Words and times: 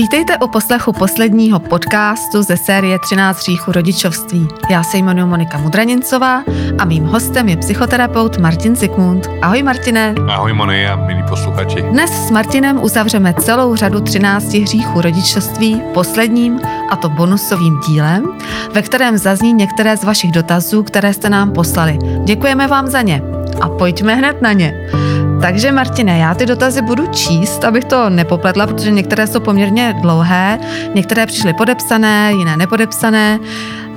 Vítejte 0.00 0.38
u 0.38 0.48
poslechu 0.48 0.92
posledního 0.92 1.58
podcastu 1.58 2.42
ze 2.42 2.56
série 2.56 2.98
13 2.98 3.38
hříchů 3.38 3.72
rodičovství. 3.72 4.48
Já 4.70 4.82
se 4.82 4.98
jmenuji 4.98 5.26
Monika 5.26 5.58
Mudranincová 5.58 6.42
a 6.78 6.84
mým 6.84 7.04
hostem 7.04 7.48
je 7.48 7.56
psychoterapeut 7.56 8.38
Martin 8.38 8.76
Zikmund. 8.76 9.28
Ahoj 9.42 9.62
Martine. 9.62 10.14
Ahoj 10.28 10.52
Moni 10.52 10.86
a 10.86 10.96
milí 10.96 11.22
posluchači. 11.28 11.82
Dnes 11.82 12.10
s 12.10 12.30
Martinem 12.30 12.82
uzavřeme 12.82 13.34
celou 13.34 13.76
řadu 13.76 14.00
13 14.00 14.54
hříchů 14.54 15.00
rodičovství 15.00 15.82
posledním 15.94 16.60
a 16.90 16.96
to 16.96 17.08
bonusovým 17.08 17.80
dílem, 17.88 18.24
ve 18.72 18.82
kterém 18.82 19.18
zazní 19.18 19.52
některé 19.52 19.96
z 19.96 20.04
vašich 20.04 20.32
dotazů, 20.32 20.82
které 20.82 21.14
jste 21.14 21.30
nám 21.30 21.52
poslali. 21.52 21.98
Děkujeme 22.24 22.66
vám 22.66 22.86
za 22.86 23.02
ně 23.02 23.22
a 23.60 23.68
pojďme 23.68 24.14
hned 24.14 24.42
na 24.42 24.52
ně. 24.52 24.90
Takže 25.40 25.72
Martine, 25.72 26.18
já 26.18 26.34
ty 26.34 26.46
dotazy 26.46 26.82
budu 26.82 27.06
číst, 27.06 27.64
abych 27.64 27.84
to 27.84 28.10
nepopletla, 28.10 28.66
protože 28.66 28.90
některé 28.90 29.26
jsou 29.26 29.40
poměrně 29.40 29.94
dlouhé, 30.02 30.58
některé 30.94 31.26
přišly 31.26 31.52
podepsané, 31.52 32.32
jiné 32.32 32.56
nepodepsané, 32.56 33.38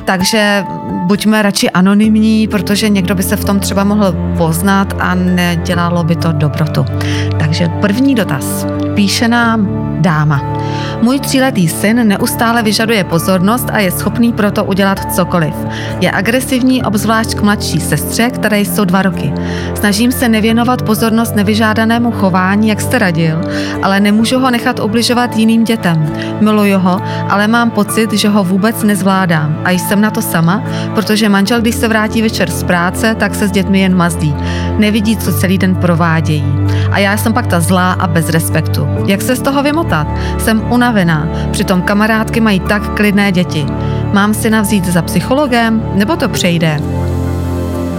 takže 0.06 0.66
buďme 1.06 1.42
radši 1.42 1.70
anonymní, 1.70 2.48
protože 2.48 2.90
někdo 2.90 3.16
by 3.16 3.24
se 3.24 3.36
v 3.36 3.46
tom 3.46 3.60
třeba 3.60 3.84
mohl 3.84 4.16
poznat 4.38 4.94
a 5.00 5.16
nedělalo 5.16 6.04
by 6.04 6.16
to 6.16 6.32
dobrotu. 6.32 6.86
Takže 7.40 7.68
první 7.82 8.16
dotaz. 8.16 8.66
Píše 8.96 9.28
nám 9.28 9.68
dáma. 10.02 10.63
Můj 11.02 11.20
tříletý 11.20 11.68
syn 11.68 12.08
neustále 12.08 12.64
vyžaduje 12.64 13.04
pozornost 13.04 13.68
a 13.74 13.80
je 13.80 13.92
schopný 13.92 14.34
proto 14.34 14.64
udělat 14.64 15.14
cokoliv. 15.16 15.54
Je 16.00 16.12
agresivní, 16.12 16.84
obzvlášť 16.84 17.36
k 17.36 17.42
mladší 17.42 17.80
sestře, 17.80 18.30
které 18.30 18.60
jsou 18.60 18.86
dva 18.86 19.02
roky. 19.02 19.34
Snažím 19.76 20.12
se 20.12 20.30
nevěnovat 20.30 20.82
pozornost 20.82 21.36
nevyžádanému 21.36 22.12
chování, 22.12 22.68
jak 22.68 22.82
jste 22.82 23.00
radil, 23.00 23.42
ale 23.84 24.00
nemůžu 24.00 24.40
ho 24.40 24.52
nechat 24.52 24.80
ubližovat 24.80 25.38
jiným 25.38 25.64
dětem. 25.64 26.14
Miluju 26.40 26.80
ho, 26.80 27.02
ale 27.30 27.48
mám 27.48 27.72
pocit, 27.72 28.14
že 28.14 28.30
ho 28.30 28.44
vůbec 28.44 28.84
nezvládám 28.84 29.62
a 29.66 29.72
jsem 29.72 30.02
na 30.02 30.12
to 30.12 30.22
sama, 30.22 30.64
protože 30.96 31.30
manžel, 31.30 31.62
když 31.62 31.76
se 31.76 31.88
vrátí 31.88 32.22
večer 32.22 32.52
z 32.52 32.64
práce, 32.64 33.16
tak 33.16 33.36
se 33.36 33.48
s 33.48 33.52
dětmi 33.52 33.82
jen 33.82 33.96
mazdí. 33.96 34.36
Nevidí, 34.78 35.18
co 35.18 35.34
celý 35.34 35.58
den 35.58 35.76
provádějí. 35.76 36.63
A 36.92 37.00
já 37.00 37.18
jsem 37.18 37.34
pak 37.34 37.48
ta 37.48 37.60
zlá 37.60 37.92
a 37.92 38.08
bez 38.08 38.30
respektu. 38.30 38.88
Jak 39.06 39.22
se 39.22 39.36
z 39.36 39.42
toho 39.42 39.64
vymotat? 39.64 40.08
Jsem 40.38 40.64
unavená, 40.70 41.28
přitom 41.52 41.82
kamarádky 41.82 42.40
mají 42.40 42.60
tak 42.60 42.96
klidné 42.96 43.32
děti. 43.32 43.66
Mám 44.14 44.34
si 44.34 44.50
navzít 44.50 44.86
za 44.86 45.02
psychologem, 45.02 45.84
nebo 45.96 46.16
to 46.16 46.30
přejde? 46.30 46.80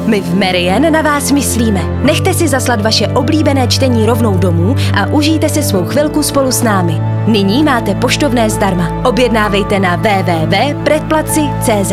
My 0.06 0.20
v 0.20 0.34
Marian 0.34 0.92
na 0.92 1.02
vás 1.02 1.32
myslíme. 1.32 1.80
Nechte 2.04 2.34
si 2.34 2.48
zaslat 2.48 2.80
vaše 2.80 3.06
oblíbené 3.06 3.68
čtení 3.68 4.06
rovnou 4.06 4.38
domů 4.38 4.74
a 4.94 5.06
užijte 5.06 5.48
si 5.48 5.62
svou 5.62 5.84
chvilku 5.84 6.22
spolu 6.22 6.52
s 6.52 6.62
námi. 6.62 7.00
Nyní 7.26 7.62
máte 7.62 7.94
poštovné 7.94 8.50
zdarma. 8.50 9.02
Objednávejte 9.04 9.78
na 9.78 9.96
www.predplaci.cz 9.96 11.92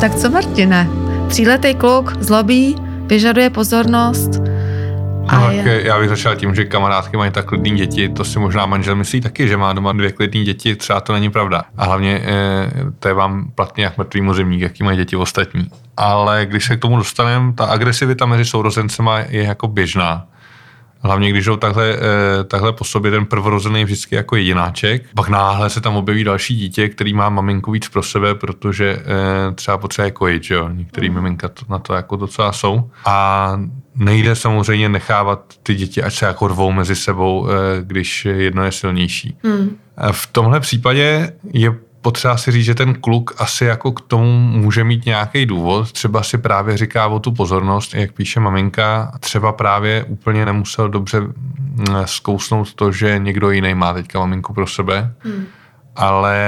Tak 0.00 0.14
co 0.14 0.30
Martine? 0.30 0.88
Tříletý 1.28 1.74
kluk 1.74 2.12
zlobí, 2.20 2.76
vyžaduje 3.06 3.50
pozornost, 3.50 4.30
a 5.28 5.50
je... 5.50 5.86
já 5.86 5.98
bych 5.98 6.08
začal 6.08 6.36
tím, 6.36 6.54
že 6.54 6.64
kamarádky 6.64 7.16
mají 7.16 7.30
tak 7.30 7.44
klidný 7.44 7.70
děti, 7.70 8.08
to 8.08 8.24
si 8.24 8.38
možná 8.38 8.66
manžel 8.66 8.96
myslí 8.96 9.20
taky, 9.20 9.48
že 9.48 9.56
má 9.56 9.72
doma 9.72 9.92
dvě 9.92 10.12
klidné 10.12 10.44
děti, 10.44 10.76
třeba 10.76 11.00
to 11.00 11.12
není 11.12 11.30
pravda. 11.30 11.62
A 11.76 11.84
hlavně 11.84 12.22
eh, 12.24 12.70
to 12.98 13.08
je 13.08 13.14
vám 13.14 13.50
platně 13.54 13.84
jak 13.84 13.98
mrtvý 13.98 14.28
zimník, 14.32 14.60
jaký 14.60 14.84
mají 14.84 14.96
děti 14.96 15.16
ostatní. 15.16 15.70
Ale 15.96 16.46
když 16.46 16.64
se 16.64 16.76
k 16.76 16.80
tomu 16.80 16.96
dostaneme, 16.96 17.52
ta 17.52 17.64
agresivita 17.64 18.26
mezi 18.26 18.44
sourozencema 18.44 19.18
je 19.18 19.44
jako 19.44 19.68
běžná. 19.68 20.26
Hlavně 21.06 21.30
když 21.30 21.44
jdou 21.44 21.56
takhle, 21.56 21.94
eh, 21.94 22.44
takhle 22.44 22.72
po 22.72 22.84
sobě, 22.84 23.10
ten 23.10 23.26
prvorozený 23.26 23.84
vždycky 23.84 24.14
jako 24.14 24.36
jedináček. 24.36 25.02
Pak 25.14 25.28
náhle 25.28 25.70
se 25.70 25.80
tam 25.80 25.96
objeví 25.96 26.24
další 26.24 26.56
dítě, 26.56 26.88
který 26.88 27.14
má 27.14 27.28
maminku 27.28 27.70
víc 27.70 27.88
pro 27.88 28.02
sebe, 28.02 28.34
protože 28.34 28.98
eh, 28.98 29.54
třeba 29.54 29.78
potřebuje 29.78 30.10
kojit, 30.10 30.44
že 30.44 30.54
jo. 30.54 30.68
Některý 30.68 31.08
mm. 31.08 31.14
maminka 31.14 31.50
na 31.68 31.78
to 31.78 31.94
jako 31.94 32.16
docela 32.16 32.52
jsou. 32.52 32.90
A 33.04 33.60
nejde 33.94 34.36
samozřejmě 34.36 34.88
nechávat 34.88 35.54
ty 35.62 35.74
děti, 35.74 36.02
ať 36.02 36.14
se 36.14 36.26
jako 36.26 36.48
rvou 36.48 36.72
mezi 36.72 36.96
sebou, 36.96 37.48
eh, 37.48 37.52
když 37.82 38.24
jedno 38.24 38.64
je 38.64 38.72
silnější. 38.72 39.38
Mm. 39.42 39.76
V 40.12 40.26
tomhle 40.26 40.60
případě 40.60 41.32
je 41.52 41.74
potřeba 42.06 42.36
si 42.36 42.52
říct, 42.52 42.64
že 42.64 42.74
ten 42.74 42.94
kluk 42.94 43.34
asi 43.38 43.64
jako 43.64 43.92
k 43.92 44.00
tomu 44.00 44.40
může 44.40 44.84
mít 44.84 45.06
nějaký 45.06 45.46
důvod. 45.46 45.92
Třeba 45.92 46.22
si 46.22 46.38
právě 46.38 46.76
říká 46.76 47.06
o 47.06 47.18
tu 47.18 47.32
pozornost, 47.32 47.94
jak 47.94 48.12
píše 48.12 48.40
maminka, 48.40 49.12
třeba 49.20 49.52
právě 49.52 50.04
úplně 50.04 50.46
nemusel 50.46 50.88
dobře 50.88 51.20
mm, 51.20 51.34
zkousnout 52.04 52.74
to, 52.74 52.92
že 52.92 53.18
někdo 53.18 53.50
jiný 53.50 53.74
má 53.74 53.92
teďka 53.92 54.18
maminku 54.18 54.54
pro 54.54 54.66
sebe. 54.66 55.12
Hmm. 55.18 55.46
Ale 55.96 56.38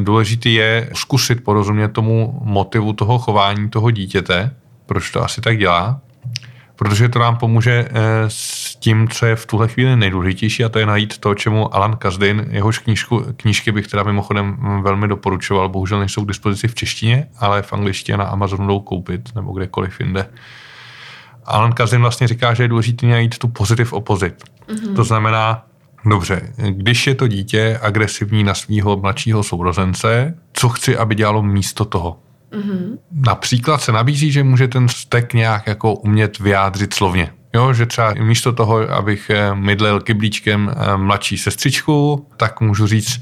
důležitý 0.00 0.54
je 0.54 0.90
zkusit 0.94 1.44
porozumět 1.44 1.88
tomu 1.88 2.40
motivu 2.44 2.92
toho 2.92 3.18
chování 3.18 3.70
toho 3.70 3.90
dítěte, 3.90 4.54
proč 4.86 5.10
to 5.10 5.24
asi 5.24 5.40
tak 5.40 5.58
dělá 5.58 6.00
protože 6.76 7.08
to 7.08 7.18
nám 7.18 7.36
pomůže 7.36 7.88
eh, 7.90 8.00
s 8.28 8.76
tím, 8.76 9.08
co 9.08 9.26
je 9.26 9.36
v 9.36 9.46
tuhle 9.46 9.68
chvíli 9.68 9.96
nejdůležitější 9.96 10.64
a 10.64 10.68
to 10.68 10.78
je 10.78 10.86
najít 10.86 11.18
to, 11.18 11.34
čemu 11.34 11.74
Alan 11.74 11.96
Kazdin, 11.96 12.46
jehož 12.50 12.78
knížku, 12.78 13.24
knížky 13.36 13.72
bych 13.72 13.88
teda 13.88 14.02
mimochodem 14.02 14.56
velmi 14.82 15.08
doporučoval, 15.08 15.68
bohužel 15.68 15.98
nejsou 15.98 16.24
k 16.24 16.28
dispozici 16.28 16.68
v 16.68 16.74
češtině, 16.74 17.26
ale 17.38 17.62
v 17.62 17.72
angličtině 17.72 18.18
na 18.18 18.24
Amazonu 18.24 18.66
jdou 18.66 18.80
koupit 18.80 19.34
nebo 19.34 19.52
kdekoliv 19.52 20.00
jinde. 20.00 20.28
Alan 21.44 21.72
Kazdin 21.72 22.00
vlastně 22.00 22.28
říká, 22.28 22.54
že 22.54 22.64
je 22.64 22.68
důležité 22.68 23.06
najít 23.06 23.38
tu 23.38 23.48
pozitiv 23.48 23.92
opozit. 23.92 24.44
Mm-hmm. 24.68 24.96
To 24.96 25.04
znamená, 25.04 25.62
Dobře, 26.08 26.52
když 26.70 27.06
je 27.06 27.14
to 27.14 27.28
dítě 27.28 27.78
agresivní 27.82 28.44
na 28.44 28.54
svého 28.54 28.96
mladšího 28.96 29.42
sourozence, 29.42 30.34
co 30.52 30.68
chci, 30.68 30.96
aby 30.96 31.14
dělalo 31.14 31.42
místo 31.42 31.84
toho? 31.84 32.18
Mm-hmm. 32.52 32.98
Například 33.12 33.82
se 33.82 33.92
nabízí, 33.92 34.32
že 34.32 34.44
může 34.44 34.68
ten 34.68 34.88
stek 34.88 35.34
nějak 35.34 35.66
jako 35.66 35.94
umět 35.94 36.38
vyjádřit 36.38 36.94
slovně. 36.94 37.32
Jo, 37.54 37.72
že 37.72 37.86
třeba 37.86 38.14
místo 38.14 38.52
toho, 38.52 38.90
abych 38.90 39.30
eh, 39.30 39.54
mydlil 39.54 40.00
kyblíčkem 40.00 40.72
eh, 40.76 40.96
mladší 40.96 41.38
sestřičku, 41.38 42.26
tak 42.36 42.60
můžu 42.60 42.86
říct, 42.86 43.20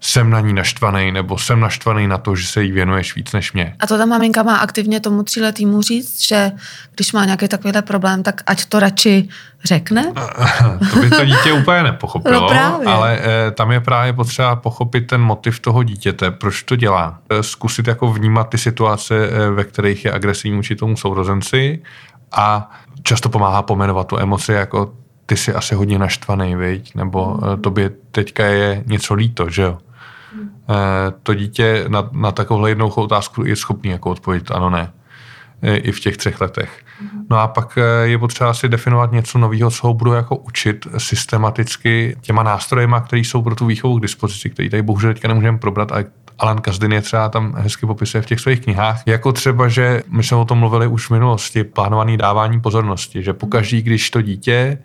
jsem 0.00 0.30
na 0.30 0.40
ní 0.40 0.52
naštvaný, 0.52 1.12
nebo 1.12 1.38
jsem 1.38 1.60
naštvaný 1.60 2.06
na 2.08 2.18
to, 2.18 2.36
že 2.36 2.46
se 2.46 2.62
jí 2.62 2.72
věnuješ 2.72 3.14
víc 3.14 3.32
než 3.32 3.52
mě. 3.52 3.76
A 3.80 3.86
to 3.86 3.98
ta 3.98 4.06
maminka 4.06 4.42
má 4.42 4.56
aktivně 4.56 5.00
tomu 5.00 5.22
tříletýmu 5.22 5.82
říct, 5.82 6.26
že 6.26 6.52
když 6.94 7.12
má 7.12 7.24
nějaký 7.24 7.48
takovýhle 7.48 7.82
problém, 7.82 8.22
tak 8.22 8.42
ať 8.46 8.64
to 8.64 8.80
radši 8.80 9.28
řekne? 9.64 10.12
to 10.92 11.00
by 11.00 11.10
to 11.10 11.24
dítě 11.24 11.52
úplně 11.52 11.82
nepochopilo, 11.82 12.40
no 12.40 12.48
právě. 12.48 12.86
ale 12.86 13.18
e, 13.22 13.50
tam 13.50 13.72
je 13.72 13.80
právě 13.80 14.12
potřeba 14.12 14.56
pochopit 14.56 15.06
ten 15.06 15.20
motiv 15.20 15.60
toho 15.60 15.82
dítěte, 15.82 16.30
proč 16.30 16.62
to 16.62 16.76
dělá. 16.76 17.18
E, 17.30 17.42
zkusit 17.42 17.86
jako 17.86 18.12
vnímat 18.12 18.48
ty 18.48 18.58
situace, 18.58 19.28
e, 19.28 19.50
ve 19.50 19.64
kterých 19.64 20.04
je 20.04 20.12
agresivní 20.12 20.56
vůči 20.56 20.76
tomu 20.76 20.96
sourozenci 20.96 21.82
a 22.32 22.70
často 23.02 23.28
pomáhá 23.28 23.62
pomenovat 23.62 24.06
tu 24.06 24.18
emoci 24.18 24.52
jako 24.52 24.92
ty 25.26 25.36
jsi 25.36 25.54
asi 25.54 25.74
hodně 25.74 25.98
naštvaný, 25.98 26.56
viď? 26.56 26.94
nebo 26.94 27.38
tobě 27.60 27.90
teďka 28.10 28.44
je 28.44 28.82
něco 28.86 29.14
líto, 29.14 29.50
že 29.50 29.62
jo? 29.62 29.78
Eh, 30.42 31.12
to 31.22 31.34
dítě 31.34 31.84
na, 31.88 32.08
na 32.12 32.32
takovouhle 32.32 32.70
jednou 32.70 32.88
otázku 32.88 33.44
je 33.44 33.56
schopný 33.56 33.90
jako 33.90 34.10
odpovědět 34.10 34.50
ano, 34.50 34.70
ne. 34.70 34.92
Eh, 35.62 35.76
I 35.76 35.92
v 35.92 36.00
těch 36.00 36.16
třech 36.16 36.40
letech. 36.40 36.80
Mhm. 37.02 37.26
No 37.30 37.38
a 37.38 37.48
pak 37.48 37.78
eh, 37.78 38.08
je 38.08 38.18
potřeba 38.18 38.54
si 38.54 38.68
definovat 38.68 39.12
něco 39.12 39.38
nového, 39.38 39.70
co 39.70 39.86
ho 39.86 39.94
budu 39.94 40.12
jako 40.12 40.36
učit 40.36 40.86
systematicky 40.98 42.16
těma 42.20 42.42
nástrojema, 42.42 43.00
které 43.00 43.20
jsou 43.20 43.42
pro 43.42 43.54
tu 43.54 43.66
výchovu 43.66 43.98
k 43.98 44.02
dispozici, 44.02 44.50
který 44.50 44.70
tady 44.70 44.82
bohužel 44.82 45.12
teďka 45.14 45.28
nemůžeme 45.28 45.58
probrat, 45.58 45.92
ale 45.92 46.04
Alan 46.38 46.60
Kazdin 46.60 46.92
je 46.92 47.02
třeba 47.02 47.28
tam 47.28 47.54
hezky 47.56 47.86
popisuje 47.86 48.22
v 48.22 48.26
těch 48.26 48.40
svých 48.40 48.60
knihách. 48.60 49.02
Jako 49.06 49.32
třeba, 49.32 49.68
že 49.68 50.02
my 50.10 50.22
jsme 50.22 50.36
o 50.36 50.44
tom 50.44 50.58
mluvili 50.58 50.86
už 50.86 51.06
v 51.06 51.10
minulosti, 51.10 51.64
plánovaný 51.64 52.16
dávání 52.16 52.60
pozornosti, 52.60 53.22
že 53.22 53.32
pokaždý, 53.32 53.82
když 53.82 54.10
to 54.10 54.22
dítě 54.22 54.78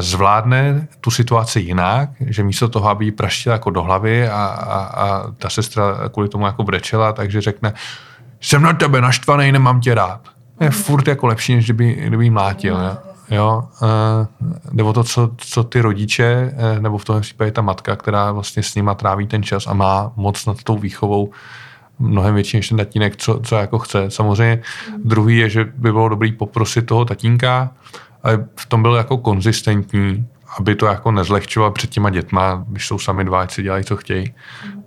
zvládne 0.00 0.88
tu 1.00 1.10
situaci 1.10 1.60
jinak, 1.60 2.10
že 2.20 2.42
místo 2.42 2.68
toho, 2.68 2.88
aby 2.88 3.04
jí 3.04 3.12
praštila 3.12 3.52
jako 3.52 3.70
do 3.70 3.82
hlavy 3.82 4.28
a, 4.28 4.44
a, 4.44 4.78
a 4.84 5.30
ta 5.38 5.50
sestra 5.50 6.08
kvůli 6.12 6.28
tomu 6.28 6.46
jako 6.46 6.64
brečela, 6.64 7.12
takže 7.12 7.40
řekne, 7.40 7.72
jsem 8.40 8.62
na 8.62 8.72
tebe 8.72 9.00
naštvaný, 9.00 9.52
nemám 9.52 9.80
tě 9.80 9.94
rád. 9.94 10.20
Je 10.60 10.70
furt 10.70 11.08
jako 11.08 11.26
lepší, 11.26 11.54
než 11.54 11.64
kdyby, 11.64 11.94
kdyby 11.94 12.24
jí 12.24 12.30
mlátil. 12.30 12.80
Jo? 12.80 12.96
Jo, 13.30 13.64
nebo 14.72 14.92
to, 14.92 15.04
co, 15.04 15.30
co 15.36 15.64
ty 15.64 15.80
rodiče, 15.80 16.54
eh, 16.56 16.80
nebo 16.80 16.98
v 16.98 17.04
tomhle 17.04 17.20
případě 17.20 17.50
ta 17.50 17.62
matka, 17.62 17.96
která 17.96 18.32
vlastně 18.32 18.62
s 18.62 18.74
nima 18.74 18.94
tráví 18.94 19.26
ten 19.26 19.42
čas 19.42 19.66
a 19.66 19.74
má 19.74 20.12
moc 20.16 20.46
nad 20.46 20.62
tou 20.62 20.78
výchovou 20.78 21.30
mnohem 21.98 22.34
větší 22.34 22.56
než 22.56 22.68
ten 22.68 22.78
tatínek, 22.78 23.16
co, 23.16 23.40
co 23.42 23.56
jako 23.56 23.78
chce. 23.78 24.10
Samozřejmě 24.10 24.62
druhý 25.04 25.38
je, 25.38 25.50
že 25.50 25.64
by 25.64 25.92
bylo 25.92 26.08
dobrý 26.08 26.32
poprosit 26.32 26.86
toho 26.86 27.04
tatínka, 27.04 27.70
ale 28.26 28.44
v 28.56 28.66
tom 28.66 28.82
byl 28.82 28.94
jako 28.94 29.18
konzistentní, 29.18 30.26
aby 30.58 30.74
to 30.74 30.86
jako 30.86 31.10
nezlehčoval 31.12 31.70
před 31.70 31.90
těma 31.90 32.10
dětma, 32.10 32.64
když 32.68 32.86
jsou 32.86 32.98
sami 32.98 33.24
dva, 33.24 33.40
ať 33.40 33.52
si 33.52 33.62
dělají, 33.62 33.84
co 33.84 33.96
chtějí. 33.96 34.34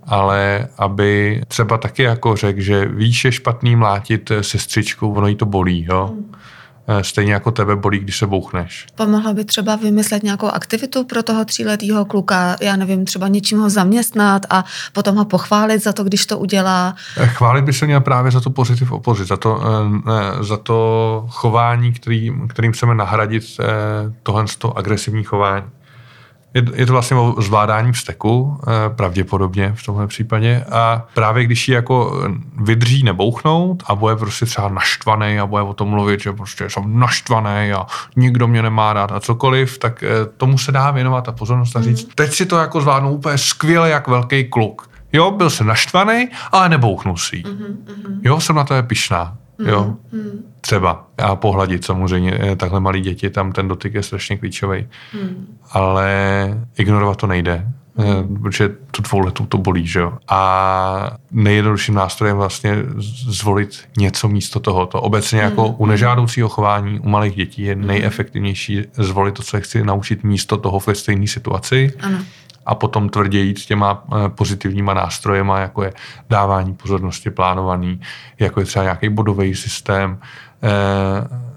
Ale 0.02 0.68
aby 0.78 1.42
třeba 1.48 1.78
taky 1.78 2.02
jako 2.02 2.36
řekl, 2.36 2.60
že 2.60 2.86
víš, 2.86 3.24
je 3.24 3.32
špatný 3.32 3.76
mlátit 3.76 4.32
sestřičku, 4.40 5.12
ono 5.12 5.26
jí 5.26 5.34
to 5.34 5.46
bolí, 5.46 5.86
jo. 5.90 6.14
Eh, 6.14 6.36
stejně 7.02 7.32
jako 7.32 7.50
tebe 7.50 7.76
bolí, 7.76 7.98
když 7.98 8.18
se 8.18 8.26
bouchneš. 8.26 8.86
Pomohla 8.94 9.32
by 9.32 9.44
třeba 9.44 9.76
vymyslet 9.76 10.22
nějakou 10.22 10.46
aktivitu 10.46 11.04
pro 11.04 11.22
toho 11.22 11.44
tříletého 11.44 12.04
kluka, 12.04 12.56
já 12.60 12.76
nevím, 12.76 13.04
třeba 13.04 13.28
něčím 13.28 13.58
ho 13.58 13.70
zaměstnat 13.70 14.46
a 14.50 14.64
potom 14.92 15.16
ho 15.16 15.24
pochválit 15.24 15.82
za 15.82 15.92
to, 15.92 16.04
když 16.04 16.26
to 16.26 16.38
udělá. 16.38 16.94
Eh, 17.16 17.26
chválit 17.26 17.62
by 17.62 17.72
se 17.72 17.86
měl 17.86 18.00
právě 18.00 18.32
za 18.32 18.40
to 18.40 18.50
pozitiv 18.50 18.92
opozit, 18.92 19.28
za 19.28 19.36
to, 19.36 19.60
eh, 20.08 20.44
za 20.44 20.56
to 20.56 21.26
chování, 21.30 21.92
který, 21.92 22.32
kterým 22.48 22.72
chceme 22.72 22.94
nahradit 22.94 23.44
tohle 24.22 24.44
agresivní 24.74 25.24
chování. 25.24 25.66
Je, 26.54 26.62
je 26.74 26.86
to 26.86 26.92
vlastně 26.92 27.16
o 27.16 27.42
zvládání 27.42 27.92
vzteku, 27.92 28.60
eh, 28.62 28.94
pravděpodobně 28.94 29.72
v 29.76 29.86
tomhle 29.86 30.06
případě. 30.06 30.64
A 30.72 31.06
právě 31.14 31.44
když 31.44 31.68
ji 31.68 31.74
jako 31.74 32.24
vydrží 32.56 33.02
nebouchnout 33.02 33.82
a 33.86 33.94
bude 33.94 34.16
prostě 34.16 34.46
třeba 34.46 34.68
naštvaný 34.68 35.38
a 35.38 35.46
bude 35.46 35.62
o 35.62 35.74
tom 35.74 35.88
mluvit, 35.88 36.20
že 36.20 36.32
prostě 36.32 36.70
jsem 36.70 36.98
naštvaný 36.98 37.72
a 37.72 37.86
nikdo 38.16 38.48
mě 38.48 38.62
nemá 38.62 38.92
rád 38.92 39.12
a 39.12 39.20
cokoliv, 39.20 39.78
tak 39.78 40.02
eh, 40.02 40.08
tomu 40.36 40.58
se 40.58 40.72
dá 40.72 40.90
věnovat 40.90 41.28
a 41.28 41.32
pozornost 41.32 41.76
a 41.76 41.82
říct, 41.82 42.04
mm. 42.04 42.10
teď 42.14 42.32
si 42.32 42.46
to 42.46 42.58
jako 42.58 42.80
zvládnu 42.80 43.10
úplně 43.10 43.38
skvěle 43.38 43.90
jak 43.90 44.08
velký 44.08 44.44
kluk. 44.44 44.90
Jo, 45.12 45.30
byl 45.30 45.50
jsem 45.50 45.66
naštvaný, 45.66 46.28
ale 46.52 46.68
nebouchnul 46.68 47.16
si. 47.16 47.36
Mm-hmm. 47.36 48.20
Jo, 48.22 48.40
jsem 48.40 48.56
na 48.56 48.64
to 48.64 48.74
je 48.74 48.82
pišná. 48.82 49.36
Jo, 49.66 49.96
mm-hmm. 50.12 50.30
třeba. 50.60 51.06
A 51.18 51.36
pohladit 51.36 51.84
samozřejmě 51.84 52.38
eh, 52.40 52.56
takhle 52.56 52.80
malí 52.80 53.00
děti, 53.00 53.30
tam 53.30 53.52
ten 53.52 53.68
dotyk 53.68 53.94
je 53.94 54.02
strašně 54.02 54.36
klíčový. 54.36 54.86
Mm. 55.14 55.56
Ale 55.70 56.08
ignorovat 56.78 57.16
to 57.16 57.26
nejde, 57.26 57.66
mm. 57.96 58.42
protože 58.42 58.68
tu 58.90 59.02
dvou 59.02 59.18
letu 59.18 59.46
to 59.46 59.58
bolí, 59.58 59.86
že 59.86 60.00
jo. 60.00 60.12
A 60.28 61.16
nejjednodušším 61.30 61.94
nástrojem 61.94 62.36
vlastně 62.36 62.76
zvolit 63.28 63.84
něco 63.98 64.28
místo 64.28 64.60
toho. 64.60 64.86
To 64.86 65.00
obecně 65.00 65.38
mm. 65.38 65.44
jako 65.44 65.68
u 65.68 65.86
nežádoucího 65.86 66.48
chování 66.48 67.00
u 67.00 67.08
malých 67.08 67.34
dětí 67.34 67.62
je 67.62 67.74
hmm. 67.74 67.86
nejefektivnější 67.86 68.84
zvolit 68.92 69.34
to, 69.34 69.42
co 69.42 69.60
chci 69.60 69.84
naučit 69.84 70.24
místo 70.24 70.56
toho 70.56 70.80
ve 70.86 70.94
stejné 70.94 71.26
situaci. 71.26 71.92
Ano 72.00 72.18
a 72.70 72.74
potom 72.74 73.08
tvrdě 73.08 73.38
jít 73.38 73.58
s 73.58 73.66
těma 73.66 74.04
eh, 74.06 74.28
pozitivníma 74.28 74.94
nástrojema, 74.94 75.58
jako 75.58 75.82
je 75.82 75.92
dávání 76.30 76.74
pozornosti 76.74 77.30
plánovaný, 77.30 78.00
jako 78.38 78.60
je 78.60 78.66
třeba 78.66 78.82
nějaký 78.82 79.08
bodový 79.08 79.54
systém, 79.54 80.18
eh, 80.62 81.50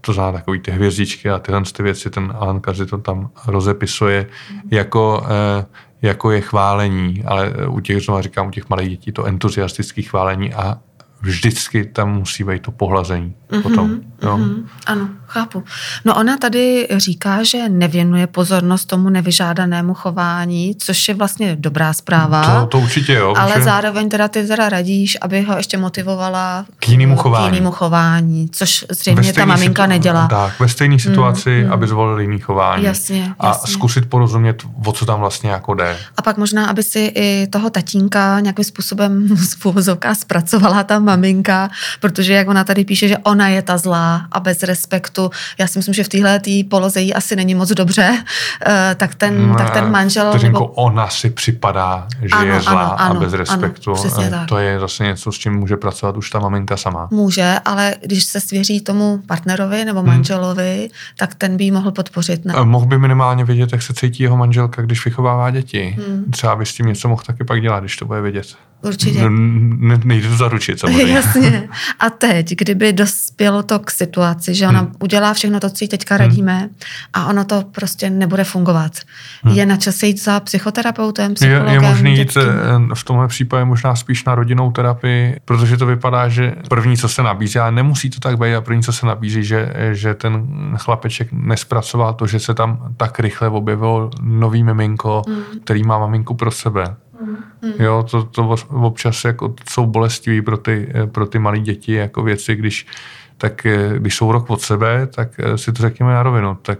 to 0.00 0.12
znamená 0.12 0.38
takový 0.38 0.60
ty 0.60 0.70
hvězdičky 0.70 1.30
a 1.30 1.38
tyhle 1.38 1.62
ty 1.72 1.82
věci, 1.82 2.10
ten 2.10 2.32
Alan 2.38 2.60
Kazi 2.60 2.86
to 2.86 2.98
tam 2.98 3.30
rozepisuje, 3.46 4.26
jako, 4.70 5.26
eh, 5.26 5.66
jako 6.02 6.30
je 6.30 6.40
chválení, 6.40 7.24
ale 7.26 7.52
u 7.68 7.80
těch, 7.80 8.02
znovu 8.02 8.22
říkám, 8.22 8.48
u 8.48 8.50
těch 8.50 8.68
malých 8.68 8.88
dětí 8.88 9.12
to 9.12 9.24
entuziastické 9.24 10.02
chválení 10.02 10.54
a 10.54 10.78
vždycky 11.20 11.84
tam 11.84 12.14
musí 12.14 12.44
být 12.44 12.62
to 12.62 12.70
pohlazení 12.70 13.34
mm-hmm, 13.50 13.62
potom. 13.62 14.00
Jo? 14.22 14.36
Mm-hmm, 14.36 14.64
ano, 14.86 15.08
chápu. 15.26 15.64
No 16.04 16.14
ona 16.16 16.36
tady 16.36 16.88
říká, 16.96 17.42
že 17.42 17.68
nevěnuje 17.68 18.26
pozornost 18.26 18.84
tomu 18.84 19.08
nevyžádanému 19.08 19.94
chování, 19.94 20.74
což 20.78 21.08
je 21.08 21.14
vlastně 21.14 21.56
dobrá 21.56 21.92
zpráva. 21.92 22.60
To, 22.60 22.66
to 22.66 22.78
určitě 22.78 23.12
jo. 23.12 23.34
Ale 23.38 23.54
že... 23.54 23.62
zároveň 23.62 24.08
teda 24.08 24.28
ty 24.28 24.46
teda 24.46 24.68
radíš, 24.68 25.18
aby 25.20 25.42
ho 25.42 25.56
ještě 25.56 25.78
motivovala 25.78 26.66
k 26.78 26.88
jinému 26.88 27.16
chování. 27.16 27.50
K 27.50 27.52
jinému 27.54 27.72
chování, 27.72 28.48
což 28.52 28.84
zřejmě 28.90 29.32
ta 29.32 29.44
maminka 29.44 29.82
situ... 29.82 29.90
nedělá. 29.90 30.28
Tak, 30.28 30.60
ve 30.60 30.68
stejné 30.68 30.98
situaci, 30.98 31.60
mm, 31.60 31.66
mm. 31.66 31.72
aby 31.72 31.88
zvolil 31.88 32.20
jiný 32.20 32.38
chování. 32.38 32.84
Jasně, 32.84 33.34
A 33.38 33.46
jasně. 33.46 33.72
zkusit 33.72 34.06
porozumět, 34.08 34.62
o 34.84 34.92
co 34.92 35.06
tam 35.06 35.20
vlastně 35.20 35.50
jako 35.50 35.74
jde. 35.74 35.96
A 36.16 36.22
pak 36.22 36.36
možná, 36.36 36.66
aby 36.66 36.82
si 36.82 37.12
i 37.14 37.46
toho 37.46 37.70
tatínka 37.70 38.40
nějakým 38.40 38.64
způsobem 38.64 39.28
z 39.36 39.56
zpracovala 40.14 40.82
ta 40.82 40.98
maminka, 41.06 41.70
protože 42.00 42.32
jak 42.32 42.48
ona 42.48 42.64
tady 42.64 42.84
píše, 42.84 43.08
že 43.08 43.18
ona 43.18 43.48
je 43.48 43.62
ta 43.62 43.78
zlá 43.78 44.26
a 44.32 44.40
bez 44.40 44.62
respektu. 44.62 45.30
Já 45.58 45.66
si 45.66 45.78
myslím, 45.78 45.94
že 45.94 46.04
v 46.04 46.08
téhle 46.08 46.40
tý 46.40 46.64
poloze 46.64 47.00
jí 47.00 47.14
asi 47.14 47.36
není 47.36 47.54
moc 47.54 47.68
dobře, 47.68 48.08
uh, 48.10 48.72
tak 48.96 49.14
ten, 49.14 49.48
no, 49.48 49.54
tak 49.54 49.70
ten 49.70 49.90
manžel... 49.90 50.30
Vteřinku, 50.30 50.60
nebo... 50.60 50.66
ona 50.66 51.08
si 51.08 51.30
připadá, 51.30 52.06
že 52.22 52.28
ano, 52.32 52.44
je 52.44 52.60
zlá 52.60 52.82
ano, 52.82 53.00
ano, 53.00 53.20
a 53.20 53.24
bez 53.24 53.32
respektu. 53.32 53.90
Ano, 53.90 54.02
přesně 54.02 54.26
eh, 54.26 54.30
tak. 54.30 54.48
To 54.48 54.58
je 54.58 54.80
zase 54.80 55.04
něco, 55.04 55.32
s 55.32 55.38
čím 55.38 55.52
může 55.52 55.76
pracovat 55.76 56.16
už 56.16 56.30
ta 56.30 56.38
maminka 56.38 56.76
sama. 56.76 57.08
Může, 57.10 57.56
ale 57.64 57.94
když 58.02 58.24
se 58.24 58.40
svěří 58.40 58.80
tomu 58.80 59.22
partnerovi 59.26 59.84
nebo 59.84 60.00
hmm. 60.00 60.08
manželovi, 60.08 60.76
hmm. 60.78 60.88
tak 61.16 61.34
ten 61.34 61.56
by 61.56 61.70
mohl 61.70 61.92
podpořit. 61.92 62.44
Ne? 62.44 62.54
Eh, 62.56 62.64
mohl 62.64 62.86
by 62.86 62.98
minimálně 62.98 63.44
vědět, 63.44 63.72
jak 63.72 63.82
se 63.82 63.94
cítí 63.94 64.22
jeho 64.22 64.36
manželka, 64.36 64.82
když 64.82 65.04
vychovává 65.04 65.50
děti. 65.50 65.96
Hmm. 65.98 66.24
Třeba 66.30 66.56
by 66.56 66.66
s 66.66 66.74
tím 66.74 66.86
něco 66.86 67.08
mohl 67.08 67.22
taky 67.26 67.44
pak 67.44 67.62
dělat, 67.62 67.80
když 67.80 67.96
to 67.96 68.04
bude 68.04 68.20
vědět. 68.20 68.46
Určitě. 68.82 69.30
Ne, 69.30 70.00
nejde 70.04 70.28
to 70.28 70.36
zaručit, 70.36 70.80
samozřejmě. 70.80 71.12
Jasně. 71.14 71.68
A 71.98 72.10
teď, 72.10 72.50
kdyby 72.56 72.92
dospělo 72.92 73.62
to 73.62 73.78
k 73.78 73.90
situaci, 73.90 74.54
že 74.54 74.68
ona 74.68 74.80
hmm. 74.80 74.92
udělá 75.00 75.34
všechno 75.34 75.60
to, 75.60 75.70
co 75.70 75.84
jí 75.84 75.88
teďka 75.88 76.14
hmm. 76.14 76.24
radíme 76.24 76.68
a 77.12 77.26
ono 77.26 77.44
to 77.44 77.62
prostě 77.72 78.10
nebude 78.10 78.44
fungovat. 78.44 78.92
Hmm. 79.42 79.54
Je 79.54 79.66
na 79.66 79.76
čase 79.76 80.06
jít 80.06 80.22
za 80.22 80.40
psychoterapeutem, 80.40 81.34
psychologem? 81.34 81.68
Je, 81.68 81.74
je 81.74 81.80
možný 81.80 82.18
jít 82.18 82.36
eh, 82.36 82.94
v 82.94 83.04
tomhle 83.04 83.28
případě 83.28 83.64
možná 83.64 83.96
spíš 83.96 84.24
na 84.24 84.34
rodinnou 84.34 84.70
terapii, 84.72 85.40
protože 85.44 85.76
to 85.76 85.86
vypadá, 85.86 86.28
že 86.28 86.54
první, 86.68 86.96
co 86.96 87.08
se 87.08 87.22
nabízí, 87.22 87.58
ale 87.58 87.72
nemusí 87.72 88.10
to 88.10 88.20
tak 88.20 88.38
být, 88.38 88.54
a 88.54 88.60
první, 88.60 88.82
co 88.82 88.92
se 88.92 89.06
nabízí, 89.06 89.44
že, 89.44 89.72
že 89.92 90.14
ten 90.14 90.46
chlapeček 90.76 91.28
nespracoval 91.32 92.14
to, 92.14 92.26
že 92.26 92.40
se 92.40 92.54
tam 92.54 92.94
tak 92.96 93.20
rychle 93.20 93.48
objevilo 93.48 94.10
nový 94.20 94.64
miminko, 94.64 95.22
hmm. 95.28 95.42
který 95.64 95.82
má 95.82 95.98
maminku 95.98 96.34
pro 96.34 96.50
sebe. 96.50 96.96
Mm. 97.62 97.72
Jo, 97.78 98.06
to, 98.10 98.22
to 98.22 98.56
občas 98.70 99.24
jako 99.24 99.54
jsou 99.70 99.86
bolestivé 99.86 100.42
pro 100.42 100.56
ty, 100.56 100.92
pro 101.12 101.26
ty 101.26 101.38
malé 101.38 101.58
děti 101.58 101.92
jako 101.92 102.22
věci, 102.22 102.56
když, 102.56 102.86
tak, 103.38 103.66
když 103.96 104.16
jsou 104.16 104.32
rok 104.32 104.50
od 104.50 104.60
sebe, 104.60 105.06
tak 105.06 105.28
si 105.56 105.72
to 105.72 105.82
řekněme 105.82 106.14
na 106.14 106.22
rovinu, 106.22 106.58
tak 106.62 106.78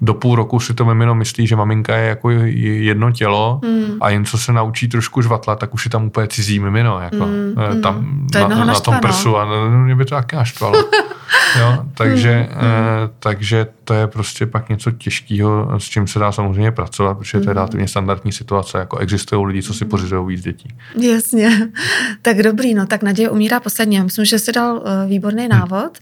do 0.00 0.14
půl 0.14 0.36
roku 0.36 0.60
si 0.60 0.74
to 0.74 0.84
mimino 0.84 1.14
myslí, 1.14 1.46
že 1.46 1.56
maminka 1.56 1.96
je 1.96 2.08
jako 2.08 2.30
jedno 2.30 3.12
tělo 3.12 3.60
mm. 3.64 3.98
a 4.00 4.10
jen 4.10 4.24
co 4.24 4.38
se 4.38 4.52
naučí 4.52 4.88
trošku 4.88 5.22
žvatlat, 5.22 5.58
tak 5.58 5.74
už 5.74 5.84
je 5.84 5.90
tam 5.90 6.04
úplně 6.04 6.28
cizí 6.28 6.60
mimino, 6.60 7.00
jako 7.00 7.26
mm. 7.26 7.82
tam 7.82 8.26
to 8.32 8.48
na, 8.48 8.64
na 8.64 8.80
tom 8.80 8.98
prsu 9.00 9.38
a 9.38 9.68
mě 9.68 9.96
by 9.96 10.04
to 10.04 10.14
taky 10.14 10.36
naštvalo. 10.36 10.74
jo, 11.60 11.84
takže, 11.94 12.48
mm. 12.50 12.58
eh, 12.60 13.08
takže 13.18 13.66
to 13.84 13.94
je 13.94 14.06
prostě 14.06 14.46
pak 14.46 14.68
něco 14.68 14.90
těžkého, 14.90 15.80
s 15.80 15.84
čím 15.84 16.06
se 16.06 16.18
dá 16.18 16.32
samozřejmě 16.32 16.72
pracovat, 16.72 17.18
protože 17.18 17.40
to 17.40 17.50
je 17.50 17.54
relativně 17.54 17.88
standardní 17.88 18.32
situace, 18.32 18.78
jako 18.78 18.98
existují 18.98 19.46
lidi, 19.46 19.62
co 19.62 19.74
si 19.74 19.84
pořizují 19.84 20.26
víc 20.28 20.42
dětí. 20.42 20.68
Jasně, 21.00 21.68
tak 22.22 22.42
dobrý, 22.42 22.74
no 22.74 22.86
tak 22.86 23.02
naděje 23.02 23.30
umírá 23.30 23.60
posledně. 23.60 24.02
Myslím, 24.02 24.24
že 24.24 24.38
jsi 24.38 24.52
dal 24.52 24.76
uh, 24.76 24.82
výborný 25.08 25.48
návod. 25.48 25.98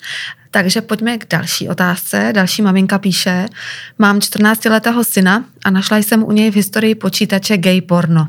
Takže 0.54 0.80
pojďme 0.80 1.18
k 1.18 1.28
další 1.30 1.68
otázce. 1.68 2.30
Další 2.34 2.62
maminka 2.62 2.98
píše, 2.98 3.46
mám 3.98 4.18
14-letého 4.18 5.04
syna 5.04 5.44
a 5.64 5.70
našla 5.70 5.96
jsem 5.96 6.24
u 6.24 6.32
něj 6.32 6.50
v 6.50 6.54
historii 6.54 6.94
počítače 6.94 7.56
gay 7.56 7.80
porno. 7.80 8.28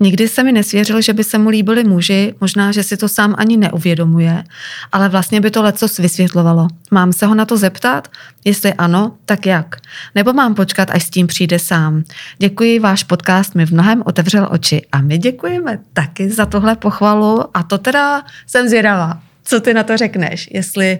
Nikdy 0.00 0.28
se 0.28 0.42
mi 0.42 0.52
nesvěřil, 0.52 1.00
že 1.00 1.12
by 1.12 1.24
se 1.24 1.38
mu 1.38 1.48
líbili 1.48 1.84
muži, 1.84 2.34
možná, 2.40 2.72
že 2.72 2.82
si 2.82 2.96
to 2.96 3.08
sám 3.08 3.34
ani 3.38 3.56
neuvědomuje, 3.56 4.44
ale 4.92 5.08
vlastně 5.08 5.40
by 5.40 5.50
to 5.50 5.62
leco 5.62 5.86
vysvětlovalo. 5.98 6.68
Mám 6.90 7.12
se 7.12 7.26
ho 7.26 7.34
na 7.34 7.44
to 7.44 7.56
zeptat? 7.56 8.08
Jestli 8.44 8.72
ano, 8.84 9.16
tak 9.24 9.46
jak? 9.46 9.76
Nebo 10.14 10.32
mám 10.32 10.54
počkat, 10.54 10.90
až 10.90 11.04
s 11.04 11.10
tím 11.10 11.26
přijde 11.26 11.58
sám? 11.58 12.04
Děkuji, 12.38 12.78
váš 12.78 13.02
podcast 13.02 13.54
mi 13.54 13.66
v 13.66 13.70
mnohem 13.70 14.02
otevřel 14.06 14.48
oči 14.50 14.86
a 14.92 15.00
my 15.00 15.18
děkujeme 15.18 15.78
taky 15.92 16.30
za 16.30 16.46
tohle 16.46 16.76
pochvalu 16.76 17.44
a 17.54 17.62
to 17.62 17.78
teda 17.78 18.22
jsem 18.46 18.68
zvědavá. 18.68 19.23
Co 19.44 19.60
ty 19.60 19.74
na 19.74 19.82
to 19.82 19.96
řekneš? 19.96 20.48
Jestli 20.52 20.98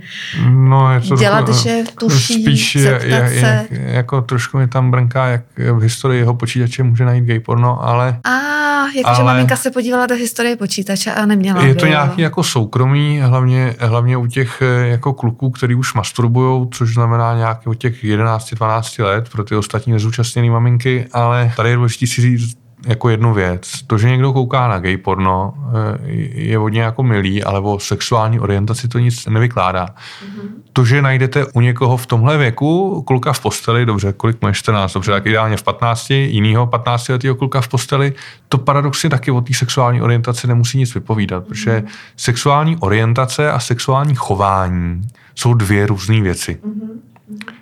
no, 0.48 0.92
je 0.92 1.00
to 1.00 1.16
dělat, 1.16 1.44
trochu, 1.44 1.62
že 1.62 1.82
tuší, 1.98 2.42
spíš 2.42 2.74
je, 2.74 3.00
je, 3.04 3.30
je, 3.32 3.66
jako 3.70 4.20
trošku 4.20 4.58
mi 4.58 4.68
tam 4.68 4.90
brnká, 4.90 5.26
jak 5.26 5.42
v 5.56 5.80
historii 5.80 6.20
jeho 6.20 6.34
počítače 6.34 6.82
může 6.82 7.04
najít 7.04 7.24
gay 7.24 7.40
porno, 7.40 7.84
ale... 7.84 8.18
A, 8.24 8.54
jakože 8.96 9.22
maminka 9.22 9.56
se 9.56 9.70
podívala 9.70 10.06
do 10.06 10.14
historie 10.14 10.56
počítače 10.56 11.14
a 11.14 11.26
neměla 11.26 11.62
Je 11.62 11.74
to 11.74 11.86
nějaký 11.86 12.22
jako 12.22 12.42
soukromý, 12.42 13.20
hlavně, 13.20 13.74
hlavně 13.78 14.16
u 14.16 14.26
těch 14.26 14.62
eh, 14.62 14.86
jako 14.86 15.12
kluků, 15.12 15.50
který 15.50 15.74
už 15.74 15.94
masturbujou, 15.94 16.68
což 16.72 16.94
znamená 16.94 17.36
nějaký 17.36 17.68
od 17.68 17.74
těch 17.74 18.04
11-12 18.04 19.04
let 19.04 19.28
pro 19.28 19.44
ty 19.44 19.56
ostatní 19.56 19.92
nezúčastněné 19.92 20.50
maminky, 20.50 21.06
ale 21.12 21.52
tady 21.56 21.70
je 21.70 21.76
důležité 21.76 22.06
si 22.06 22.22
říct, 22.22 22.63
jako 22.86 23.08
jednu 23.08 23.34
věc. 23.34 23.82
To, 23.86 23.98
že 23.98 24.08
někdo 24.08 24.32
kouká 24.32 24.68
na 24.68 24.78
gay 24.78 24.96
porno, 24.96 25.54
eh, 25.56 25.98
je 26.34 26.58
hodně 26.58 26.82
jako 26.82 27.02
milý, 27.02 27.44
ale 27.44 27.60
o 27.60 27.78
sexuální 27.78 28.40
orientaci 28.40 28.88
to 28.88 28.98
nic 28.98 29.26
nevykládá. 29.26 29.86
Mm-hmm. 29.86 30.48
To, 30.72 30.84
že 30.84 31.02
najdete 31.02 31.46
u 31.46 31.60
někoho 31.60 31.96
v 31.96 32.06
tomhle 32.06 32.38
věku 32.38 33.02
kluka 33.02 33.32
v 33.32 33.40
posteli, 33.40 33.86
dobře, 33.86 34.12
kolik 34.12 34.42
má 34.42 34.52
14, 34.52 34.92
dobře, 34.92 35.10
tak 35.12 35.26
ideálně 35.26 35.56
v 35.56 35.62
15, 35.62 36.10
jinýho 36.10 36.66
15 36.66 37.08
letého 37.08 37.34
kluka 37.34 37.60
v 37.60 37.68
posteli, 37.68 38.12
to 38.48 38.58
paradoxně 38.58 39.10
taky 39.10 39.30
o 39.30 39.40
té 39.40 39.54
sexuální 39.54 40.02
orientaci 40.02 40.46
nemusí 40.46 40.78
nic 40.78 40.94
vypovídat, 40.94 41.44
mm-hmm. 41.44 41.48
protože 41.48 41.82
sexuální 42.16 42.76
orientace 42.76 43.50
a 43.50 43.58
sexuální 43.58 44.14
chování 44.14 45.02
jsou 45.34 45.54
dvě 45.54 45.86
různé 45.86 46.20
věci. 46.20 46.58
Mm-hmm. 46.66 47.13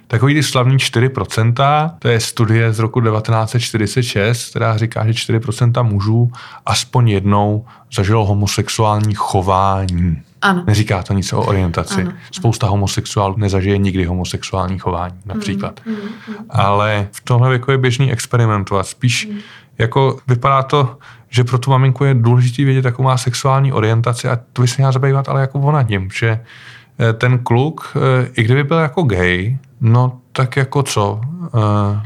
Takový 0.07 0.35
ty 0.35 0.43
slavný 0.43 0.77
4%, 0.77 1.91
to 1.99 2.09
je 2.09 2.21
studie 2.21 2.73
z 2.73 2.79
roku 2.79 3.01
1946, 3.01 4.51
která 4.51 4.77
říká, 4.77 5.07
že 5.07 5.13
4% 5.13 5.85
mužů 5.85 6.33
aspoň 6.67 7.09
jednou 7.09 7.67
zažilo 7.93 8.27
homosexuální 8.27 9.15
chování. 9.15 10.23
Ano. 10.43 10.65
Neříká 10.67 11.03
to 11.03 11.15
nic 11.15 11.33
o 11.33 11.43
orientaci. 11.43 12.03
Ano. 12.03 12.13
Spousta 12.31 12.67
homosexuálů 12.67 13.37
nezažije 13.37 13.79
nikdy 13.79 14.05
homosexuální 14.05 14.79
chování, 14.79 15.15
například. 15.27 15.81
Mm, 15.87 15.93
mm, 15.93 16.01
mm. 16.29 16.35
Ale 16.51 17.09
v 17.13 17.21
tomhle 17.21 17.49
věku 17.49 17.71
je 17.71 17.79
běžný 17.79 18.13
experimentovat. 18.13 18.87
Spíš 18.87 19.29
jako 19.79 20.19
vypadá 20.29 20.63
to, 20.63 20.99
že 21.31 21.45
pro 21.45 21.59
tu 21.59 21.71
maminku 21.71 22.05
je 22.05 22.15
důležité 22.15 22.65
vědět, 22.65 22.85
jakou 22.85 23.03
má 23.03 23.17
sexuální 23.17 23.73
orientaci 23.73 24.29
a 24.29 24.39
to 24.53 24.63
by 24.63 24.69
se 24.69 24.75
měla 24.79 24.93
zabývat, 24.93 25.29
ale 25.29 25.41
jako 25.41 25.59
ona 25.61 25.83
tím, 25.83 26.09
že 26.15 26.41
ten 27.19 27.39
kluk, 27.39 27.97
eh, 27.97 28.31
i 28.37 28.43
kdyby 28.43 28.65
byl 28.65 28.79
jako 28.79 29.03
gay, 29.03 29.59
no 29.81 30.19
tak 30.33 30.57
jako 30.57 30.83
co? 30.83 31.21
Uh... 31.55 31.61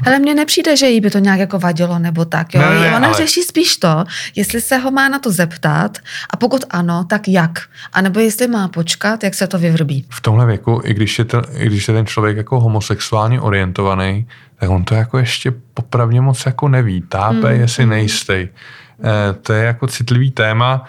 Ale 0.05 0.19
mně 0.19 0.35
nepřijde, 0.35 0.77
že 0.77 0.85
jí 0.85 1.01
by 1.01 1.09
to 1.09 1.19
nějak 1.19 1.39
jako 1.39 1.59
vadilo 1.59 1.99
nebo 1.99 2.25
tak. 2.25 2.53
Jo? 2.53 2.61
Ne, 2.61 2.79
ne, 2.79 2.95
Ona 2.95 3.07
ale- 3.07 3.17
řeší 3.17 3.43
spíš 3.43 3.77
to, 3.77 4.03
jestli 4.35 4.61
se 4.61 4.77
ho 4.77 4.91
má 4.91 5.09
na 5.09 5.19
to 5.19 5.31
zeptat 5.31 5.97
a 6.29 6.37
pokud 6.37 6.63
ano, 6.69 7.03
tak 7.03 7.27
jak. 7.27 7.59
A 7.93 8.01
nebo 8.01 8.19
jestli 8.19 8.47
má 8.47 8.67
počkat, 8.67 9.23
jak 9.23 9.33
se 9.33 9.47
to 9.47 9.57
vyvrbí. 9.59 10.05
v 10.09 10.21
tomhle 10.21 10.45
věku, 10.45 10.81
i 10.83 10.93
když 10.93 11.19
je 11.19 11.25
ten, 11.25 11.41
i 11.53 11.65
když 11.65 11.87
je 11.87 11.93
ten 11.93 12.05
člověk 12.05 12.37
jako 12.37 12.59
homosexuálně 12.59 13.41
orientovaný, 13.41 14.27
tak 14.59 14.69
on 14.69 14.83
to 14.83 14.95
jako 14.95 15.17
ještě 15.17 15.53
popravdě 15.73 16.21
moc 16.21 16.45
jako 16.45 16.67
neví. 16.67 17.01
Tápe, 17.09 17.53
mm. 17.53 17.59
je 17.61 17.67
si 17.67 17.85
nejistý. 17.85 18.33
Eh, 18.33 19.33
to 19.41 19.53
je 19.53 19.65
jako 19.65 19.87
citlivý 19.87 20.31
téma 20.31 20.85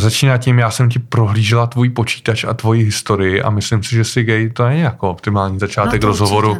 začíná 0.00 0.38
tím, 0.38 0.58
já 0.58 0.70
jsem 0.70 0.88
ti 0.88 0.98
prohlížela 0.98 1.66
tvůj 1.66 1.90
počítač 1.90 2.44
a 2.44 2.54
tvoji 2.54 2.84
historii 2.84 3.42
a 3.42 3.50
myslím 3.50 3.82
si, 3.82 3.94
že 3.94 4.04
jsi 4.04 4.24
gay, 4.24 4.50
to 4.50 4.68
není 4.68 4.80
jako 4.80 5.10
optimální 5.10 5.58
začátek 5.58 6.02
No 6.02 6.08
rozhovoru. 6.08 6.58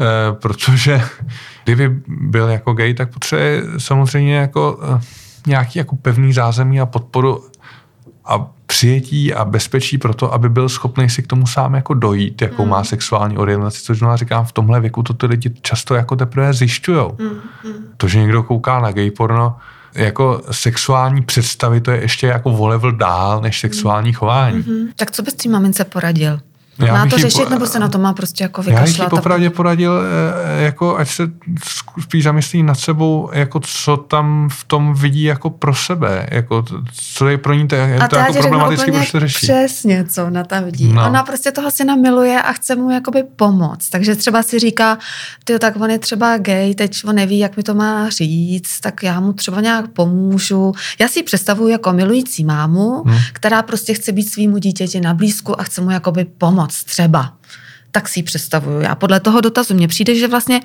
Eh, 0.00 0.32
protože 0.32 1.02
kdyby 1.64 2.00
byl 2.08 2.48
jako 2.48 2.72
gay, 2.72 2.94
tak 2.94 3.12
potřebuje 3.12 3.62
samozřejmě 3.78 4.36
jako 4.36 4.78
eh, 4.82 5.00
nějaký 5.46 5.78
jako 5.78 5.96
pevný 5.96 6.32
zázemí 6.32 6.80
a 6.80 6.86
podporu 6.86 7.44
a 8.24 8.46
přijetí 8.66 9.34
a 9.34 9.44
bezpečí 9.44 9.98
pro 9.98 10.14
to, 10.14 10.34
aby 10.34 10.48
byl 10.48 10.68
schopný 10.68 11.10
si 11.10 11.22
k 11.22 11.26
tomu 11.26 11.46
sám 11.46 11.74
jako 11.74 11.94
dojít, 11.94 12.42
jakou 12.42 12.66
má 12.66 12.84
sexuální 12.84 13.38
orientaci, 13.38 13.82
což 13.82 13.98
znamená, 13.98 14.16
říkám, 14.16 14.44
v 14.44 14.52
tomhle 14.52 14.80
věku 14.80 15.02
to 15.02 15.14
ty 15.14 15.26
lidi 15.26 15.50
často 15.62 15.94
jako 15.94 16.16
teprve 16.16 16.52
zjišťujou. 16.52 17.16
To, 17.96 18.08
že 18.08 18.18
někdo 18.18 18.42
kouká 18.42 18.80
na 18.80 18.92
gay 18.92 19.10
porno, 19.10 19.56
jako 19.94 20.42
sexuální 20.50 21.22
představy, 21.22 21.80
to 21.80 21.90
je 21.90 22.00
ještě 22.00 22.26
jako 22.26 22.50
o 22.50 22.66
level 22.66 22.92
dál 22.92 23.40
než 23.40 23.60
sexuální 23.60 24.12
chování. 24.12 24.58
Hm. 24.58 24.88
Tak 24.96 25.10
co 25.10 25.22
bys 25.22 25.34
tím 25.34 25.52
mamince 25.52 25.84
poradil? 25.84 26.40
Já 26.86 26.92
má 26.94 27.06
to 27.06 27.18
řešit, 27.18 27.44
po- 27.44 27.50
nebo 27.50 27.66
se 27.66 27.78
na 27.78 27.88
to 27.88 27.98
má 27.98 28.12
prostě 28.12 28.44
jako 28.44 28.60
Já 28.60 28.64
bych 28.64 28.74
vykašlat? 28.74 29.10
popravdě 29.10 29.50
poradil, 29.50 29.92
eh, 30.58 30.62
jako 30.62 30.96
ať 30.96 31.08
se 31.08 31.30
spíš 32.00 32.24
zamyslí 32.24 32.62
nad 32.62 32.74
sebou, 32.74 33.30
jako 33.32 33.60
co 33.60 33.96
tam 33.96 34.48
v 34.52 34.64
tom 34.64 34.94
vidí 34.94 35.22
jako 35.22 35.50
pro 35.50 35.74
sebe, 35.74 36.26
jako 36.30 36.64
co 36.92 37.28
je 37.28 37.38
pro 37.38 37.54
ní 37.54 37.68
to, 37.68 37.74
je 37.74 37.98
A 37.98 38.08
to 38.08 38.16
jako 38.16 38.32
problematicky, 38.32 38.92
proč 38.92 39.10
to 39.12 39.20
řeší. 39.20 39.46
Přesně, 39.46 40.04
co 40.04 40.26
ona 40.26 40.44
tam 40.44 40.64
vidí. 40.64 40.92
No. 40.92 41.06
Ona 41.06 41.22
prostě 41.22 41.52
toho 41.52 41.70
syna 41.70 41.96
miluje 41.96 42.42
a 42.42 42.52
chce 42.52 42.76
mu 42.76 42.90
jakoby 42.90 43.22
pomoct. 43.36 43.88
Takže 43.90 44.16
třeba 44.16 44.42
si 44.42 44.58
říká, 44.58 44.98
ty 45.44 45.58
tak 45.58 45.76
on 45.80 45.90
je 45.90 45.98
třeba 45.98 46.38
gay, 46.38 46.74
teď 46.74 47.00
on 47.08 47.14
neví, 47.14 47.38
jak 47.38 47.56
mi 47.56 47.62
to 47.62 47.74
má 47.74 48.08
říct, 48.08 48.80
tak 48.80 49.02
já 49.02 49.20
mu 49.20 49.32
třeba 49.32 49.60
nějak 49.60 49.88
pomůžu. 49.88 50.72
Já 50.98 51.08
si 51.08 51.18
ji 51.18 51.22
představuji 51.22 51.68
jako 51.68 51.92
milující 51.92 52.44
mámu, 52.44 53.02
Hmm. 53.06 53.16
která 53.32 53.62
prostě 53.62 53.94
chce 53.94 54.12
být 54.12 54.28
svýmu 54.32 54.58
dítěti 54.58 55.00
na 55.00 55.14
blízku 55.14 55.60
a 55.60 55.64
chce 55.64 55.80
mu 55.80 55.90
jakoby 55.90 56.24
pomoct 56.24 56.69
třeba. 56.70 57.32
Tak 57.90 58.08
si 58.08 58.18
ji 58.18 58.22
představuju. 58.22 58.80
Já 58.80 58.94
podle 58.94 59.20
toho 59.20 59.40
dotazu 59.40 59.74
mně 59.74 59.88
přijde, 59.88 60.14
že 60.14 60.28
vlastně 60.28 60.60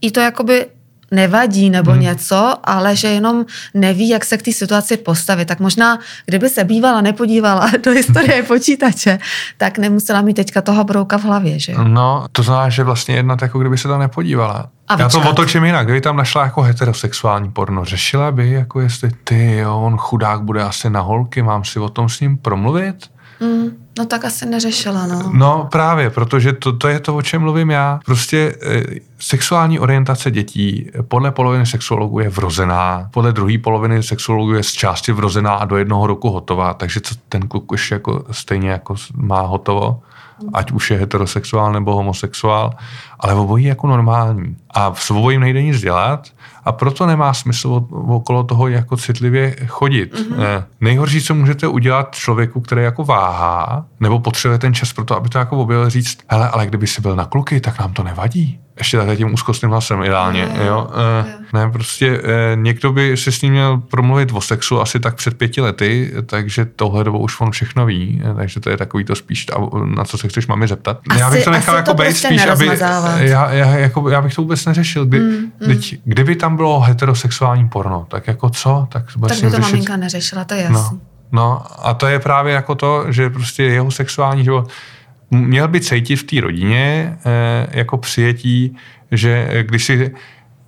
i 0.00 0.10
to 0.10 0.20
jakoby 0.20 0.66
nevadí 1.10 1.70
nebo 1.70 1.90
hmm. 1.90 2.00
něco, 2.00 2.54
ale 2.64 2.96
že 2.96 3.08
jenom 3.08 3.44
neví, 3.74 4.08
jak 4.08 4.24
se 4.24 4.36
k 4.36 4.42
té 4.42 4.52
situaci 4.52 4.96
postavit. 4.96 5.48
Tak 5.48 5.60
možná, 5.60 5.98
kdyby 6.26 6.48
se 6.48 6.64
bývala 6.64 7.00
nepodívala 7.00 7.70
do 7.84 7.90
historie 7.90 8.42
počítače, 8.46 9.18
tak 9.56 9.78
nemusela 9.78 10.22
mít 10.22 10.34
teďka 10.34 10.62
toho 10.62 10.84
brouka 10.84 11.18
v 11.18 11.22
hlavě, 11.22 11.58
že 11.58 11.72
jo? 11.72 11.84
No, 11.84 12.26
to 12.32 12.42
znamená, 12.42 12.68
že 12.68 12.84
vlastně 12.84 13.14
jednat, 13.14 13.42
jako 13.42 13.58
kdyby 13.58 13.78
se 13.78 13.88
tam 13.88 14.00
nepodívala. 14.00 14.68
A 14.88 15.00
Já 15.00 15.08
to 15.08 15.30
otočím 15.30 15.64
jinak. 15.64 15.86
Kdyby 15.86 16.00
tam 16.00 16.16
našla 16.16 16.44
jako 16.44 16.62
heterosexuální 16.62 17.50
porno, 17.50 17.84
řešila 17.84 18.32
by, 18.32 18.50
jako 18.50 18.80
jestli 18.80 19.10
ty, 19.24 19.56
jo, 19.56 19.80
on 19.80 19.96
chudák 19.96 20.42
bude 20.42 20.62
asi 20.62 20.90
na 20.90 21.00
holky, 21.00 21.42
mám 21.42 21.64
si 21.64 21.78
o 21.78 21.88
tom 21.88 22.08
s 22.08 22.20
ním 22.20 22.36
promluvit? 22.36 23.10
Mm, 23.40 23.86
no 23.98 24.06
tak 24.06 24.24
asi 24.24 24.46
neřešila, 24.46 25.06
no. 25.06 25.30
No 25.34 25.68
právě, 25.72 26.10
protože 26.10 26.52
to, 26.52 26.72
to 26.72 26.88
je 26.88 27.00
to, 27.00 27.16
o 27.16 27.22
čem 27.22 27.42
mluvím 27.42 27.70
já. 27.70 28.00
Prostě 28.04 28.56
e, 28.62 28.84
sexuální 29.18 29.80
orientace 29.80 30.30
dětí 30.30 30.90
podle 31.08 31.30
poloviny 31.30 31.66
sexuologů 31.66 32.20
je 32.20 32.28
vrozená, 32.28 33.08
podle 33.12 33.32
druhé 33.32 33.58
poloviny 33.58 34.02
sexuologů 34.02 34.52
je 34.52 34.62
z 34.62 34.72
části 34.72 35.12
vrozená 35.12 35.54
a 35.54 35.64
do 35.64 35.76
jednoho 35.76 36.06
roku 36.06 36.30
hotová, 36.30 36.74
takže 36.74 37.00
co 37.00 37.14
ten 37.28 37.48
kluk 37.48 37.72
už 37.72 37.90
jako 37.90 38.24
stejně 38.30 38.70
jako 38.70 38.94
má 39.14 39.40
hotovo, 39.40 40.00
ať 40.52 40.70
už 40.70 40.90
je 40.90 40.98
heterosexuál 40.98 41.72
nebo 41.72 41.94
homosexuál, 41.94 42.70
ale 43.20 43.34
obojí 43.34 43.64
jako 43.64 43.86
normální. 43.86 44.56
A 44.70 44.94
s 44.94 45.10
obojím 45.10 45.40
nejde 45.40 45.62
nic 45.62 45.80
dělat 45.80 46.28
a 46.64 46.72
proto 46.72 47.06
nemá 47.06 47.34
smysl 47.34 47.86
okolo 48.08 48.44
toho 48.44 48.68
jako 48.68 48.96
citlivě 48.96 49.56
chodit. 49.66 50.14
Mm-hmm. 50.14 50.64
Nejhorší, 50.80 51.20
co 51.20 51.34
můžete 51.34 51.68
udělat 51.68 52.14
člověku, 52.14 52.60
který 52.60 52.82
jako 52.82 53.04
váhá, 53.04 53.84
nebo 54.00 54.18
potřebuje 54.18 54.58
ten 54.58 54.74
čas 54.74 54.92
pro 54.92 55.04
to, 55.04 55.16
aby 55.16 55.28
to 55.28 55.38
jako 55.38 55.56
objevil, 55.58 55.90
říct, 55.90 56.18
hele, 56.28 56.48
ale 56.48 56.66
kdyby 56.66 56.86
si 56.86 57.00
byl 57.00 57.16
na 57.16 57.24
kluky, 57.24 57.60
tak 57.60 57.78
nám 57.80 57.92
to 57.92 58.02
nevadí. 58.02 58.60
Ještě 58.78 58.96
takhle 58.96 59.16
tím 59.16 59.34
úzkostným 59.34 59.70
hlasem 59.70 60.02
ideálně. 60.02 60.40
Jo, 60.40 60.48
Jo, 60.56 60.64
jo, 60.66 60.88
jo. 60.98 61.24
jo. 61.32 61.38
Ne, 61.52 61.70
prostě 61.70 62.20
eh, 62.24 62.56
někdo 62.56 62.92
by 62.92 63.16
si 63.16 63.32
s 63.32 63.42
ním 63.42 63.52
měl 63.52 63.78
promluvit 63.78 64.30
o 64.32 64.40
sexu 64.40 64.80
asi 64.80 65.00
tak 65.00 65.14
před 65.14 65.38
pěti 65.38 65.60
lety, 65.60 66.12
takže 66.26 66.64
tohle 66.64 67.04
dobou 67.04 67.18
už 67.18 67.40
on 67.40 67.50
všechno 67.50 67.86
ví, 67.86 68.22
eh, 68.30 68.34
takže 68.34 68.60
to 68.60 68.70
je 68.70 68.76
takový 68.76 69.04
to 69.04 69.14
spíš, 69.14 69.46
na 69.96 70.04
co 70.04 70.18
se 70.18 70.28
chceš 70.28 70.46
mami 70.46 70.68
zeptat. 70.68 70.98
Asi- 71.10 71.20
já 71.20 71.30
bych 71.30 71.44
to 71.44 71.50
nechal 71.50 71.76
jako 71.76 71.86
to 71.90 71.94
být 71.94 72.04
prostě 72.04 72.26
spíš, 72.28 72.46
aby, 72.46 72.66
já, 73.18 73.50
já, 73.52 73.66
jako, 73.76 74.08
já 74.10 74.22
bych 74.22 74.34
to 74.34 74.42
vůbec 74.42 74.64
neřešil. 74.66 75.06
Kdy, 75.06 75.20
mm, 75.20 75.52
Teď, 75.66 75.94
kdyby 76.04 76.36
tam 76.36 76.56
bylo 76.56 76.80
heterosexuální 76.80 77.68
porno, 77.68 78.06
tak 78.10 78.26
jako 78.26 78.50
co? 78.50 78.86
Tak, 78.92 79.04
Tak 79.06 79.16
by 79.16 79.28
to 79.28 79.34
řešit- 79.34 79.58
maminka 79.60 79.96
neřešila, 79.96 80.44
to 80.44 80.54
je 80.54 80.70
No, 80.70 80.78
jasný. 80.78 81.00
no, 81.32 81.62
a 81.86 81.94
to 81.94 82.06
je 82.06 82.18
právě 82.18 82.54
jako 82.54 82.74
to, 82.74 83.04
že 83.08 83.30
prostě 83.30 83.62
jeho 83.62 83.90
sexuální 83.90 84.44
život 84.44 84.68
měl 85.30 85.68
by 85.68 85.80
cítit 85.80 86.16
v 86.16 86.22
té 86.22 86.40
rodině 86.40 87.16
eh, 87.24 87.66
jako 87.70 87.98
přijetí, 87.98 88.76
že 89.10 89.48
eh, 89.50 89.62
když 89.62 89.84
si 89.84 90.14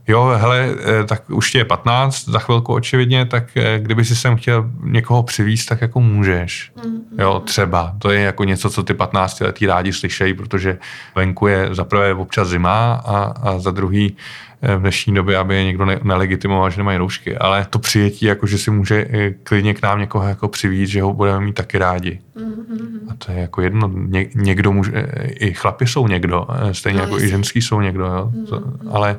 Jo, 0.08 0.32
hele, 0.36 0.68
eh, 1.00 1.04
tak 1.04 1.30
už 1.30 1.50
ti 1.50 1.58
je 1.58 1.64
15, 1.64 2.28
za 2.28 2.38
chvilku 2.38 2.72
očividně, 2.74 3.26
tak 3.26 3.44
kdyby 3.78 4.04
si 4.04 4.16
sem 4.16 4.36
chtěl 4.36 4.70
někoho 4.82 5.22
přivízt, 5.22 5.68
tak 5.68 5.80
jako 5.80 6.00
můžeš. 6.00 6.72
Jo, 7.18 7.42
třeba. 7.44 7.94
To 7.98 8.10
je 8.10 8.20
jako 8.20 8.44
něco, 8.44 8.70
co 8.70 8.82
ty 8.82 8.94
15 8.94 9.40
letý 9.40 9.66
rádi 9.66 9.92
slyšejí, 9.92 10.34
protože 10.34 10.78
venku 11.14 11.46
je 11.46 11.74
za 11.74 11.84
prvé 11.84 12.14
občas 12.14 12.48
zima 12.48 12.94
a, 12.94 13.22
a 13.22 13.58
za 13.58 13.70
druhý 13.70 14.16
v 14.76 14.80
dnešní 14.80 15.14
době, 15.14 15.36
aby 15.38 15.54
je 15.56 15.64
někdo 15.64 15.84
ne- 15.84 16.00
nelegitimoval, 16.02 16.70
že 16.70 16.76
nemají 16.78 16.98
roušky. 16.98 17.36
Ale 17.36 17.66
to 17.70 17.78
přijetí, 17.78 18.26
jako 18.26 18.46
že 18.46 18.58
si 18.58 18.70
může 18.70 19.06
eh, 19.10 19.30
klidně 19.30 19.74
k 19.74 19.82
nám 19.82 19.98
někoho 20.00 20.28
jako 20.28 20.48
přivízt, 20.48 20.92
že 20.92 21.02
ho 21.02 21.12
budeme 21.12 21.40
mít 21.40 21.52
taky 21.52 21.78
rádi. 21.78 22.20
A 23.10 23.14
to 23.18 23.32
je 23.32 23.38
jako 23.40 23.62
jedno, 23.62 23.90
ně, 23.94 24.26
někdo 24.34 24.72
může, 24.72 24.92
eh, 24.94 25.26
i 25.26 25.54
chlapi 25.54 25.86
jsou 25.86 26.06
někdo, 26.08 26.46
eh, 26.70 26.74
stejně 26.74 26.96
No, 26.98 27.02
jako 27.04 27.14
i 27.14 27.16
jasně. 27.16 27.28
ženský 27.28 27.62
jsou 27.62 27.80
někdo, 27.80 28.06
jo. 28.06 28.32
To, 28.48 28.62
ale 28.90 29.18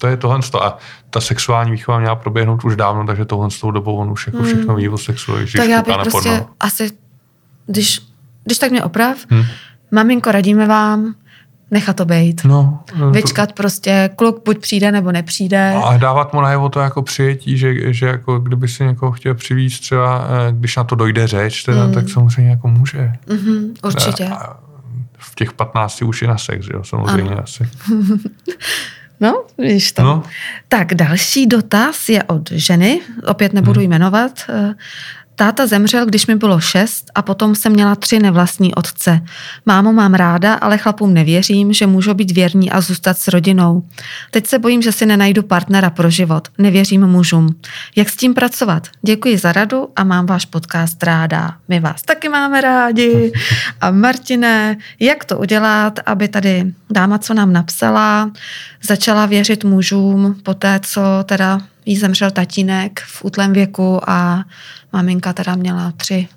to 0.00 0.06
je 0.06 0.16
tohle 0.16 0.40
a 0.62 0.76
ta 1.10 1.20
sexuální 1.20 1.70
výchova 1.70 1.98
měla 1.98 2.16
proběhnout 2.16 2.64
už 2.64 2.76
dávno, 2.76 3.06
takže 3.06 3.24
tohle 3.24 3.50
s 3.50 3.60
tou 3.60 3.70
dobou 3.70 3.96
on 3.96 4.10
už 4.10 4.26
jako 4.26 4.42
všechno 4.42 4.74
ví 4.76 4.88
o 4.88 4.98
sexu, 4.98 5.32
tak 5.56 5.68
já 5.68 5.82
bych 5.82 5.96
prostě 6.02 6.28
porno. 6.30 6.48
asi, 6.60 6.90
když, 7.66 8.00
když 8.44 8.58
tak 8.58 8.70
mě 8.70 8.82
oprav, 8.84 9.16
Hm. 9.30 9.42
maminko, 9.90 10.32
radíme 10.32 10.66
vám, 10.66 11.14
nechat 11.70 11.96
to 11.96 12.04
být. 12.04 12.40
No, 12.44 12.78
no, 12.98 13.10
Vyčkat 13.10 13.52
prostě, 13.52 14.10
kluk 14.16 14.44
buď 14.44 14.58
přijde 14.58 14.92
nebo 14.92 15.12
nepřijde. 15.12 15.74
A 15.84 15.96
dávat 15.96 16.32
mu 16.34 16.40
najevo 16.40 16.68
to 16.68 16.80
jako 16.80 17.02
přijetí, 17.02 17.58
že, 17.58 17.92
že 17.94 18.06
jako 18.06 18.38
kdyby 18.38 18.68
si 18.68 18.84
někoho 18.84 19.12
chtěl 19.12 19.34
přivízt 19.34 19.80
třeba, 19.80 20.24
eh, 20.48 20.52
když 20.52 20.76
na 20.76 20.84
to 20.84 20.94
dojde 20.94 21.26
řeč, 21.26 21.62
teda, 21.62 21.84
Hmm. 21.84 21.94
tak 21.94 22.08
samozřejmě 22.08 22.50
jako 22.50 22.68
může. 22.68 23.12
Mhm, 23.30 23.74
určitě. 23.84 24.24
A 24.26 24.56
v 25.18 25.34
těch 25.34 25.52
15 25.52 26.02
už 26.02 26.22
je 26.22 26.28
na 26.28 26.38
sex, 26.38 26.66
jo, 26.72 26.84
samozřejmě 26.84 27.30
Ano. 27.32 27.42
asi. 27.42 27.68
No, 29.20 29.44
víš 29.58 29.92
to. 29.92 30.02
No. 30.02 30.22
Tak 30.68 30.94
další 30.94 31.46
dotaz 31.46 32.08
je 32.08 32.22
od 32.22 32.50
ženy, 32.50 33.00
opět 33.26 33.52
nebudu 33.52 33.80
jmenovat. 33.80 34.30
Táta 35.38 35.66
zemřel, 35.66 36.06
když 36.06 36.26
mi 36.26 36.36
bylo 36.36 36.60
šest 36.60 37.10
a 37.14 37.22
potom 37.22 37.54
jsem 37.54 37.72
měla 37.72 37.94
tři 37.94 38.18
nevlastní 38.18 38.74
otce. 38.74 39.20
Mámu 39.66 39.92
mám 39.92 40.14
ráda, 40.14 40.54
ale 40.54 40.78
chlapům 40.78 41.14
nevěřím, 41.14 41.72
že 41.72 41.86
můžou 41.86 42.14
být 42.14 42.30
věrní 42.30 42.70
a 42.70 42.80
zůstat 42.80 43.18
s 43.18 43.28
rodinou. 43.28 43.82
Teď 44.30 44.46
se 44.46 44.58
bojím, 44.58 44.82
že 44.82 44.92
si 44.92 45.06
nenajdu 45.06 45.42
partnera 45.42 45.90
pro 45.90 46.10
život. 46.10 46.48
Nevěřím 46.58 47.06
mužům. 47.06 47.54
Jak 47.96 48.08
s 48.08 48.16
tím 48.16 48.34
pracovat? 48.34 48.88
Děkuji 49.02 49.38
za 49.38 49.52
radu 49.52 49.88
a 49.96 50.04
mám 50.04 50.26
váš 50.26 50.44
podcast 50.44 51.02
ráda. 51.02 51.54
My 51.68 51.80
vás 51.80 52.02
taky 52.02 52.28
máme 52.28 52.60
rádi. 52.60 53.32
A 53.80 53.90
Martine, 53.90 54.76
jak 55.00 55.24
to 55.24 55.38
udělat, 55.38 56.00
aby 56.06 56.28
tady 56.28 56.72
dáma, 56.90 57.18
co 57.18 57.34
nám 57.34 57.52
napsala, 57.52 58.30
začala 58.82 59.26
věřit 59.26 59.64
mužům 59.64 60.36
po 60.42 60.54
té, 60.54 60.80
co 60.82 61.00
teda 61.24 61.60
jí 61.88 61.96
zemřel 61.96 62.30
tatínek 62.30 63.00
v 63.00 63.24
útlém 63.24 63.52
věku 63.52 64.00
a 64.10 64.44
maminka 64.92 65.32
teda 65.32 65.54
měla 65.54 65.92
tři 65.96 66.28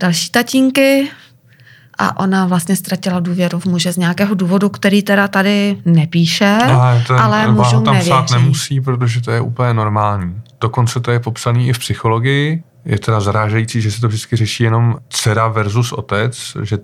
další 0.00 0.30
tatínky 0.30 1.10
a 1.98 2.20
ona 2.20 2.46
vlastně 2.46 2.76
ztratila 2.76 3.20
důvěru 3.20 3.58
v 3.58 3.64
muže 3.66 3.92
z 3.92 3.96
nějakého 3.96 4.34
důvodu, 4.34 4.68
který 4.68 5.02
teda 5.02 5.28
tady 5.28 5.76
nepíše, 5.84 6.58
no, 6.68 6.80
ale, 6.80 7.04
ten, 7.06 7.16
ale 7.16 7.52
mužům 7.52 7.84
tam 7.84 7.94
nevěří. 7.94 8.10
psát 8.10 8.30
nemusí, 8.30 8.80
protože 8.80 9.20
to 9.20 9.30
je 9.30 9.40
úplně 9.40 9.74
normální. 9.74 10.42
Dokonce 10.60 11.00
to 11.00 11.10
je 11.10 11.20
popsané 11.20 11.64
i 11.64 11.72
v 11.72 11.78
psychologii. 11.78 12.62
Je 12.84 12.98
teda 12.98 13.20
zarážející, 13.20 13.80
že 13.80 13.90
se 13.90 14.00
to 14.00 14.08
vždycky 14.08 14.36
řeší 14.36 14.64
jenom 14.64 14.96
dcera 15.08 15.48
versus 15.48 15.92
otec, 15.92 16.56
že 16.62 16.78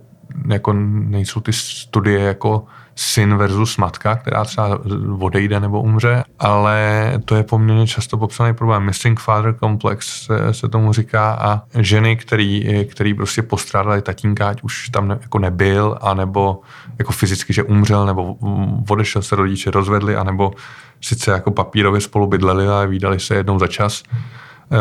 jako 0.48 0.72
nejsou 0.72 1.40
ty 1.40 1.52
studie 1.52 2.20
jako 2.20 2.64
syn 2.96 3.36
versus 3.36 3.76
matka, 3.76 4.16
která 4.16 4.44
třeba 4.44 4.78
odejde 5.18 5.60
nebo 5.60 5.82
umře, 5.82 6.24
ale 6.38 7.12
to 7.24 7.34
je 7.34 7.42
poměrně 7.42 7.86
často 7.86 8.18
popsaný 8.18 8.54
problém. 8.54 8.82
Missing 8.82 9.20
father 9.20 9.54
complex 9.54 10.22
se, 10.22 10.54
se 10.54 10.68
tomu 10.68 10.92
říká 10.92 11.38
a 11.40 11.62
ženy, 11.78 12.16
který, 12.16 12.86
který 12.90 13.14
prostě 13.14 13.42
postrádali 13.42 14.02
tatínka, 14.02 14.48
ať 14.48 14.62
už 14.62 14.88
tam 14.88 15.08
ne, 15.08 15.18
jako 15.22 15.38
nebyl, 15.38 15.98
anebo 16.00 16.60
jako 16.98 17.12
fyzicky, 17.12 17.52
že 17.52 17.62
umřel, 17.62 18.06
nebo 18.06 18.36
odešel 18.88 19.22
se 19.22 19.36
rodiče, 19.36 19.70
rozvedli, 19.70 20.16
anebo 20.16 20.52
sice 21.00 21.30
jako 21.30 21.50
papírově 21.50 22.00
spolu 22.00 22.26
bydleli, 22.26 22.68
ale 22.68 22.86
výdali 22.86 23.20
se 23.20 23.34
jednou 23.34 23.58
za 23.58 23.66
čas, 23.66 24.02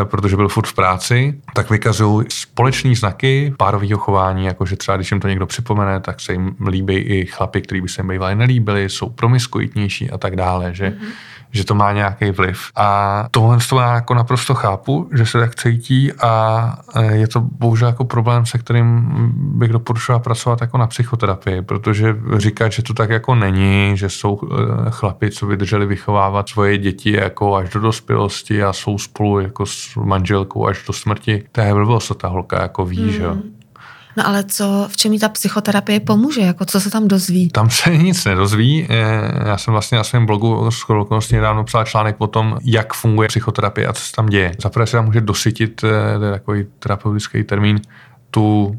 protože 0.04 0.36
byl 0.36 0.48
furt 0.48 0.66
v 0.66 0.74
práci, 0.74 1.40
tak 1.54 1.70
vykazují 1.70 2.26
společné 2.28 2.94
znaky 2.94 3.54
párového 3.56 3.98
chování, 3.98 4.44
jakože 4.44 4.76
třeba 4.76 4.96
když 4.96 5.10
jim 5.10 5.20
to 5.20 5.28
někdo 5.28 5.46
připomene, 5.46 6.00
tak 6.00 6.20
se 6.20 6.32
jim 6.32 6.56
líbí 6.68 6.94
i 6.94 7.26
chlapy, 7.26 7.60
který 7.60 7.80
by 7.80 7.88
se 7.88 8.00
jim 8.00 8.08
bývali 8.08 8.34
nelíbili, 8.34 8.88
jsou 8.88 9.08
promiskuitnější 9.08 10.10
a 10.10 10.18
tak 10.18 10.36
dále, 10.36 10.74
že 10.74 10.90
mm-hmm 10.90 11.33
že 11.54 11.64
to 11.64 11.74
má 11.74 11.92
nějaký 11.92 12.30
vliv. 12.30 12.58
A 12.76 13.28
tohle 13.30 13.58
to 13.68 13.78
já 13.78 13.94
jako 13.94 14.14
naprosto 14.14 14.54
chápu, 14.54 15.08
že 15.12 15.26
se 15.26 15.40
tak 15.40 15.54
cítí 15.54 16.12
a 16.12 16.76
e, 16.94 17.16
je 17.16 17.28
to 17.28 17.40
bohužel 17.40 17.88
jako 17.88 18.04
problém, 18.04 18.46
se 18.46 18.58
kterým 18.58 19.06
bych 19.34 19.72
doporučoval 19.72 20.20
pracovat 20.20 20.60
jako 20.60 20.78
na 20.78 20.86
psychoterapii, 20.86 21.62
protože 21.62 22.16
říkat, 22.36 22.72
že 22.72 22.82
to 22.82 22.94
tak 22.94 23.10
jako 23.10 23.34
není, 23.34 23.96
že 23.96 24.10
jsou 24.10 24.40
e, 24.42 24.90
chlapi, 24.90 25.30
co 25.30 25.46
vydrželi 25.46 25.86
vychovávat 25.86 26.48
svoje 26.48 26.78
děti 26.78 27.12
jako 27.12 27.56
až 27.56 27.70
do 27.70 27.80
dospělosti 27.80 28.64
a 28.64 28.72
jsou 28.72 28.98
spolu 28.98 29.40
jako 29.40 29.66
s 29.66 29.96
manželkou 29.96 30.66
až 30.66 30.84
do 30.86 30.92
smrti, 30.92 31.44
to 31.52 31.60
je 31.60 31.74
blbost, 31.74 32.12
ta 32.14 32.28
holka 32.28 32.62
jako 32.62 32.84
ví, 32.84 33.04
mm. 33.04 33.10
že 33.10 33.22
jo. 33.22 33.36
No 34.16 34.26
ale 34.26 34.44
co, 34.44 34.88
v 34.90 34.96
čem 34.96 35.12
jí 35.12 35.18
ta 35.18 35.28
psychoterapie 35.28 36.00
pomůže? 36.00 36.40
Jako 36.40 36.64
co 36.64 36.80
se 36.80 36.90
tam 36.90 37.08
dozví? 37.08 37.48
Tam 37.48 37.70
se 37.70 37.96
nic 37.96 38.24
nedozví. 38.24 38.86
Eh, 38.90 39.48
já 39.48 39.58
jsem 39.58 39.72
vlastně 39.72 39.98
na 39.98 40.04
svém 40.04 40.26
blogu 40.26 40.70
s 40.70 40.90
okolností 40.90 41.34
nedávno 41.34 41.64
psal 41.64 41.84
článek 41.84 42.16
o 42.18 42.26
tom, 42.26 42.58
jak 42.64 42.94
funguje 42.94 43.28
psychoterapie 43.28 43.86
a 43.86 43.92
co 43.92 44.02
se 44.02 44.12
tam 44.12 44.26
děje. 44.26 44.52
Zaprvé 44.62 44.86
se 44.86 44.96
tam 44.96 45.04
může 45.04 45.20
dosytit, 45.20 45.84
eh, 45.84 46.18
to 46.18 46.24
je 46.24 46.32
takový 46.32 46.66
terapeutický 46.78 47.44
termín, 47.44 47.80
tu 48.30 48.76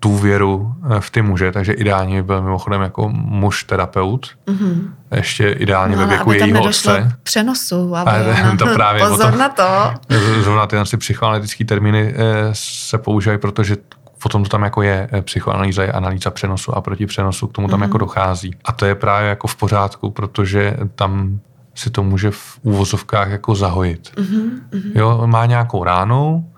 tu 0.00 0.16
věru 0.16 0.74
eh, 0.90 1.00
v 1.00 1.10
ty 1.10 1.22
muže, 1.22 1.52
takže 1.52 1.72
ideálně 1.72 2.22
byl 2.22 2.42
mimochodem 2.42 2.82
jako 2.82 3.08
muž 3.12 3.64
terapeut, 3.64 4.26
mm-hmm. 4.46 4.90
ještě 5.14 5.50
ideálně 5.50 5.96
no, 5.96 6.02
ve 6.02 6.08
věku 6.08 6.32
jejího 6.32 6.62
otce. 6.64 7.12
přenosu, 7.22 7.96
aby 7.96 8.10
a, 8.10 8.56
to 8.58 8.66
právě 8.66 9.02
pozor 9.02 9.30
tom, 9.30 9.38
na 9.38 9.48
to. 9.48 9.94
Zrovna 10.42 10.66
tyhle 10.66 10.84
psychoanalytické 10.98 11.64
termíny 11.64 12.14
se 12.52 12.98
používají, 12.98 13.38
protože 13.38 13.76
potom 14.22 14.42
to 14.42 14.48
tam 14.48 14.62
jako 14.62 14.82
je 14.82 15.08
eh, 15.12 15.22
psychoanalýza, 15.22 15.82
je 15.82 15.92
analýza 15.92 16.30
přenosu 16.30 16.76
a 16.76 16.80
proti 16.80 17.06
přenosu, 17.06 17.46
k 17.46 17.52
tomu 17.52 17.68
tam 17.68 17.80
mm-hmm. 17.80 17.82
jako 17.82 17.98
dochází. 17.98 18.54
A 18.64 18.72
to 18.72 18.86
je 18.86 18.94
právě 18.94 19.28
jako 19.28 19.46
v 19.46 19.56
pořádku, 19.56 20.10
protože 20.10 20.76
tam 20.94 21.40
si 21.74 21.90
to 21.90 22.02
může 22.02 22.30
v 22.30 22.58
úvozovkách 22.62 23.30
jako 23.30 23.54
zahojit. 23.54 24.12
Mm-hmm. 24.16 24.50
Jo, 24.94 25.22
má 25.26 25.46
nějakou 25.46 25.84
ránu, 25.84 26.50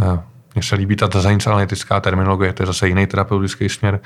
eh, 0.00 0.20
mně 0.54 0.62
se 0.62 0.76
líbí 0.76 0.96
ta 0.96 1.08
analytická 1.46 2.00
terminologie, 2.00 2.52
to 2.52 2.62
je 2.62 2.66
zase 2.66 2.88
jiný 2.88 3.06
terapeutický 3.06 3.68
směr, 3.68 4.00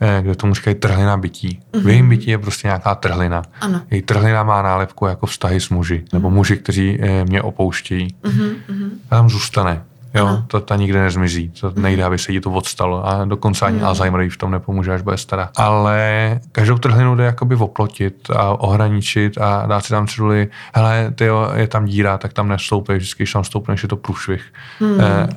eh, 0.00 0.18
kde 0.22 0.34
tomu 0.34 0.54
říkají 0.54 0.76
trhlina 0.76 1.16
bytí. 1.16 1.60
Mm-hmm. 1.72 1.84
V 1.84 1.88
jejím 1.88 2.08
bytí 2.08 2.30
je 2.30 2.38
prostě 2.38 2.68
nějaká 2.68 2.94
trhlina. 2.94 3.42
Ano. 3.60 3.80
Její 3.90 4.02
trhlina 4.02 4.42
má 4.42 4.62
nálepku 4.62 5.06
jako 5.06 5.26
vztahy 5.26 5.60
s 5.60 5.68
muži, 5.68 5.98
mm-hmm. 5.98 6.12
nebo 6.12 6.30
muži, 6.30 6.56
kteří 6.56 7.00
mě 7.24 7.42
opouštějí. 7.42 8.14
Mm-hmm. 8.22 8.88
A 9.10 9.16
tam 9.16 9.30
zůstane. 9.30 9.82
Jo, 10.14 10.42
to 10.46 10.60
ta 10.60 10.76
nikdy 10.76 10.98
nezmizí. 10.98 11.48
To 11.48 11.72
nejde, 11.76 12.04
aby 12.04 12.18
se 12.18 12.32
jí 12.32 12.40
to 12.40 12.50
odstalo. 12.50 13.06
A 13.06 13.24
dokonce 13.24 13.66
ani 13.66 13.78
mm. 13.78 13.84
Alzheimer 13.84 14.30
v 14.30 14.36
tom 14.36 14.50
nepomůže, 14.50 14.94
až 14.94 15.02
bude 15.02 15.16
stará. 15.16 15.50
Ale 15.56 16.40
každou 16.52 16.78
trhlinu 16.78 17.14
jde 17.14 17.24
jakoby 17.24 17.56
oplotit 17.56 18.30
a 18.30 18.60
ohraničit 18.60 19.38
a 19.38 19.66
dát 19.66 19.84
si 19.84 19.90
tam 19.90 20.06
ceduli, 20.06 20.48
hele, 20.74 21.12
ty 21.14 21.24
jo, 21.24 21.50
je 21.54 21.68
tam 21.68 21.84
díra, 21.84 22.18
tak 22.18 22.32
tam 22.32 22.48
nestoupej, 22.48 22.96
vždycky, 22.96 23.22
když 23.22 23.32
tam 23.32 23.44
stoupneš, 23.44 23.82
je 23.82 23.88
to 23.88 23.96
průšvih. 23.96 24.52
Mm. 24.80 25.00
Eh, 25.00 25.28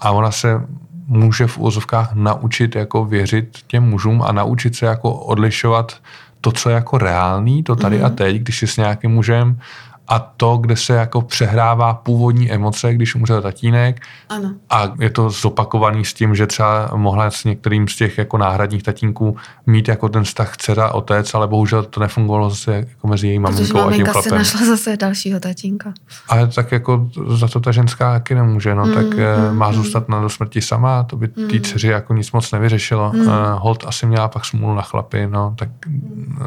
a 0.00 0.10
ona 0.10 0.30
se 0.30 0.60
může 1.06 1.46
v 1.46 1.58
úzovkách 1.58 2.14
naučit 2.14 2.74
jako 2.76 3.04
věřit 3.04 3.58
těm 3.66 3.82
mužům 3.84 4.22
a 4.22 4.32
naučit 4.32 4.76
se 4.76 4.86
jako 4.86 5.14
odlišovat 5.14 5.96
to, 6.40 6.52
co 6.52 6.68
je 6.68 6.74
jako 6.74 6.98
reálný, 6.98 7.62
to 7.62 7.76
tady 7.76 7.98
mm. 7.98 8.04
a 8.04 8.08
teď, 8.08 8.36
když 8.36 8.62
je 8.62 8.68
s 8.68 8.76
nějakým 8.76 9.10
mužem 9.10 9.58
a 10.08 10.18
to, 10.18 10.56
kde 10.56 10.76
se 10.76 10.94
jako 10.94 11.22
přehrává 11.22 11.94
původní 11.94 12.52
emoce, 12.52 12.94
když 12.94 13.14
umřel 13.14 13.42
tatínek. 13.42 14.00
Ano. 14.28 14.54
A 14.70 14.92
je 15.00 15.10
to 15.10 15.30
zopakovaný 15.30 16.04
s 16.04 16.14
tím, 16.14 16.34
že 16.34 16.46
třeba 16.46 16.90
mohla 16.96 17.30
s 17.30 17.44
některým 17.44 17.88
z 17.88 17.96
těch 17.96 18.18
jako 18.18 18.38
náhradních 18.38 18.82
tatínků 18.82 19.36
mít 19.66 19.88
jako 19.88 20.08
ten 20.08 20.24
vztah 20.24 20.56
dcera 20.56 20.92
otec, 20.92 21.34
ale 21.34 21.48
bohužel 21.48 21.82
to 21.82 22.00
nefungovalo 22.00 22.50
zase 22.50 22.74
jako 22.74 23.08
mezi 23.08 23.28
její 23.28 23.38
maminkou 23.38 23.78
a 23.78 23.92
tím 23.92 24.06
chlapem. 24.06 24.22
si 24.22 24.30
našla 24.30 24.66
zase 24.66 24.96
dalšího 24.96 25.40
tatínka. 25.40 25.92
Ale 26.28 26.46
tak 26.46 26.72
jako 26.72 27.08
za 27.28 27.48
to 27.48 27.60
ta 27.60 27.72
ženská 27.72 28.12
taky 28.12 28.34
nemůže, 28.34 28.74
no, 28.74 28.86
mm, 28.86 28.94
tak 28.94 29.06
mm, 29.06 29.56
má 29.56 29.68
mm. 29.68 29.74
zůstat 29.74 30.08
na 30.08 30.20
do 30.20 30.28
smrti 30.28 30.60
sama, 30.60 31.02
to 31.02 31.16
by 31.16 31.28
mm. 31.36 31.48
té 31.48 31.60
dceři 31.60 31.88
jako 31.88 32.14
nic 32.14 32.32
moc 32.32 32.52
nevyřešilo. 32.52 33.12
Mm. 33.14 33.20
Uh, 33.20 33.28
Holt 33.54 33.84
asi 33.86 34.06
měla 34.06 34.28
pak 34.28 34.44
smůlu 34.44 34.74
na 34.74 34.82
chlapy, 34.82 35.26
no, 35.30 35.54
tak 35.58 35.68
uh, 35.86 36.46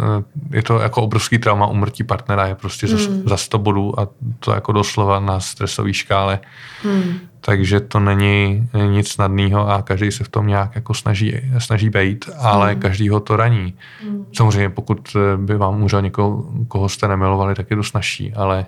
je 0.52 0.64
to 0.64 0.80
jako 0.80 1.02
obrovský 1.02 1.38
trauma 1.38 1.68
umrtí 1.68 2.04
partnera, 2.04 2.48
je 2.48 2.56
prostě 2.56 2.88
mm. 2.88 2.98
za, 2.98 3.10
za 3.26 3.38
100 3.46 3.58
bodů 3.58 4.00
a 4.00 4.08
to 4.40 4.52
jako 4.52 4.72
doslova 4.72 5.20
na 5.20 5.40
stresové 5.40 5.94
škále. 5.94 6.40
Hmm. 6.84 7.14
Takže 7.42 7.80
to 7.80 8.00
není 8.00 8.70
nic 8.90 9.12
snadného 9.12 9.70
a 9.70 9.82
každý 9.82 10.12
se 10.12 10.24
v 10.24 10.30
tom 10.30 10.48
nějak 10.48 10.76
jako 10.76 10.94
snaží, 10.94 11.34
snaží 11.58 11.90
být, 11.90 12.30
ale 12.38 12.72
hmm. 12.72 12.82
každý 12.82 13.10
ho 13.10 13.20
to 13.20 13.36
raní. 13.36 13.74
Hmm. 14.04 14.26
Samozřejmě 14.34 14.70
pokud 14.70 15.18
by 15.38 15.58
vám 15.58 15.82
umřel 15.82 16.02
někoho, 16.02 16.44
koho 16.68 16.90
jste 16.90 17.08
nemilovali, 17.08 17.56
tak 17.56 17.70
je 17.70 17.78
to 17.78 17.84
snažší, 17.84 18.34
ale 18.34 18.66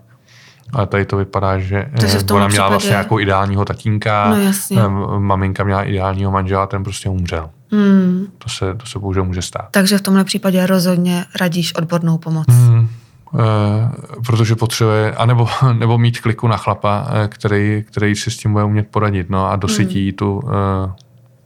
ale 0.74 0.88
tady 0.88 1.06
to 1.06 1.18
vypadá, 1.18 1.60
že 1.60 1.92
ona 2.32 2.48
měla 2.48 2.48
případě... 2.48 2.70
vlastně 2.70 2.94
jako 2.94 3.20
ideálního 3.20 3.66
tatínka, 3.66 4.30
no, 4.30 4.42
jasně. 4.42 4.82
maminka 5.20 5.64
měla 5.64 5.84
ideálního 5.84 6.32
manžela, 6.32 6.68
ten 6.68 6.84
prostě 6.84 7.10
umřel. 7.10 7.50
Hmm. 7.72 8.28
To, 8.38 8.50
se, 8.50 8.74
to 8.74 8.86
se 8.86 9.00
bohužel 9.00 9.24
může 9.24 9.42
stát. 9.42 9.68
Takže 9.72 9.98
v 9.98 10.02
tomhle 10.02 10.24
případě 10.24 10.66
rozhodně 10.66 11.26
radíš 11.40 11.76
odbornou 11.76 12.18
pomoc. 12.18 12.46
Hmm. 12.50 12.90
Eh, 13.34 13.92
protože 14.26 14.56
potřebuje, 14.56 15.16
anebo, 15.16 15.48
nebo 15.74 15.98
mít 15.98 16.20
kliku 16.20 16.48
na 16.48 16.58
chlapa, 16.58 17.08
eh, 17.10 17.28
který, 17.28 17.84
který 17.88 18.16
si 18.16 18.32
s 18.32 18.38
tím 18.38 18.52
bude 18.52 18.64
umět 18.64 18.88
poradit 18.88 19.30
no, 19.30 19.52
a 19.52 19.56
dosytí 19.56 20.08
hmm. 20.08 20.16
tu, 20.16 20.42
eh, 20.50 20.92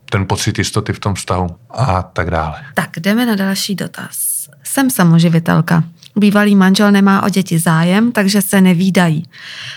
ten 0.10 0.28
pocit 0.28 0.58
jistoty 0.58 0.94
v 0.94 1.00
tom 1.00 1.15
vztahu 1.15 1.48
a 1.70 2.04
tak 2.04 2.32
dále. 2.32 2.56
Tak 2.74 2.89
jdeme 3.00 3.26
na 3.26 3.36
další 3.36 3.76
dotaz. 3.76 4.32
Jsem 4.63 4.89
samoživitelka. 4.89 5.84
Bývalý 6.15 6.56
manžel 6.56 6.91
nemá 6.91 7.24
o 7.24 7.30
děti 7.30 7.60
zájem, 7.60 8.12
takže 8.12 8.41
se 8.41 8.62
nevídají. 8.62 9.24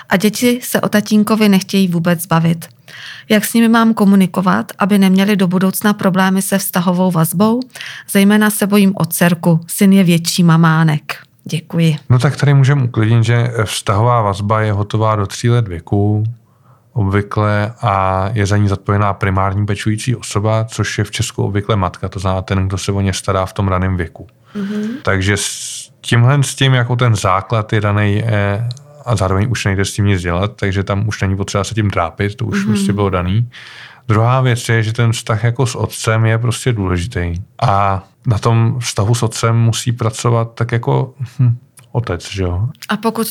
A 0.09 0.17
děti 0.17 0.61
se 0.63 0.81
o 0.81 0.89
tatínkovi 0.89 1.49
nechtějí 1.49 1.89
vůbec 1.89 2.27
bavit. 2.27 2.67
Jak 3.29 3.45
s 3.45 3.55
nimi 3.55 3.69
mám 3.69 3.95
komunikovat, 3.95 4.73
aby 4.79 4.99
neměli 4.99 5.37
do 5.37 5.49
budoucna 5.49 5.93
problémy 5.93 6.43
se 6.43 6.59
vztahovou 6.59 7.11
vazbou? 7.11 7.61
Zejména 8.11 8.51
se 8.51 8.67
bojím 8.67 8.93
o 8.97 9.05
dcerku, 9.05 9.61
syn 9.67 9.93
je 9.93 10.05
větší 10.05 10.43
mamánek. 10.43 11.17
Děkuji. 11.45 11.97
No 12.11 12.19
tak 12.19 12.37
tady 12.37 12.55
můžeme 12.55 12.83
uklidnit, 12.83 13.25
že 13.25 13.53
vztahová 13.65 14.23
vazba 14.23 14.61
je 14.61 14.73
hotová 14.73 15.17
do 15.17 15.27
tří 15.27 15.51
let 15.51 15.69
věku, 15.69 16.25
obvykle 16.93 17.73
a 17.81 18.29
je 18.33 18.47
za 18.47 18.57
ní 18.57 18.69
zodpovědná 18.69 19.15
primární 19.15 19.67
pečující 19.67 20.17
osoba, 20.17 20.65
což 20.65 20.99
je 20.99 21.05
v 21.05 21.11
Česku 21.11 21.45
obvykle 21.45 21.77
matka, 21.77 22.09
to 22.09 22.19
znamená 22.19 22.43
ten, 22.43 22.69
kdo 22.69 22.79
se 22.79 22.93
o 22.93 23.01
ně 23.01 23.13
stará 23.13 23.47
v 23.47 23.53
tom 23.53 23.69
raném 23.69 23.97
věku. 23.97 24.27
Mm-hmm. 24.57 24.89
Takže 25.03 25.37
s 25.37 25.91
tímhle 26.01 26.43
s 26.43 26.55
tím, 26.55 26.75
jako 26.75 26.97
ten 26.97 27.17
základ 27.17 27.73
je 27.73 27.81
daný 27.81 28.23
eh, 28.27 28.69
a 29.05 29.17
zároveň 29.17 29.47
už 29.51 29.65
nejde 29.65 29.85
s 29.85 29.93
tím 29.93 30.07
nic 30.07 30.23
dělat, 30.23 30.53
takže 30.57 30.85
tam 30.85 31.09
už 31.09 31.23
není 31.23 31.37
potřeba 31.37 31.65
se 31.65 31.75
tím 31.75 31.91
trápit, 31.91 32.35
to 32.35 32.47
už 32.47 32.59
mm-hmm. 32.59 32.67
prostě 32.67 32.93
bylo 32.93 33.11
daný. 33.11 33.49
Druhá 34.09 34.41
věc 34.41 34.69
je, 34.69 34.83
že 34.83 34.93
ten 34.93 35.13
vztah 35.13 35.45
jako 35.45 35.67
s 35.67 35.75
otcem 35.75 36.25
je 36.25 36.39
prostě 36.39 36.73
důležitý. 36.73 37.35
A 37.63 38.05
na 38.27 38.39
tom 38.39 38.81
vztahu 38.81 39.15
s 39.15 39.23
otcem 39.23 39.57
musí 39.57 39.93
pracovat 39.93 40.55
tak 40.55 40.73
jako 40.73 41.15
hm, 41.39 41.57
otec, 41.93 42.31
že 42.31 42.43
jo. 42.43 42.69
A 42.89 42.97
pokud 42.97 43.27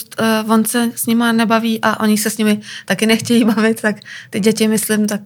uh, 0.45 0.51
on 0.51 0.65
se 0.65 0.91
s 0.95 1.05
nima 1.05 1.31
nebaví 1.31 1.79
a 1.81 1.99
oni 1.99 2.17
se 2.17 2.29
s 2.29 2.37
nimi 2.37 2.59
taky 2.85 3.05
nechtějí 3.05 3.45
bavit, 3.45 3.81
tak 3.81 3.95
ty 4.29 4.39
děti, 4.39 4.67
myslím, 4.67 5.07
tak 5.07 5.21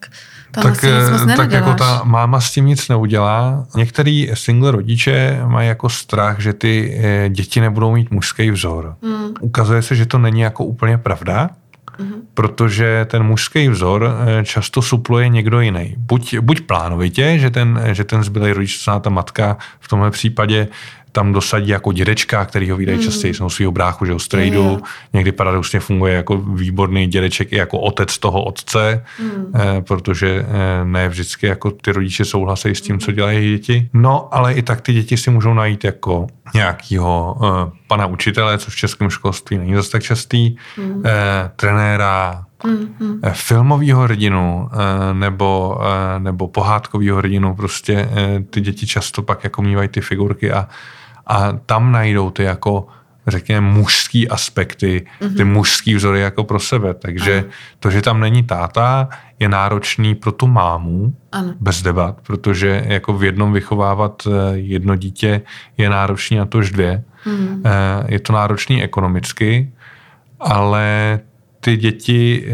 to 0.51 0.61
tak, 0.61 0.83
moc 1.11 1.37
tak 1.37 1.51
jako 1.51 1.73
ta 1.73 2.01
máma 2.03 2.41
s 2.41 2.51
tím 2.51 2.65
nic 2.65 2.87
neudělá. 2.87 3.65
Některý 3.75 4.31
single 4.33 4.71
rodiče 4.71 5.41
mají 5.47 5.67
jako 5.67 5.89
strach, 5.89 6.39
že 6.39 6.53
ty 6.53 6.99
eh, 7.03 7.29
děti 7.29 7.61
nebudou 7.61 7.93
mít 7.93 8.11
mužský 8.11 8.51
vzor. 8.51 8.95
Hmm. 9.03 9.33
Ukazuje 9.39 9.81
se, 9.81 9.95
že 9.95 10.05
to 10.05 10.17
není 10.17 10.41
jako 10.41 10.65
úplně 10.65 10.97
pravda, 10.97 11.49
mm-hmm. 11.99 12.21
protože 12.33 13.05
ten 13.09 13.23
mužský 13.23 13.69
vzor 13.69 14.11
eh, 14.39 14.45
často 14.45 14.81
supluje 14.81 15.29
někdo 15.29 15.59
jiný. 15.59 15.95
Buď, 15.97 16.37
buď 16.39 16.61
plánovitě, 16.61 17.39
že 17.39 17.49
ten, 17.49 17.81
že 17.91 18.03
ten 18.03 18.23
zbylý 18.23 18.51
rodič, 18.51 18.85
ta 19.01 19.09
matka 19.09 19.57
v 19.79 19.87
tomhle 19.87 20.11
případě 20.11 20.67
tam 21.11 21.33
dosadí 21.33 21.67
jako 21.67 21.91
dědečka, 21.91 22.45
který 22.45 22.69
ho 22.69 22.77
vydají 22.77 22.97
mm. 22.97 23.03
častěji, 23.03 23.33
jsou 23.33 23.49
svého 23.49 23.71
bráchu, 23.71 24.05
že 24.05 24.13
ho 24.13 24.19
strejdu. 24.19 24.71
Je, 24.71 24.77
Někdy 25.13 25.31
paradoxně 25.31 25.79
funguje 25.79 26.13
jako 26.13 26.37
výborný 26.37 27.07
dědeček 27.07 27.53
i 27.53 27.57
jako 27.57 27.79
otec 27.79 28.17
toho 28.17 28.43
otce, 28.43 29.03
mm. 29.19 29.51
eh, 29.55 29.81
protože 29.81 30.45
eh, 30.47 30.85
ne 30.85 31.09
vždycky 31.09 31.47
jako 31.47 31.71
ty 31.71 31.91
rodiče 31.91 32.25
souhlasí 32.25 32.69
s 32.69 32.81
tím, 32.81 32.99
co 32.99 33.11
dělají 33.11 33.49
děti. 33.49 33.89
No, 33.93 34.29
ale 34.31 34.53
i 34.53 34.61
tak 34.61 34.81
ty 34.81 34.93
děti 34.93 35.17
si 35.17 35.31
můžou 35.31 35.53
najít 35.53 35.83
jako 35.83 36.27
nějakého 36.53 37.37
eh, 37.43 37.76
pana 37.87 38.05
učitele, 38.05 38.57
což 38.57 38.73
v 38.73 38.77
českém 38.77 39.09
školství 39.09 39.57
není 39.57 39.75
zase 39.75 39.91
tak 39.91 40.03
častý, 40.03 40.55
mm. 40.77 41.03
eh, 41.05 41.51
trenéra, 41.55 42.43
Mm-hmm. 42.57 43.19
filmového 43.33 44.01
hrdinu 44.01 44.69
eh, 44.71 45.13
nebo, 45.13 45.79
eh, 45.81 46.19
nebo 46.19 46.47
pohádkového 46.47 47.17
hrdinu, 47.17 47.55
prostě 47.55 48.09
ty 48.49 48.61
děti 48.61 48.87
často 48.87 49.21
pak 49.21 49.43
jako 49.43 49.61
mývají 49.61 49.89
ty 49.89 50.01
figurky 50.01 50.51
a 50.51 50.67
a 51.27 51.51
tam 51.65 51.91
najdou 51.91 52.29
ty 52.29 52.43
jako 52.43 52.87
řekněme, 53.27 53.67
mužský 53.67 54.29
aspekty, 54.29 55.05
mm-hmm. 55.21 55.37
ty 55.37 55.43
mhm. 55.43 55.53
mužský 55.53 55.95
vzory 55.95 56.21
jako 56.21 56.43
pro 56.43 56.59
sebe. 56.59 56.93
Takže 56.93 57.37
ano. 57.37 57.47
to, 57.79 57.89
že 57.89 58.01
tam 58.01 58.19
není 58.19 58.43
táta, 58.43 59.09
je 59.39 59.49
náročný 59.49 60.15
pro 60.15 60.31
tu 60.31 60.47
mámu, 60.47 61.15
ano. 61.31 61.53
bez 61.59 61.81
debat, 61.81 62.17
protože 62.23 62.83
jako 62.87 63.13
v 63.13 63.23
jednom 63.23 63.53
vychovávat 63.53 64.27
eh, 64.27 64.57
jedno 64.57 64.95
dítě 64.95 65.41
je 65.77 65.89
náročný 65.89 66.39
a 66.39 66.45
tož 66.45 66.71
dvě. 66.71 67.03
Mm. 67.27 67.63
Je 68.07 68.19
to 68.19 68.33
náročný 68.33 68.83
ekonomicky, 68.83 69.71
ale 70.39 71.19
ty 71.59 71.77
děti 71.77 72.45
eh, 72.47 72.51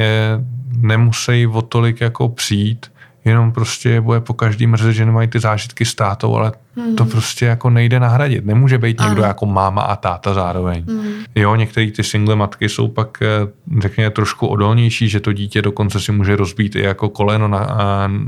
nemusí 0.78 1.48
o 1.48 1.62
tolik 1.62 2.02
jako 2.02 2.30
přijít, 2.30 2.92
jenom 3.26 3.52
prostě 3.52 4.02
bude 4.02 4.20
po 4.20 4.34
každý 4.34 4.68
mrzet, 4.68 4.94
že 4.94 5.06
nemají 5.06 5.28
ty 5.28 5.40
zážitky 5.40 5.86
s 5.86 5.96
tátou, 5.96 6.36
ale 6.36 6.52
Hmm. 6.76 6.96
To 6.96 7.06
prostě 7.06 7.46
jako 7.46 7.70
nejde 7.70 8.00
nahradit. 8.00 8.46
Nemůže 8.46 8.78
být 8.78 9.00
někdo 9.00 9.22
ano. 9.22 9.28
jako 9.28 9.46
máma 9.46 9.82
a 9.82 9.96
táta 9.96 10.34
zároveň. 10.34 10.86
Hmm. 10.88 11.12
Jo, 11.36 11.56
některé 11.56 11.92
ty 11.92 12.04
single 12.04 12.36
matky 12.36 12.70
jsou 12.70 12.88
pak, 12.88 13.18
eh, 13.22 13.28
řekněme, 13.82 14.10
trošku 14.10 14.48
odolnější, 14.48 15.10
že 15.10 15.20
to 15.20 15.34
dítě 15.34 15.62
dokonce 15.62 16.00
si 16.00 16.12
může 16.12 16.36
rozbít 16.36 16.76
i 16.76 16.82
jako 16.82 17.10
koleno 17.10 17.48
na, 17.48 17.68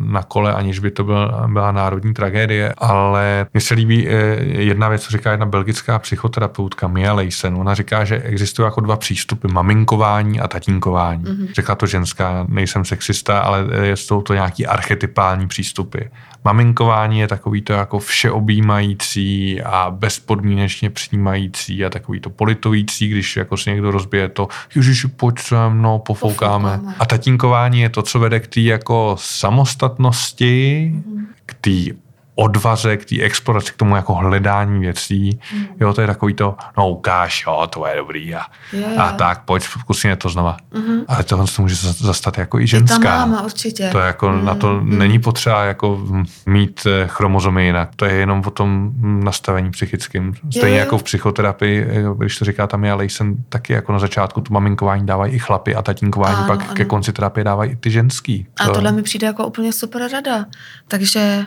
na 0.06 0.24
kole, 0.24 0.54
aniž 0.54 0.80
by 0.80 0.92
to 0.92 1.04
byla, 1.04 1.48
byla 1.48 1.72
národní 1.72 2.14
tragédie. 2.14 2.74
Ale 2.78 3.46
mně 3.54 3.62
se 3.62 3.74
líbí 3.74 4.08
eh, 4.08 4.12
jedna 4.44 4.90
věc, 4.90 5.04
co 5.04 5.12
říká 5.12 5.32
jedna 5.32 5.46
belgická 5.46 6.00
psychoterapeutka 6.00 6.88
Mia 6.88 7.14
Leysen. 7.14 7.56
Ona 7.56 7.74
říká, 7.74 8.04
že 8.04 8.22
existují 8.22 8.66
jako 8.66 8.82
dva 8.82 8.98
přístupy, 8.98 9.48
maminkování 9.48 10.40
a 10.40 10.48
tatínkování. 10.48 11.24
Hmm. 11.28 11.48
Řekla 11.56 11.76
to 11.76 11.86
ženská, 11.86 12.46
nejsem 12.50 12.86
sexista, 12.86 13.40
ale 13.40 13.66
eh, 13.72 13.96
jsou 13.96 14.22
to 14.22 14.34
nějaký 14.34 14.66
archetypální 14.66 15.48
přístupy. 15.48 16.00
Maminkování 16.46 17.20
je 17.20 17.28
takový 17.28 17.62
to 17.62 17.74
jako 17.74 18.00
všeobjímající 18.00 19.62
a 19.62 19.92
bezpodmínečně 19.92 20.90
přijímající 20.90 21.86
a 21.86 21.90
takový 21.90 22.20
to 22.20 22.30
politující, 22.30 23.08
když 23.08 23.36
jako 23.36 23.58
si 23.58 23.70
někdo 23.70 23.92
rozbije 23.92 24.30
to, 24.30 24.48
Ježiši, 24.76 25.08
pojď 25.08 25.40
se 25.40 25.70
mnou, 25.70 26.00
pofoukáme. 26.00 26.70
pofoukáme. 26.70 26.96
A 27.00 27.06
tatínkování 27.06 27.82
je 27.82 27.90
to, 27.90 28.02
co 28.02 28.20
vede 28.20 28.40
k 28.40 28.48
té 28.48 28.62
jako 28.62 29.16
samostatnosti, 29.20 30.92
mm-hmm. 30.96 31.26
k 31.46 31.54
té 31.54 32.05
odvaze, 32.36 32.98
k 32.98 33.06
té 33.06 33.22
exploraci, 33.22 33.72
k 33.72 33.76
tomu 33.76 33.96
jako 33.96 34.14
hledání 34.14 34.80
věcí. 34.80 35.40
Mm. 35.54 35.66
Jo, 35.80 35.94
to 35.94 36.02
je 36.02 36.08
takový 36.08 36.34
to, 36.34 36.56
no 36.78 36.90
ukáž, 36.90 37.44
jo, 37.48 37.68
to 37.70 37.88
je 37.88 37.96
dobrý 37.96 38.36
a, 38.36 38.42
yeah. 38.74 39.00
a 39.00 39.12
tak, 39.12 39.46
pojď, 39.46 39.64
zkusíme 39.64 40.16
to 40.16 40.30
znova. 40.30 40.58
Mm-hmm. 40.74 41.04
Ale 41.08 41.24
tohle 41.24 41.46
to 41.56 41.62
může 41.62 41.76
zastat 41.76 42.38
jako 42.38 42.60
i 42.60 42.68
ženská. 42.68 42.96
Je 42.96 43.04
ta 43.04 43.26
máma, 43.26 43.42
určitě. 43.42 43.90
To 43.92 44.00
je 44.00 44.06
jako, 44.06 44.30
mm. 44.30 44.46
na 44.46 44.56
to 44.56 44.74
mm. 44.74 44.98
není 44.98 45.20
potřeba 45.20 45.64
jako 45.64 46.02
mít 46.46 46.82
eh, 46.86 47.08
chromozomy 47.08 47.66
jinak. 47.66 47.90
To 47.96 48.06
je 48.06 48.14
jenom 48.14 48.44
o 48.46 48.50
tom 48.50 48.92
nastavení 49.24 49.72
psychickým. 49.72 50.34
Stejně 50.50 50.76
yeah. 50.76 50.86
jako 50.86 50.98
v 50.98 51.04
psychoterapii, 51.04 51.88
eh, 51.90 52.04
když 52.18 52.40
to 52.40 52.46
říká 52.46 52.68
tam 52.68 52.84
já 52.84 53.02
jsem 53.02 53.36
taky 53.50 53.74
jako 53.74 53.92
na 53.92 54.00
začátku 54.00 54.42
to 54.42 54.54
maminkování 54.54 55.06
dávají 55.06 55.34
i 55.34 55.40
chlapy 55.40 55.76
a 55.76 55.82
tatínkování 55.82 56.36
ano, 56.36 56.48
pak 56.48 56.62
ano. 56.62 56.74
ke 56.74 56.86
konci 56.86 57.14
terapie 57.14 57.44
dávají 57.44 57.72
i 57.72 57.76
ty 57.76 57.92
ženský. 57.92 58.48
To... 58.54 58.64
A 58.64 58.74
tohle 58.74 58.92
mi 58.92 59.02
přijde 59.02 59.28
jako 59.28 59.48
úplně 59.48 59.74
super 59.74 60.12
rada. 60.12 60.46
Takže 60.88 61.46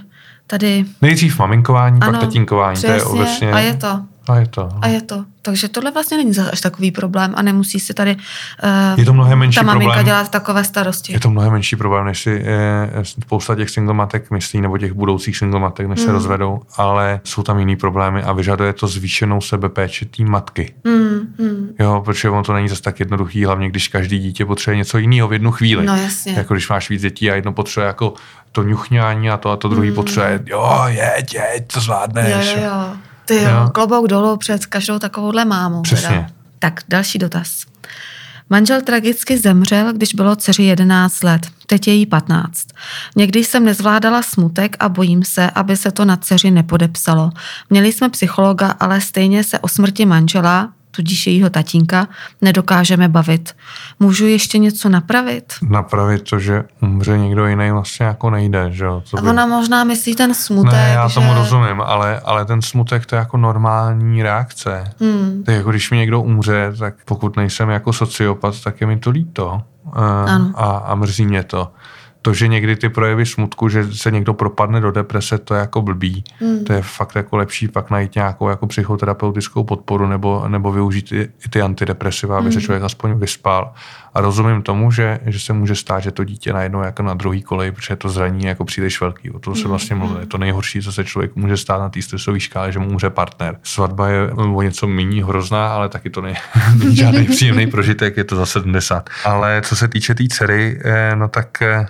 tady... 0.48 0.84
Nejdřív 1.02 1.38
maminkování, 1.38 2.00
ano, 2.00 2.12
pak 2.12 2.20
tatínkování, 2.20 2.74
přesně, 2.74 2.88
to 2.88 2.94
je 2.94 3.04
obecně... 3.04 3.52
A 3.52 3.58
je 3.58 3.74
to. 3.74 4.00
A 4.28 4.37
je 4.37 4.46
to. 4.46 4.68
A 4.80 4.88
je 4.88 5.02
to. 5.02 5.24
Takže 5.42 5.68
tohle 5.68 5.90
vlastně 5.90 6.16
není 6.16 6.32
až 6.52 6.61
takový 6.61 6.90
problém 6.90 7.32
a 7.37 7.42
nemusí 7.42 7.80
si 7.80 7.94
tady 7.94 8.16
uh, 8.16 8.98
je 8.98 9.04
to 9.04 9.12
mnohem 9.12 9.38
menší 9.38 9.56
ta 9.56 9.62
maminka 9.62 9.92
problém, 9.92 10.06
dělat 10.06 10.30
takové 10.30 10.64
starosti. 10.64 11.12
Je 11.12 11.20
to 11.20 11.30
mnohem 11.30 11.52
menší 11.52 11.76
problém, 11.76 12.04
než 12.04 12.22
si 12.22 12.42
eh, 12.44 13.04
spousta 13.04 13.54
těch 13.54 13.70
singlematek 13.70 14.30
myslí, 14.30 14.61
nebo 14.61 14.78
těch 14.78 14.92
budoucích 14.92 15.37
singlematek, 15.37 15.87
než 15.87 15.98
mm. 15.98 16.04
se 16.04 16.11
hmm. 16.11 16.14
rozvedou, 16.14 16.62
ale 16.76 17.20
jsou 17.24 17.42
tam 17.42 17.58
jiný 17.58 17.76
problémy 17.76 18.22
a 18.22 18.32
vyžaduje 18.32 18.72
to 18.72 18.87
zvýšenou 18.87 19.40
sebepéči 19.40 20.06
té 20.06 20.24
matky. 20.24 20.74
Mm, 20.84 21.17
mm. 21.38 21.74
Jo, 21.79 22.03
protože 22.05 22.31
ono 22.31 22.42
to 22.42 22.53
není 22.53 22.68
zase 22.68 22.83
tak 22.83 23.01
jednoduchý, 23.01 23.44
hlavně 23.44 23.68
když 23.68 23.88
každý 23.88 24.18
dítě 24.18 24.46
potřebuje 24.46 24.77
něco 24.77 24.98
jiného 24.98 25.29
v 25.29 25.33
jednu 25.33 25.51
chvíli. 25.51 25.87
No 25.87 25.96
jasně. 25.96 26.33
Jako 26.33 26.55
když 26.55 26.68
máš 26.68 26.90
víc 26.90 27.03
dětí 27.03 27.31
a 27.31 27.35
jedno 27.35 27.53
potřebuje 27.53 27.87
jako 27.87 28.14
to 28.53 28.62
ňuchňání 28.62 29.31
a 29.31 29.37
to 29.37 29.51
a 29.51 29.57
to 29.57 29.68
druhý 29.68 29.88
mm. 29.88 29.94
potřebuje, 29.94 30.40
jo, 30.46 30.85
jeď, 30.87 31.35
jeď, 31.35 31.66
to 31.72 31.81
zvládneš. 31.81 32.46
Jo, 32.46 32.53
jo, 32.57 32.64
jo. 32.64 32.96
Ty 33.24 33.35
jo, 33.35 33.51
jo. 33.51 33.70
klobouk 33.72 34.09
dolů 34.09 34.37
před 34.37 34.66
každou 34.66 34.98
takovouhle 34.98 35.44
mámou. 35.44 35.83
Přesně. 35.83 36.09
Teda. 36.09 36.27
Tak, 36.59 36.81
další 36.88 37.18
dotaz. 37.18 37.51
Manžel 38.51 38.83
tragicky 38.83 39.38
zemřel, 39.38 39.92
když 39.92 40.14
bylo 40.14 40.37
dceři 40.37 40.62
11 40.62 41.22
let. 41.22 41.46
Teď 41.66 41.88
je 41.88 41.94
jí 41.94 42.07
15. 42.07 42.66
Někdy 43.16 43.44
jsem 43.44 43.64
nezvládala 43.64 44.22
smutek 44.22 44.77
a 44.79 44.88
bojím 44.88 45.24
se, 45.24 45.51
aby 45.51 45.77
se 45.77 45.90
to 45.90 46.05
na 46.05 46.16
dceři 46.16 46.51
nepodepsalo. 46.51 47.31
Měli 47.70 47.92
jsme 47.92 48.09
psychologa, 48.09 48.74
ale 48.81 49.01
stejně 49.01 49.44
se 49.44 49.59
o 49.59 49.68
smrti 49.68 50.07
manžela, 50.07 50.72
tudíž 50.98 51.26
jejího 51.26 51.50
tatínka, 51.50 52.08
nedokážeme 52.40 53.08
bavit. 53.08 53.56
Můžu 54.00 54.26
ještě 54.26 54.58
něco 54.58 54.88
napravit? 54.88 55.52
Napravit 55.62 56.30
to, 56.30 56.38
že 56.38 56.64
umře 56.82 57.18
někdo 57.18 57.46
jiný 57.46 57.70
vlastně 57.70 58.06
jako 58.06 58.30
nejde, 58.30 58.70
že 58.70 58.84
jo? 58.84 59.02
By... 59.22 59.28
Ona 59.28 59.46
možná 59.46 59.84
myslí 59.84 60.14
ten 60.14 60.34
smutek. 60.34 60.72
Ne, 60.72 60.90
já 60.94 61.08
že... 61.08 61.14
tomu 61.14 61.34
rozumím, 61.34 61.80
ale, 61.80 62.20
ale 62.24 62.44
ten 62.44 62.62
smutek 62.62 63.06
to 63.06 63.14
je 63.14 63.18
jako 63.18 63.37
normální 63.37 64.22
reakce. 64.22 64.84
Hmm. 65.00 65.42
Tak 65.46 65.54
jako 65.54 65.70
když 65.70 65.90
mi 65.90 65.96
někdo 65.96 66.20
umře, 66.20 66.72
tak 66.78 66.94
pokud 67.04 67.37
nejsem 67.37 67.70
jako 67.70 67.92
sociopat, 67.92 68.61
tak 68.64 68.80
je 68.80 68.87
mi 68.87 68.96
to 68.96 69.11
líto. 69.11 69.62
A, 69.92 70.24
a, 70.54 70.66
a 70.66 70.94
mrzí 70.94 71.26
mě 71.26 71.42
to 71.42 71.72
to, 72.22 72.35
že 72.35 72.48
někdy 72.48 72.76
ty 72.76 72.88
projevy 72.88 73.26
smutku, 73.26 73.68
že 73.68 73.92
se 73.92 74.11
někdo 74.11 74.35
propadne 74.35 74.81
do 74.81 74.90
deprese, 74.90 75.38
to 75.38 75.54
je 75.54 75.61
jako 75.61 75.83
blbý. 75.83 76.24
Mm. 76.40 76.64
To 76.64 76.72
je 76.72 76.83
fakt 76.83 77.14
jako 77.14 77.37
lepší 77.37 77.68
pak 77.68 77.90
najít 77.90 78.14
nějakou 78.14 78.48
jako 78.48 78.66
psychoterapeutickou 78.66 79.64
podporu 79.64 80.07
nebo, 80.07 80.44
nebo 80.48 80.72
využít 80.72 81.12
i, 81.12 81.20
i 81.46 81.48
ty 81.50 81.62
antidepresiva, 81.62 82.38
aby 82.38 82.46
mm. 82.46 82.52
se 82.52 82.59
hmm. 82.59 82.64
člověk 82.64 82.83
aspoň 82.83 83.18
vyspal. 83.18 83.72
A 84.14 84.20
rozumím 84.20 84.62
tomu, 84.62 84.90
že, 84.90 85.20
že 85.26 85.40
se 85.40 85.52
může 85.52 85.74
stát, 85.74 86.00
že 86.00 86.11
to 86.11 86.24
dítě 86.24 86.52
najednou 86.52 86.83
jako 86.83 87.02
na 87.02 87.14
druhý 87.14 87.42
kolej, 87.42 87.72
protože 87.72 87.96
to 87.96 88.09
zranění 88.09 88.44
je 88.44 88.48
jako 88.48 88.64
příliš 88.64 89.00
velký. 89.00 89.31
O 89.31 89.38
to 89.38 89.54
se 89.54 89.61
hmm. 89.61 89.70
vlastně 89.70 89.96
mluví. 89.96 90.14
Je 90.20 90.26
to 90.26 90.38
nejhorší, 90.38 90.83
co 90.83 90.92
se 90.92 91.04
člověk 91.04 91.37
může 91.37 91.57
stát 91.57 91.78
na 91.78 91.88
té 91.88 92.02
stresové 92.02 92.40
škále, 92.40 92.72
že 92.72 92.78
mu 92.78 92.90
umře 92.90 93.11
partner. 93.11 93.59
Svatba 93.62 94.09
je 94.09 94.31
o 94.33 94.62
něco 94.62 94.87
méně 94.87 95.24
hrozná, 95.24 95.74
ale 95.74 95.88
taky 95.88 96.11
to 96.11 96.22
není 96.22 96.37
žádný 96.96 97.24
příjemný 97.24 97.66
prožitek, 97.66 98.16
je 98.16 98.24
to 98.24 98.37
za 98.37 98.46
70. 98.46 99.11
Ale 99.24 99.62
co 99.64 99.76
se 99.76 99.88
týče 99.88 100.14
té 100.14 100.18
tý 100.18 100.28
dcery, 100.28 100.81
eh, 100.85 101.16
no 101.16 101.28
tak 101.28 101.62
eh, 101.62 101.87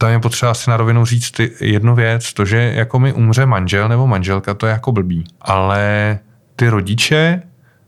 tam 0.00 0.10
je 0.10 0.18
potřeba 0.18 0.54
si 0.54 0.70
na 0.70 0.76
rovinu 0.76 1.04
říct 1.04 1.40
jednu 1.60 1.94
věc, 1.94 2.32
to, 2.32 2.44
že 2.44 2.72
jako 2.74 2.98
mi 2.98 3.12
umře 3.12 3.46
manžel 3.46 3.88
nebo 3.88 4.06
manželka, 4.06 4.54
to 4.54 4.66
je 4.66 4.72
jako 4.72 4.92
blbý. 4.92 5.24
Ale 5.40 6.18
ty 6.56 6.68
rodiče, 6.68 7.42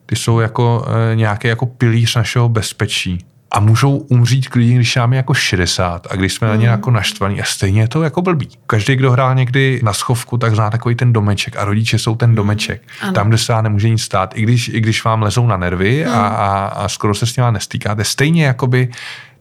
ty 0.06 0.16
jsou 0.16 0.40
jako 0.40 0.86
e, 1.12 1.16
nějaký 1.16 1.48
jako 1.48 1.66
pilíř 1.66 2.16
našeho 2.16 2.48
bezpečí. 2.48 3.18
A 3.50 3.60
můžou 3.60 3.96
umřít 3.96 4.48
klidně, 4.48 4.74
když 4.74 4.96
máme 4.96 5.16
jako 5.16 5.34
60 5.34 6.06
a 6.10 6.16
když 6.16 6.32
jsme 6.32 6.48
mm. 6.48 6.54
na 6.54 6.56
ně 6.56 6.66
mhm. 6.66 6.70
jako 6.70 6.90
naštvaní 6.90 7.40
a 7.40 7.44
stejně 7.44 7.80
je 7.80 7.88
to 7.88 8.02
jako 8.02 8.22
blbý. 8.22 8.48
Každý, 8.66 8.96
kdo 8.96 9.12
hrál 9.12 9.34
někdy 9.34 9.80
na 9.82 9.92
schovku, 9.92 10.38
tak 10.38 10.54
zná 10.54 10.70
takový 10.70 10.94
ten 10.94 11.12
domeček 11.12 11.56
a 11.56 11.64
rodiče 11.64 11.98
jsou 11.98 12.16
ten 12.16 12.34
domeček. 12.34 12.82
Ano. 13.00 13.12
Tam, 13.12 13.28
kde 13.28 13.38
se 13.38 13.52
vám 13.52 13.64
nemůže 13.64 13.88
nic 13.88 14.02
stát, 14.02 14.32
i 14.36 14.42
když, 14.42 14.68
i 14.68 14.80
když 14.80 15.04
vám 15.04 15.22
lezou 15.22 15.46
na 15.46 15.56
nervy 15.56 16.04
mm. 16.06 16.14
a, 16.14 16.28
a, 16.28 16.66
a 16.66 16.88
skoro 16.88 17.14
se 17.14 17.26
s 17.26 17.36
nimi 17.36 17.48
nestýkáte, 17.52 18.04
stejně 18.04 18.44
jakoby 18.44 18.88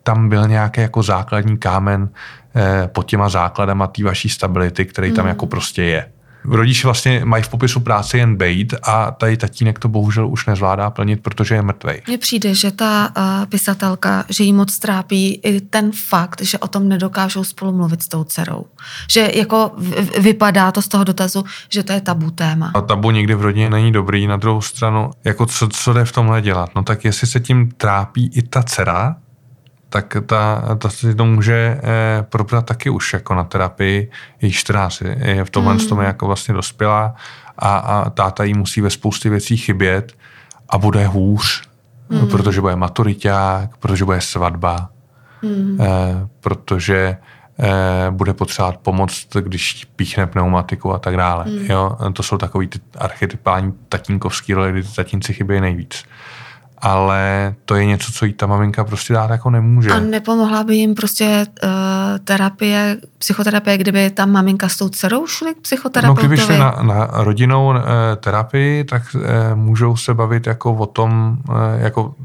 tam 0.04 0.30
byl 0.30 0.48
nějaký 0.48 0.82
jako 0.82 1.04
základní 1.04 1.58
kámen 1.58 2.10
eh, 2.56 2.90
pod 2.94 3.04
těma 3.04 3.30
základama 3.30 3.88
té 3.88 4.04
vaší 4.04 4.30
stability, 4.30 4.86
který 4.86 5.12
tam 5.12 5.26
mm. 5.26 5.30
jako 5.30 5.46
prostě 5.46 5.84
je. 5.84 6.06
Rodiče 6.46 6.88
vlastně 6.88 7.22
mají 7.26 7.44
v 7.44 7.50
popisu 7.50 7.80
práce 7.80 8.18
jen 8.18 8.36
bejt 8.36 8.74
a 8.84 9.12
tady 9.12 9.38
tatínek 9.38 9.80
to 9.80 9.88
bohužel 9.88 10.28
už 10.28 10.46
nezvládá 10.46 10.90
plnit, 10.90 11.24
protože 11.24 11.56
je 11.56 11.62
mrtvej. 11.62 12.02
Mně 12.08 12.18
přijde, 12.18 12.56
že 12.56 12.72
ta 12.72 13.10
uh, 13.18 13.46
pisatelka, 13.46 14.26
že 14.30 14.44
jí 14.44 14.54
moc 14.54 14.80
trápí 14.80 15.34
i 15.44 15.62
ten 15.62 15.92
fakt, 15.92 16.42
že 16.42 16.58
o 16.58 16.68
tom 16.68 16.90
nedokážou 16.90 17.44
spolu 17.44 17.72
mluvit 17.72 18.04
s 18.04 18.08
tou 18.08 18.24
dcerou. 18.24 18.66
Že 19.10 19.32
jako 19.36 19.72
v, 19.78 20.20
vypadá 20.20 20.72
to 20.72 20.82
z 20.82 20.88
toho 20.88 21.04
dotazu, 21.04 21.44
že 21.70 21.84
to 21.84 21.94
je 21.94 22.02
tabu 22.02 22.32
téma. 22.32 22.72
A 22.74 22.82
tabu 22.82 23.12
nikdy 23.12 23.36
v 23.36 23.42
rodině 23.42 23.70
není 23.70 23.92
dobrý. 23.92 24.28
Na 24.28 24.38
druhou 24.38 24.62
stranu, 24.62 25.12
jako 25.24 25.46
co, 25.46 25.68
co 25.68 25.94
jde 25.94 26.06
v 26.06 26.12
tomhle 26.12 26.42
dělat? 26.42 26.70
No 26.76 26.84
tak 26.84 27.06
jestli 27.06 27.28
se 27.28 27.40
tím 27.40 27.72
trápí 27.72 28.32
i 28.34 28.42
ta 28.42 28.64
dcera, 28.64 29.16
tak 29.92 30.18
ta, 30.26 30.62
ta 30.78 30.90
si 30.90 31.16
to 31.16 31.26
může 31.26 31.80
eh, 31.84 32.24
probrat 32.30 32.66
taky 32.66 32.90
už 32.90 33.14
jako 33.14 33.36
na 33.36 33.44
terapii, 33.44 34.12
její 34.42 34.52
14 34.52 35.02
je 35.02 35.46
v 35.46 35.50
tomhle 35.50 35.74
mm. 35.74 35.88
tom 35.88 36.00
je 36.00 36.06
jako 36.06 36.28
vlastně 36.28 36.54
dospělá 36.54 37.16
a, 37.58 37.78
a 37.78 38.10
táta 38.10 38.44
jí 38.44 38.54
musí 38.54 38.82
ve 38.82 38.90
spoustě 38.90 39.30
věcí 39.30 39.58
chybět 39.58 40.14
a 40.70 40.78
bude 40.78 41.08
hůř, 41.08 41.62
mm. 42.10 42.28
protože 42.28 42.62
bude 42.62 42.76
maturiták, 42.76 43.78
protože 43.78 44.06
bude 44.06 44.22
svatba, 44.22 44.90
mm. 45.42 45.78
eh, 45.82 46.28
protože 46.40 47.18
eh, 47.60 48.12
bude 48.12 48.34
potřebovat 48.34 48.78
pomoc, 48.78 49.28
když 49.42 49.86
píchne 49.96 50.28
pneumatiku 50.28 50.94
a 50.94 51.00
tak 51.00 51.18
dále. 51.18 51.46
Mm. 51.46 51.66
Jo? 51.72 51.98
To 52.14 52.24
jsou 52.24 52.38
takový 52.38 52.68
ty 52.68 52.80
archetypální 52.98 53.74
tatínkovský 53.90 54.54
role, 54.54 54.72
kdy 54.72 54.84
ty 54.84 54.96
tatínci 54.96 55.34
chybějí 55.34 55.62
nejvíc 55.62 56.06
ale 56.82 57.54
to 57.66 57.76
je 57.76 57.86
něco, 57.86 58.12
co 58.12 58.26
jí 58.26 58.34
ta 58.34 58.46
maminka 58.46 58.84
prostě 58.84 59.14
dát 59.14 59.32
jako 59.32 59.50
nemůže. 59.50 59.92
A 59.92 60.00
nepomohla 60.00 60.64
by 60.64 60.76
jim 60.76 60.96
prostě 60.96 61.46
uh, 61.64 61.70
terapie, 62.24 62.98
psychoterapie, 63.18 63.78
kdyby 63.78 64.10
ta 64.10 64.26
maminka 64.26 64.70
s 64.70 64.78
tou 64.78 64.90
dcerou 64.90 65.28
šli 65.28 65.54
k 65.54 65.58
psychoterapeutovi? 65.58 66.28
No 66.28 66.28
kdyby 66.28 66.42
šli 66.42 66.58
na, 66.58 66.78
na 66.82 67.08
rodinnou 67.12 67.70
uh, 67.70 67.76
terapii, 68.18 68.84
tak 68.84 69.04
uh, 69.16 69.22
můžou 69.56 69.96
se 69.96 70.14
bavit 70.14 70.48
jako 70.48 70.74
o 70.74 70.86
tom, 70.86 71.38
uh, 71.50 71.56
jako 71.78 72.16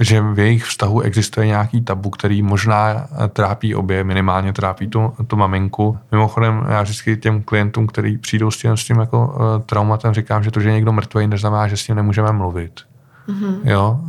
že 0.00 0.20
v 0.20 0.38
jejich 0.38 0.64
vztahu 0.64 1.00
existuje 1.00 1.46
nějaký 1.46 1.80
tabu, 1.80 2.10
který 2.10 2.42
možná 2.42 3.06
trápí 3.32 3.74
obě, 3.74 4.04
minimálně 4.04 4.52
trápí 4.52 4.88
tu, 4.88 5.12
tu 5.26 5.36
maminku. 5.36 5.98
Mimochodem, 6.12 6.66
já 6.68 6.82
vždycky 6.82 7.16
těm 7.16 7.42
klientům, 7.42 7.86
kteří 7.86 8.18
přijdou 8.18 8.50
s 8.50 8.56
tím, 8.56 8.76
s 8.76 8.84
tím 8.84 8.98
jako 8.98 9.26
uh, 9.26 9.62
traumatem, 9.66 10.14
říkám, 10.14 10.42
že 10.42 10.50
to, 10.50 10.60
že 10.60 10.68
je 10.68 10.74
někdo 10.74 10.92
mrtvý, 10.92 11.26
neznamená, 11.26 11.68
že 11.68 11.76
s 11.76 11.88
ním 11.88 11.96
nemůžeme 11.96 12.32
mluvit. 12.32 12.80
Mm-hmm. 13.28 13.58
Jo, 13.64 14.00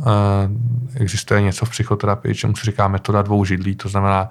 existuje 0.94 1.42
něco 1.42 1.64
v 1.64 1.70
psychoterapii, 1.70 2.34
čemu 2.34 2.56
se 2.56 2.64
říká 2.64 2.88
metoda 2.88 3.22
dvou 3.22 3.44
židlí, 3.44 3.74
to 3.74 3.88
znamená 3.88 4.30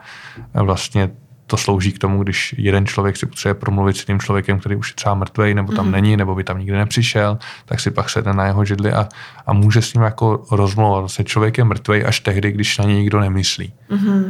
vlastně 0.54 1.10
to 1.47 1.58
slouží 1.58 1.91
k 1.91 1.99
tomu, 1.99 2.23
když 2.23 2.56
jeden 2.58 2.86
člověk 2.86 3.17
si 3.17 3.25
potřebuje 3.25 3.54
promluvit 3.54 3.97
s 3.97 4.06
tím 4.06 4.19
člověkem, 4.19 4.60
který 4.60 4.75
už 4.75 4.89
je 4.89 4.95
třeba 4.95 5.15
mrtvý, 5.15 5.54
nebo 5.54 5.73
tam 5.73 5.88
mm-hmm. 5.88 5.91
není, 5.91 6.17
nebo 6.17 6.36
by 6.36 6.43
tam 6.43 6.60
nikdy 6.60 6.78
nepřišel, 6.78 7.38
tak 7.65 7.80
si 7.80 7.91
pak 7.91 8.10
sedne 8.10 8.34
na 8.34 8.45
jeho 8.45 8.65
židli 8.65 8.93
a, 8.93 9.10
a 9.45 9.54
může 9.54 9.82
s 9.82 9.93
ním 9.93 10.04
jako 10.04 10.45
rozmluvat. 10.52 10.99
Vlastně 10.99 11.25
člověk 11.25 11.58
je 11.58 11.63
mrtvý 11.63 12.04
až 12.04 12.19
tehdy, 12.19 12.52
když 12.52 12.78
na 12.78 12.86
něj 12.86 12.95
nikdo 12.95 13.19
nemyslí. 13.19 13.73
Mm-hmm. 13.91 14.23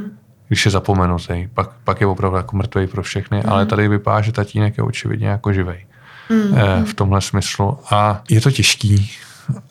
Když 0.47 0.65
je 0.65 0.71
zapomenutý, 0.71 1.47
pak, 1.53 1.69
pak 1.83 2.01
je 2.01 2.07
opravdu 2.07 2.37
jako 2.37 2.57
mrtvý 2.57 2.87
pro 2.87 3.03
všechny, 3.03 3.39
mm-hmm. 3.39 3.51
ale 3.51 3.65
tady 3.65 3.87
vypadá, 3.87 4.21
že 4.21 4.31
tatínek 4.31 4.77
je 4.77 4.83
očividně 4.83 5.27
jako 5.27 5.53
živej. 5.53 5.85
Mm-hmm. 6.29 6.83
v 6.85 6.93
tomhle 6.93 7.21
smyslu. 7.21 7.77
A 7.91 8.21
je 8.29 8.41
to 8.41 8.51
těžký, 8.51 9.11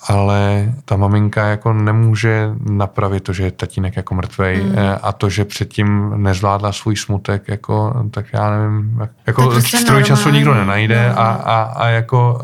ale 0.09 0.73
ta 0.85 0.97
maminka 0.97 1.47
jako 1.47 1.73
nemůže 1.73 2.51
napravit 2.71 3.23
to, 3.23 3.33
že 3.33 3.45
je 3.45 3.51
tatínek 3.51 3.97
jako 3.97 4.15
mrtvej 4.15 4.63
mm. 4.63 4.75
a 5.03 5.13
to, 5.13 5.29
že 5.29 5.45
předtím 5.45 6.13
nezvládla 6.23 6.73
svůj 6.73 6.97
smutek, 6.97 7.49
jako, 7.49 8.07
tak 8.11 8.27
já 8.33 8.51
nevím, 8.51 9.01
jako 9.27 9.61
stroj 9.61 10.05
času 10.05 10.31
nikdo 10.31 10.55
nenajde 10.55 11.09
no. 11.09 11.21
a, 11.21 11.27
a, 11.27 11.63
a 11.63 11.87
jako 11.87 12.41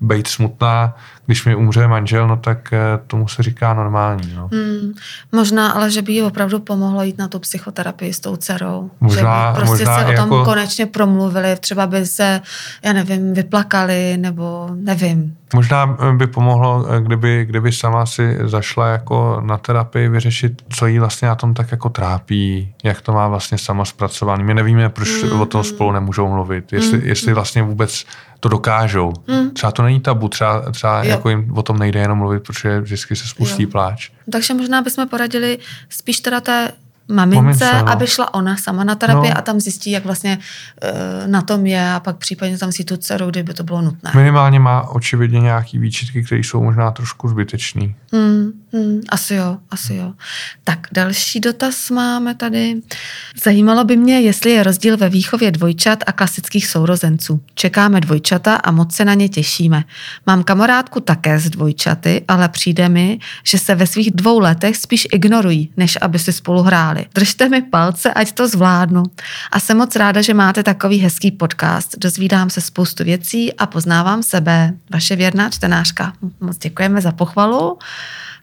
bejt 0.00 0.28
smutná, 0.28 0.96
když 1.26 1.44
mi 1.44 1.54
umře 1.54 1.88
manžel, 1.88 2.28
no 2.28 2.36
tak 2.36 2.72
uh, 2.72 3.06
tomu 3.06 3.28
se 3.28 3.42
říká 3.42 3.74
normální. 3.74 4.32
No. 4.36 4.48
Mm. 4.52 4.92
Možná, 5.32 5.70
ale 5.70 5.90
že 5.90 6.02
by 6.02 6.12
jí 6.12 6.22
opravdu 6.22 6.60
pomohlo 6.60 7.02
jít 7.02 7.18
na 7.18 7.28
tu 7.28 7.38
psychoterapii 7.38 8.12
s 8.12 8.20
tou 8.20 8.36
dcerou. 8.36 8.90
Možná, 9.00 9.52
že 9.54 9.60
by 9.60 9.66
prostě 9.66 9.84
možná 9.84 9.98
se 9.98 10.04
o 10.04 10.06
tom 10.06 10.32
jako... 10.32 10.44
konečně 10.44 10.86
promluvili, 10.86 11.56
třeba 11.60 11.86
by 11.86 12.06
se, 12.06 12.40
já 12.84 12.92
nevím, 12.92 13.34
vyplakali, 13.34 14.16
nebo 14.16 14.68
nevím. 14.74 15.34
Možná 15.54 15.96
by 16.16 16.26
pomohlo, 16.26 16.86
kdyby, 17.00 17.44
kdyby 17.44 17.72
sama 17.72 18.06
si 18.06 18.38
zašla 18.44 18.88
jako 18.88 19.42
na 19.44 19.58
terapii 19.58 20.08
vyřešit, 20.08 20.62
co 20.68 20.86
jí 20.86 20.98
vlastně 20.98 21.28
na 21.28 21.34
tom 21.34 21.54
tak 21.54 21.72
jako 21.72 21.88
trápí, 21.88 22.74
jak 22.84 23.00
to 23.00 23.12
má 23.12 23.28
vlastně 23.28 23.58
sama 23.58 23.84
zpracovaný. 23.84 24.44
My 24.44 24.54
nevíme, 24.54 24.88
proč 24.88 25.22
mm. 25.22 25.40
o 25.40 25.46
tom 25.46 25.64
spolu 25.64 25.92
nemůžou 25.92 26.28
mluvit, 26.28 26.72
jestli, 26.72 26.98
mm. 26.98 27.04
jestli 27.06 27.32
vlastně 27.34 27.62
vůbec 27.62 28.04
to 28.40 28.48
dokážou. 28.48 29.12
Mm. 29.26 29.50
Třeba 29.50 29.72
to 29.72 29.82
není 29.82 30.00
tabu, 30.00 30.28
třeba, 30.28 30.70
třeba 30.72 31.04
jako 31.04 31.28
jim 31.28 31.52
o 31.54 31.62
tom 31.62 31.78
nejde 31.78 32.00
jenom 32.00 32.18
mluvit, 32.18 32.42
protože 32.42 32.80
vždycky 32.80 33.16
se 33.16 33.28
spustí 33.28 33.62
jo. 33.62 33.68
pláč. 33.68 34.10
Takže 34.32 34.54
možná 34.54 34.82
bychom 34.82 35.08
poradili 35.08 35.58
spíš 35.88 36.20
teda 36.20 36.40
té 36.40 36.72
mamince, 37.08 37.42
mamince 37.42 37.72
no. 37.72 37.88
aby 37.88 38.06
šla 38.06 38.34
ona 38.34 38.56
sama 38.56 38.84
na 38.84 38.94
terapii 38.94 39.30
no. 39.30 39.38
a 39.38 39.42
tam 39.42 39.60
zjistí, 39.60 39.90
jak 39.90 40.04
vlastně 40.04 40.38
uh, 40.38 41.30
na 41.30 41.42
tom 41.42 41.66
je 41.66 41.92
a 41.92 42.00
pak 42.00 42.16
případně 42.16 42.58
tam 42.58 42.72
si 42.72 42.84
tu 42.84 42.96
dceru, 42.96 43.30
kdyby 43.30 43.54
to 43.54 43.62
bylo 43.62 43.82
nutné. 43.82 44.12
Minimálně 44.14 44.60
má 44.60 44.88
očividně 44.88 45.40
nějaký 45.40 45.78
výčitky, 45.78 46.22
které 46.22 46.40
jsou 46.40 46.62
možná 46.62 46.90
trošku 46.90 47.28
zbytečný. 47.28 47.94
Hmm, 48.12 48.52
hmm, 48.72 49.00
asi 49.08 49.34
jo, 49.34 49.58
asi 49.70 49.94
jo. 49.94 50.12
Tak 50.64 50.86
další 50.92 51.40
dotaz 51.40 51.90
máme 51.90 52.34
tady. 52.34 52.74
Zajímalo 53.44 53.84
by 53.84 53.96
mě, 53.96 54.20
jestli 54.20 54.50
je 54.50 54.62
rozdíl 54.62 54.96
ve 54.96 55.08
výchově 55.08 55.50
dvojčat 55.50 55.98
a 56.06 56.12
klasických 56.12 56.66
sourozenců. 56.66 57.40
Čekáme 57.54 58.00
dvojčata 58.00 58.56
a 58.56 58.70
moc 58.70 58.94
se 58.94 59.04
na 59.04 59.14
ně 59.14 59.28
těšíme. 59.28 59.84
Mám 60.26 60.42
kamarádku 60.42 61.00
také 61.00 61.38
z 61.38 61.50
dvojčaty, 61.50 62.24
ale 62.28 62.48
přijde 62.48 62.88
mi, 62.88 63.18
že 63.44 63.58
se 63.58 63.74
ve 63.74 63.86
svých 63.86 64.10
dvou 64.10 64.38
letech 64.38 64.76
spíš 64.76 65.08
ignorují, 65.12 65.70
než 65.76 65.98
aby 66.00 66.18
si 66.18 66.32
spolu 66.32 66.62
hráli 66.62 66.97
zvládli. 66.98 67.10
Držte 67.14 67.48
mi 67.48 67.62
palce, 67.62 68.12
ať 68.12 68.32
to 68.32 68.48
zvládnu. 68.48 69.02
A 69.52 69.60
jsem 69.60 69.76
moc 69.76 69.96
ráda, 69.96 70.22
že 70.22 70.34
máte 70.34 70.62
takový 70.62 70.98
hezký 70.98 71.30
podcast. 71.30 71.98
Dozvídám 71.98 72.50
se 72.50 72.60
spoustu 72.60 73.04
věcí 73.04 73.52
a 73.52 73.66
poznávám 73.66 74.22
sebe. 74.22 74.72
Vaše 74.90 75.16
věrná 75.16 75.50
čtenářka. 75.50 76.12
Moc 76.40 76.58
děkujeme 76.58 77.00
za 77.00 77.12
pochvalu. 77.12 77.78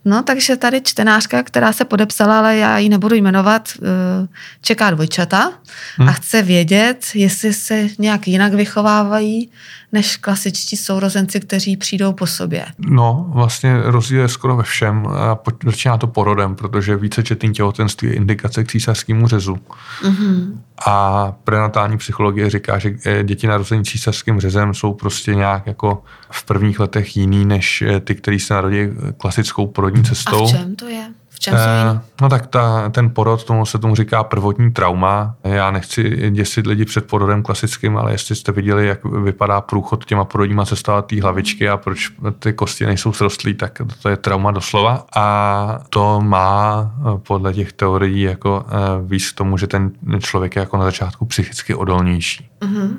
No, 0.07 0.23
takže 0.23 0.55
tady 0.55 0.81
čtenářka, 0.81 1.43
která 1.43 1.73
se 1.73 1.85
podepsala, 1.85 2.39
ale 2.39 2.57
já 2.57 2.77
ji 2.77 2.89
nebudu 2.89 3.15
jmenovat, 3.15 3.69
eh, 3.77 4.27
čeká 4.61 4.91
dvojčata 4.91 5.51
hmm. 5.97 6.09
a 6.09 6.11
chce 6.11 6.41
vědět, 6.41 7.05
jestli 7.13 7.53
se 7.53 7.87
nějak 7.99 8.27
jinak 8.27 8.53
vychovávají 8.53 9.49
než 9.91 10.17
klasičtí 10.17 10.77
sourozenci, 10.77 11.39
kteří 11.39 11.77
přijdou 11.77 12.13
po 12.13 12.27
sobě. 12.27 12.65
No, 12.79 13.25
vlastně 13.29 13.81
rozdíl 13.83 14.21
je 14.21 14.27
skoro 14.27 14.55
ve 14.55 14.63
všem 14.63 15.07
a 15.07 15.39
začíná 15.65 15.97
to 15.97 16.07
porodem, 16.07 16.55
protože 16.55 16.95
více 16.95 17.23
četný 17.23 17.53
těhotenství 17.53 18.07
je 18.07 18.13
indikace 18.13 18.63
k 18.63 18.71
císařskému 18.71 19.27
řezu. 19.27 19.57
Mm-hmm. 20.01 20.57
A 20.85 21.31
prenatální 21.43 21.97
psychologie 21.97 22.49
říká, 22.49 22.79
že 22.79 22.95
eh, 23.05 23.23
děti 23.23 23.47
narození 23.47 23.85
císařským 23.85 24.39
řezem 24.39 24.73
jsou 24.73 24.93
prostě 24.93 25.35
nějak 25.35 25.67
jako 25.67 26.03
v 26.31 26.45
prvních 26.45 26.79
letech 26.79 27.17
jiný 27.17 27.45
než 27.45 27.81
eh, 27.81 27.99
ty, 27.99 28.15
který 28.15 28.39
se 28.39 28.53
narodí 28.53 28.77
klasickou 29.17 29.67
porodní 29.67 30.03
cestou. 30.03 30.43
A 30.43 30.47
v 30.47 30.51
čem 30.51 30.75
to 30.75 30.87
je? 30.87 31.07
V 31.35 31.39
čem 31.39 31.53
jsou 31.53 31.99
No 32.21 32.29
tak 32.29 32.47
ta, 32.47 32.89
ten 32.89 33.09
porod, 33.09 33.43
tomu 33.43 33.65
se 33.65 33.77
tomu 33.77 33.95
říká 33.95 34.23
prvotní 34.23 34.71
trauma. 34.71 35.35
Já 35.43 35.71
nechci 35.71 36.31
děsit 36.31 36.67
lidi 36.67 36.85
před 36.85 37.07
porodem 37.07 37.43
klasickým, 37.43 37.97
ale 37.97 38.11
jestli 38.11 38.35
jste 38.35 38.51
viděli, 38.51 38.87
jak 38.87 39.05
vypadá 39.05 39.61
průchod 39.61 40.05
těma 40.05 40.25
porodníma 40.25 40.65
cestama 40.65 41.01
té 41.01 41.21
hlavičky 41.21 41.69
a 41.69 41.77
proč 41.77 42.11
ty 42.39 42.53
kosti 42.53 42.85
nejsou 42.85 43.13
srostlí, 43.13 43.53
tak 43.53 43.81
to 44.01 44.09
je 44.09 44.17
trauma 44.17 44.51
doslova. 44.51 45.05
A 45.15 45.79
to 45.89 46.21
má 46.21 46.91
podle 47.27 47.53
těch 47.53 47.73
teorií 47.73 48.21
jako 48.21 48.65
víc 49.05 49.31
k 49.31 49.37
tomu, 49.37 49.57
že 49.57 49.67
ten 49.67 49.91
člověk 50.19 50.55
je 50.55 50.59
jako 50.59 50.77
na 50.77 50.83
začátku 50.83 51.25
psychicky 51.25 51.75
odolnější. 51.75 52.49
Mm-hmm. 52.61 52.97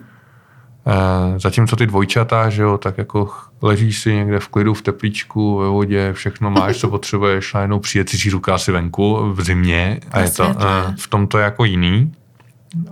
Eh, 0.88 1.38
zatímco 1.38 1.77
ty 1.77 1.87
dvojčata, 1.87 2.51
že 2.51 2.62
jo, 2.62 2.79
tak 2.79 2.99
jako 2.99 3.31
ležíš 3.62 4.01
si 4.01 4.14
někde 4.14 4.40
v 4.40 4.49
klidu, 4.49 4.75
v 4.75 4.83
teplíčku, 4.83 5.57
ve 5.57 5.68
vodě, 5.68 6.12
všechno 6.12 6.51
máš, 6.51 6.77
co 6.77 6.88
potřebuješ, 6.88 7.55
a 7.55 7.61
jenom 7.61 7.81
přijde 7.81 8.05
si 8.09 8.31
ruka 8.31 8.59
si 8.59 8.72
venku 8.72 9.33
v 9.33 9.42
zimě. 9.42 10.01
A 10.11 10.20
je 10.20 10.31
to, 10.31 10.44
eh, 10.44 10.94
v 10.99 11.09
tom 11.09 11.27
to 11.27 11.38
je 11.38 11.44
jako 11.44 11.64
jiný 11.64 12.12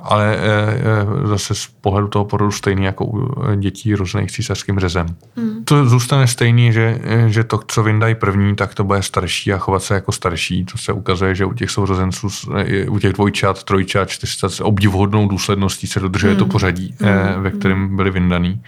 ale 0.02 0.36
e, 0.36 1.28
zase 1.28 1.54
z 1.54 1.66
pohledu 1.66 2.08
toho 2.08 2.24
porodu 2.24 2.50
stejný 2.50 2.84
jako 2.84 3.04
u 3.04 3.34
dětí 3.56 3.94
různých 3.94 4.32
císařským 4.32 4.78
řezem. 4.78 5.06
Hmm. 5.36 5.64
To 5.64 5.86
zůstane 5.86 6.26
stejný, 6.26 6.72
že, 6.72 7.00
že 7.26 7.44
to, 7.44 7.60
co 7.66 7.82
vyndají 7.82 8.14
první, 8.14 8.56
tak 8.56 8.74
to 8.74 8.84
bude 8.84 9.02
starší 9.02 9.52
a 9.52 9.58
chovat 9.58 9.82
se 9.82 9.94
jako 9.94 10.12
starší. 10.12 10.64
To 10.64 10.78
se 10.78 10.92
ukazuje, 10.92 11.34
že 11.34 11.44
u 11.44 11.52
těch 11.52 11.70
sourozenců, 11.70 12.28
u 12.88 12.98
těch 12.98 13.12
dvojčat, 13.12 13.62
trojčat, 13.62 14.10
čtyřčat 14.10 14.52
s 14.52 14.60
obdivuhodnou 14.60 15.28
důsledností 15.28 15.86
se 15.86 16.00
dodržuje 16.00 16.32
hmm. 16.32 16.38
to 16.38 16.46
pořadí, 16.46 16.94
hmm. 17.00 17.42
ve 17.42 17.50
kterém 17.50 17.96
byly 17.96 18.10
vyndaný. 18.10 18.62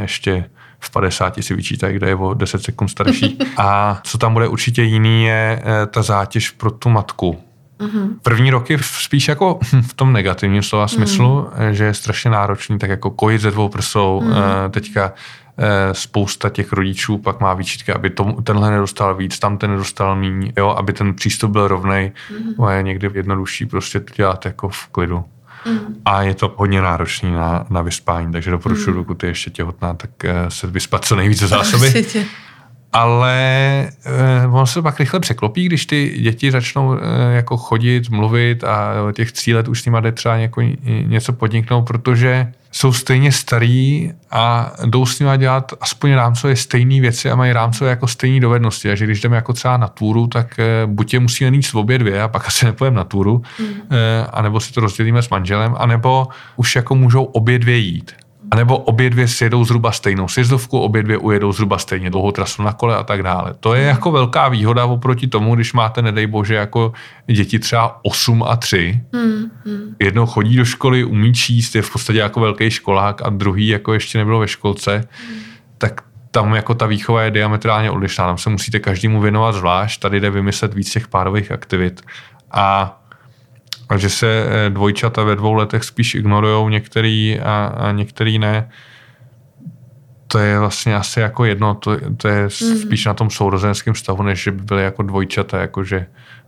Ještě 0.00 0.44
v 0.78 0.90
50 0.90 1.34
si 1.40 1.54
vyčítají, 1.54 1.96
kde 1.96 2.08
je 2.08 2.14
o 2.14 2.34
10 2.34 2.62
sekund 2.62 2.88
starší. 2.88 3.38
A 3.56 4.00
co 4.04 4.18
tam 4.18 4.32
bude 4.32 4.48
určitě 4.48 4.82
jiný, 4.82 5.24
je 5.24 5.62
ta 5.90 6.02
zátěž 6.02 6.50
pro 6.50 6.70
tu 6.70 6.88
matku 6.88 7.38
Mm-hmm. 7.80 8.08
První 8.22 8.50
roky 8.50 8.78
spíš 8.80 9.28
jako 9.28 9.58
v 9.82 9.94
tom 9.94 10.12
negativním 10.12 10.62
slova 10.62 10.86
mm-hmm. 10.86 10.94
smyslu, 10.94 11.48
že 11.70 11.84
je 11.84 11.94
strašně 11.94 12.30
náročný, 12.30 12.78
tak 12.78 12.90
jako 12.90 13.10
kojit 13.10 13.40
ze 13.40 13.50
dvou 13.50 13.68
prsou, 13.68 14.22
mm-hmm. 14.24 14.70
teďka 14.70 15.12
eh, 15.58 15.94
spousta 15.94 16.48
těch 16.48 16.72
rodičů 16.72 17.18
pak 17.18 17.40
má 17.40 17.54
výčitky, 17.54 17.92
aby 17.92 18.10
tom, 18.10 18.36
tenhle 18.42 18.70
nedostal 18.70 19.14
víc, 19.14 19.38
tam 19.38 19.58
ten 19.58 19.70
nedostal 19.70 20.16
míň, 20.16 20.52
jo, 20.56 20.68
aby 20.68 20.92
ten 20.92 21.14
přístup 21.14 21.50
byl 21.50 21.68
rovnej. 21.68 22.12
Mm-hmm. 22.58 22.70
je 22.70 22.82
někdy 22.82 23.10
jednodušší 23.14 23.66
prostě 23.66 24.00
to 24.00 24.14
dělat 24.14 24.44
jako 24.44 24.68
v 24.68 24.86
klidu. 24.86 25.24
Mm. 25.66 25.96
A 26.04 26.22
je 26.22 26.34
to 26.34 26.54
hodně 26.56 26.82
náročný 26.82 27.32
na, 27.32 27.66
na 27.70 27.82
vyspání, 27.82 28.32
takže 28.32 28.50
doporučuji, 28.50 28.90
mm. 28.90 28.96
dokud 28.96 29.22
je 29.22 29.28
ještě 29.28 29.50
těhotná, 29.50 29.94
tak 29.94 30.10
se 30.48 30.66
vyspat 30.66 31.04
co 31.04 31.16
nejvíce 31.16 31.46
zásoby. 31.46 32.04
Ale 32.92 33.34
eh, 34.04 34.46
ono 34.46 34.66
se 34.66 34.82
pak 34.82 35.00
rychle 35.00 35.20
překlopí, 35.20 35.66
když 35.66 35.86
ty 35.86 36.18
děti 36.18 36.50
začnou 36.50 36.94
eh, 36.94 37.00
jako 37.34 37.56
chodit, 37.56 38.10
mluvit 38.10 38.64
a 38.64 38.94
těch 39.12 39.32
tří 39.32 39.54
let 39.54 39.68
už 39.68 39.82
s 39.82 39.84
nima 39.84 40.00
jde 40.00 40.12
třeba 40.12 40.36
jako 40.36 40.62
něco 41.04 41.32
podniknout, 41.32 41.82
protože 41.82 42.52
jsou 42.72 42.92
stejně 42.92 43.32
starý 43.32 44.12
a 44.30 44.72
jdou 44.86 45.06
s 45.06 45.18
nima 45.20 45.36
dělat 45.36 45.72
aspoň 45.80 46.12
rámcové 46.12 46.56
stejné 46.56 47.00
věci 47.00 47.30
a 47.30 47.36
mají 47.36 47.52
rámcové 47.52 47.90
jako 47.90 48.06
stejné 48.06 48.40
dovednosti. 48.40 48.88
Takže 48.88 49.04
když 49.04 49.20
jdeme 49.20 49.36
jako 49.36 49.52
třeba 49.52 49.76
na 49.76 49.88
túru, 49.88 50.26
tak 50.26 50.58
eh, 50.58 50.86
buď 50.86 51.14
je 51.14 51.20
musíme 51.20 51.50
mít 51.50 51.66
v 51.66 51.74
obě 51.74 51.98
dvě 51.98 52.22
a 52.22 52.28
pak 52.28 52.46
asi 52.46 52.64
nepojeme 52.64 52.96
na 52.96 53.04
túru, 53.04 53.42
mm. 53.60 53.66
anebo 54.32 54.60
si 54.60 54.72
to 54.72 54.80
rozdělíme 54.80 55.22
s 55.22 55.28
manželem, 55.28 55.74
anebo 55.78 56.28
už 56.56 56.76
jako 56.76 56.94
můžou 56.94 57.24
obě 57.24 57.58
dvě 57.58 57.76
jít. 57.76 58.12
A 58.50 58.56
nebo 58.56 58.78
obě 58.78 59.10
dvě 59.10 59.28
sjedou 59.28 59.64
zhruba 59.64 59.92
stejnou 59.92 60.28
sjezdovku, 60.28 60.78
obě 60.78 61.02
dvě 61.02 61.18
ujedou 61.18 61.52
zhruba 61.52 61.78
stejně 61.78 62.10
dlouhou 62.10 62.32
trasu 62.32 62.62
na 62.62 62.72
kole 62.72 62.96
a 62.96 63.02
tak 63.02 63.22
dále. 63.22 63.54
To 63.60 63.74
je 63.74 63.82
jako 63.82 64.10
velká 64.12 64.48
výhoda 64.48 64.84
oproti 64.84 65.26
tomu, 65.26 65.54
když 65.54 65.72
máte, 65.72 66.02
nedej 66.02 66.26
bože, 66.26 66.54
jako 66.54 66.92
děti 67.26 67.58
třeba 67.58 67.98
8 68.02 68.42
a 68.42 68.56
3. 68.56 69.00
Hmm, 69.14 69.50
hmm. 69.64 69.96
Jednou 69.98 70.26
chodí 70.26 70.56
do 70.56 70.64
školy, 70.64 71.04
umí 71.04 71.34
číst, 71.34 71.74
je 71.74 71.82
v 71.82 71.92
podstatě 71.92 72.18
jako 72.18 72.40
velký 72.40 72.70
školák 72.70 73.22
a 73.22 73.28
druhý 73.28 73.66
jako 73.66 73.92
ještě 73.92 74.18
nebylo 74.18 74.40
ve 74.40 74.48
školce, 74.48 75.08
hmm. 75.28 75.40
tak 75.78 76.02
tam 76.30 76.54
jako 76.54 76.74
ta 76.74 76.86
výchova 76.86 77.22
je 77.22 77.30
diametrálně 77.30 77.90
odlišná. 77.90 78.26
Tam 78.26 78.38
se 78.38 78.50
musíte 78.50 78.78
každému 78.78 79.20
věnovat 79.20 79.52
zvlášť, 79.52 80.00
tady 80.00 80.20
jde 80.20 80.30
vymyslet 80.30 80.74
víc 80.74 80.92
těch 80.92 81.08
párových 81.08 81.52
aktivit. 81.52 82.02
A 82.50 82.96
a 83.90 83.96
že 83.96 84.10
se 84.10 84.46
eh, 84.46 84.70
dvojčata 84.70 85.22
ve 85.22 85.36
dvou 85.36 85.52
letech 85.54 85.84
spíš 85.84 86.14
ignorují 86.14 86.72
některý 86.72 87.40
a, 87.40 87.66
a 87.66 87.92
některý 87.92 88.38
ne. 88.38 88.70
To 90.26 90.38
je 90.38 90.58
vlastně 90.58 90.96
asi 90.96 91.20
jako 91.20 91.44
jedno, 91.44 91.74
to, 91.74 91.96
to 92.16 92.28
je 92.28 92.42
mm. 92.42 92.50
spíš 92.76 93.04
na 93.04 93.14
tom 93.14 93.30
sourozenském 93.30 93.94
stavu, 93.94 94.22
než 94.22 94.42
že 94.42 94.50
by 94.50 94.62
byly 94.62 94.82
jako 94.82 95.02
dvojčata, 95.02 95.60
jako 95.60 95.84
že, 95.84 96.06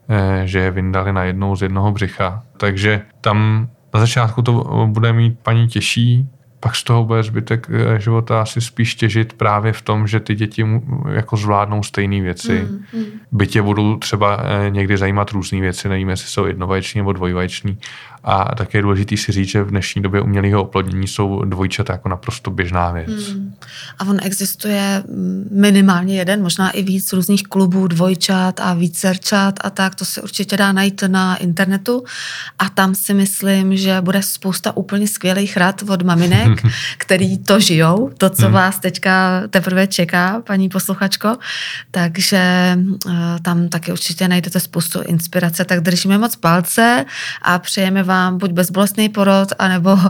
eh, 0.08 0.42
že 0.44 0.58
je 0.58 0.70
vyndali 0.70 1.12
na 1.12 1.24
jednou 1.24 1.56
z 1.56 1.62
jednoho 1.62 1.92
břicha. 1.92 2.42
Takže 2.56 3.02
tam 3.20 3.68
na 3.94 4.00
začátku 4.00 4.42
to 4.42 4.52
bude 4.86 5.12
mít 5.12 5.38
paní 5.42 5.68
těžší, 5.68 6.28
pak 6.62 6.76
z 6.76 6.84
toho 6.84 7.04
bude 7.04 7.22
zbytek 7.22 7.66
eh, 7.70 8.00
života 8.00 8.42
asi 8.42 8.60
spíš 8.60 8.94
těžit 8.94 9.32
právě 9.32 9.72
v 9.72 9.82
tom, 9.82 10.06
že 10.06 10.20
ty 10.20 10.34
děti 10.34 10.66
jako 11.10 11.36
zvládnou 11.36 11.82
stejné 11.82 12.20
věci. 12.20 12.68
Mm, 12.70 13.00
mm. 13.00 13.04
Bytě 13.32 13.62
budou 13.62 13.96
třeba 13.96 14.38
eh, 14.42 14.70
někdy 14.70 14.96
zajímat 14.96 15.30
různé 15.30 15.60
věci, 15.60 15.88
nevím, 15.88 16.08
jestli 16.08 16.28
jsou 16.28 16.46
jednovajční 16.46 16.98
nebo 16.98 17.12
dvojvajční, 17.12 17.78
a 18.24 18.54
také 18.54 18.78
je 18.78 18.82
důležité 18.82 19.16
si 19.16 19.32
říct, 19.32 19.48
že 19.48 19.62
v 19.62 19.70
dnešní 19.70 20.02
době 20.02 20.20
umělého 20.20 20.62
oplodnění 20.62 21.08
jsou 21.08 21.44
dvojčata 21.44 21.92
jako 21.92 22.08
naprosto 22.08 22.50
běžná 22.50 22.90
věc. 22.90 23.28
Hmm. 23.28 23.54
A 23.98 24.04
on 24.04 24.18
existuje 24.22 25.02
minimálně 25.50 26.18
jeden, 26.18 26.42
možná 26.42 26.70
i 26.70 26.82
víc 26.82 27.12
různých 27.12 27.42
klubů 27.42 27.88
dvojčat 27.88 28.60
a 28.60 28.74
vícerčat 28.74 29.54
a 29.60 29.70
tak, 29.70 29.94
to 29.94 30.04
se 30.04 30.22
určitě 30.22 30.56
dá 30.56 30.72
najít 30.72 31.02
na 31.06 31.36
internetu 31.36 32.04
a 32.58 32.68
tam 32.68 32.94
si 32.94 33.14
myslím, 33.14 33.76
že 33.76 34.00
bude 34.00 34.22
spousta 34.22 34.76
úplně 34.76 35.08
skvělých 35.08 35.56
rad 35.56 35.82
od 35.88 36.02
maminek, 36.02 36.62
který 36.98 37.38
to 37.38 37.60
žijou, 37.60 38.10
to, 38.18 38.30
co 38.30 38.44
hmm. 38.44 38.54
vás 38.54 38.78
teďka 38.78 39.42
teprve 39.50 39.86
čeká, 39.86 40.42
paní 40.46 40.68
posluchačko, 40.68 41.36
takže 41.90 42.42
uh, 43.06 43.12
tam 43.42 43.68
taky 43.68 43.92
určitě 43.92 44.28
najdete 44.28 44.60
spoustu 44.60 45.02
inspirace, 45.02 45.64
tak 45.64 45.80
držíme 45.80 46.18
moc 46.18 46.36
palce 46.36 47.04
a 47.42 47.58
přejeme 47.58 48.02
vám 48.02 48.11
buď 48.30 48.50
bezbolestný 48.50 49.08
porod, 49.08 49.48
anebo 49.58 49.92
uh, 49.92 50.00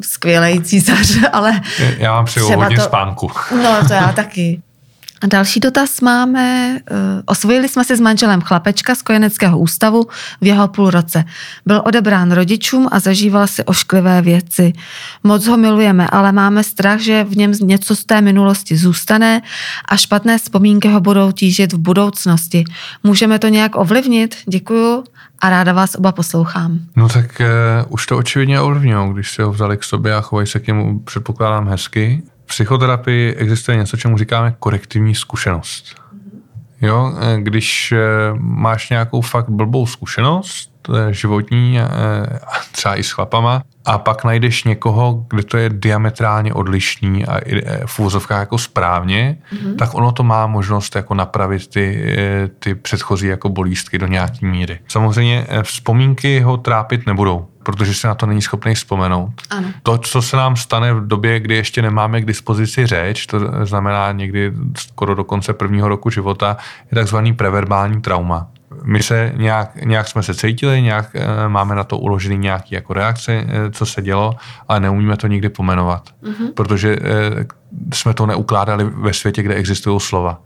skvělej 0.00 0.60
císař, 0.60 1.18
ale... 1.32 1.60
Já 1.98 2.12
vám 2.12 2.24
přeju 2.24 2.46
hodně 2.46 2.76
to, 2.76 2.82
spánku. 2.82 3.30
No, 3.62 3.88
to 3.88 3.92
já 3.92 4.12
taky. 4.12 4.62
A 5.20 5.26
další 5.26 5.60
dotaz 5.60 6.00
máme. 6.00 6.76
Eh, 6.76 6.94
osvojili 7.26 7.68
jsme 7.68 7.84
si 7.84 7.96
s 7.96 8.00
manželem 8.00 8.40
chlapečka 8.40 8.94
z 8.94 9.02
kojeneckého 9.02 9.58
ústavu 9.58 10.06
v 10.40 10.46
jeho 10.46 10.68
půl 10.68 10.90
roce. 10.90 11.24
Byl 11.66 11.82
odebrán 11.84 12.32
rodičům 12.32 12.88
a 12.92 13.00
zažíval 13.00 13.46
si 13.46 13.64
ošklivé 13.64 14.22
věci. 14.22 14.72
Moc 15.24 15.46
ho 15.46 15.56
milujeme, 15.56 16.06
ale 16.10 16.32
máme 16.32 16.64
strach, 16.64 17.00
že 17.00 17.24
v 17.24 17.36
něm 17.36 17.52
něco 17.60 17.96
z 17.96 18.04
té 18.04 18.20
minulosti 18.20 18.76
zůstane 18.76 19.42
a 19.88 19.96
špatné 19.96 20.38
vzpomínky 20.38 20.88
ho 20.88 21.00
budou 21.00 21.32
tížit 21.32 21.72
v 21.72 21.78
budoucnosti. 21.78 22.64
Můžeme 23.02 23.38
to 23.38 23.48
nějak 23.48 23.76
ovlivnit? 23.76 24.36
Děkuju 24.46 25.04
a 25.40 25.50
ráda 25.50 25.72
vás 25.72 25.94
oba 25.94 26.12
poslouchám. 26.12 26.78
No 26.96 27.08
tak 27.08 27.40
uh, 27.40 27.92
už 27.92 28.06
to 28.06 28.18
očividně 28.18 28.60
ovlivňují, 28.60 29.12
když 29.12 29.30
si 29.30 29.42
ho 29.42 29.52
vzali 29.52 29.76
k 29.76 29.84
sobě 29.84 30.14
a 30.14 30.20
chovají 30.20 30.46
se 30.46 30.60
k 30.60 30.66
němu, 30.66 30.98
předpokládám, 30.98 31.68
hezky. 31.68 32.22
V 32.44 32.48
psychoterapii 32.48 33.34
existuje 33.34 33.76
něco, 33.76 33.96
čemu 33.96 34.18
říkáme 34.18 34.54
korektivní 34.58 35.14
zkušenost. 35.14 35.94
Jo, 36.80 37.14
eh, 37.20 37.40
když 37.40 37.92
eh, 37.92 37.98
máš 38.38 38.90
nějakou 38.90 39.20
fakt 39.20 39.48
blbou 39.50 39.86
zkušenost, 39.86 40.67
životní, 41.10 41.78
třeba 42.72 42.96
i 42.96 43.02
s 43.02 43.10
chlapama, 43.10 43.62
a 43.88 43.98
pak 43.98 44.24
najdeš 44.24 44.64
někoho, 44.64 45.24
kde 45.30 45.42
to 45.42 45.56
je 45.56 45.70
diametrálně 45.72 46.54
odlišný 46.54 47.26
a 47.26 47.38
e, 47.46 47.86
v 47.86 47.98
úvozovkách 47.98 48.40
jako 48.40 48.58
správně, 48.58 49.38
mm-hmm. 49.52 49.76
tak 49.76 49.94
ono 49.94 50.12
to 50.12 50.22
má 50.22 50.46
možnost 50.46 50.96
jako 50.96 51.14
napravit 51.14 51.66
ty, 51.66 52.14
e, 52.18 52.48
ty 52.48 52.74
předchozí 52.74 53.26
jako 53.26 53.48
bolístky 53.48 53.98
do 53.98 54.06
nějaký 54.06 54.46
míry. 54.46 54.78
Samozřejmě 54.88 55.46
vzpomínky 55.62 56.40
ho 56.40 56.56
trápit 56.56 57.06
nebudou, 57.06 57.46
protože 57.62 57.94
se 57.94 58.08
na 58.08 58.14
to 58.14 58.26
není 58.26 58.42
schopný 58.42 58.74
vzpomenout. 58.74 59.32
Ano. 59.50 59.68
To, 59.82 59.98
co 59.98 60.22
se 60.22 60.36
nám 60.36 60.56
stane 60.56 60.94
v 60.94 61.06
době, 61.06 61.40
kdy 61.40 61.54
ještě 61.54 61.82
nemáme 61.82 62.20
k 62.20 62.26
dispozici 62.26 62.86
řeč, 62.86 63.26
to 63.26 63.40
znamená 63.66 64.12
někdy 64.12 64.52
skoro 64.76 65.14
do 65.14 65.24
konce 65.24 65.52
prvního 65.52 65.88
roku 65.88 66.10
života, 66.10 66.56
je 66.90 66.94
takzvaný 66.94 67.32
preverbální 67.32 68.00
trauma 68.00 68.48
my 68.84 69.02
se 69.02 69.32
nějak, 69.36 69.76
nějak 69.84 70.08
jsme 70.08 70.22
se 70.22 70.34
cítili, 70.34 70.82
nějak 70.82 71.10
e, 71.14 71.48
máme 71.48 71.74
na 71.74 71.84
to 71.84 71.98
uložený 71.98 72.38
nějaký 72.38 72.74
jako 72.74 72.92
reakce, 72.92 73.32
e, 73.32 73.70
co 73.70 73.86
se 73.86 74.02
dělo, 74.02 74.36
ale 74.68 74.80
neumíme 74.80 75.16
to 75.16 75.26
nikdy 75.26 75.48
pomenovat, 75.48 76.10
mm-hmm. 76.22 76.52
protože 76.54 76.92
e, 76.92 76.98
jsme 77.92 78.14
to 78.14 78.26
neukládali 78.26 78.84
ve 78.84 79.12
světě, 79.12 79.42
kde 79.42 79.54
existují 79.54 80.00
slova. 80.00 80.40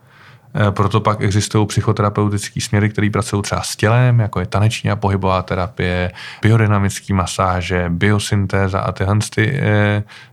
Proto 0.71 1.01
pak 1.01 1.21
existují 1.21 1.67
psychoterapeutické 1.67 2.61
směry, 2.61 2.89
které 2.89 3.11
pracují 3.11 3.43
třeba 3.43 3.63
s 3.63 3.77
tělem, 3.77 4.21
jako 4.21 4.41
je 4.41 4.47
taneční 4.47 4.91
a 4.91 4.97
pohybová 4.97 5.43
terapie, 5.43 6.13
biodynamické 6.43 7.15
masáže, 7.15 7.85
biosyntéza 7.89 8.81
a 8.81 8.93
tyhle 8.93 9.17
ty 9.35 9.61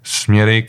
směry, 0.04 0.64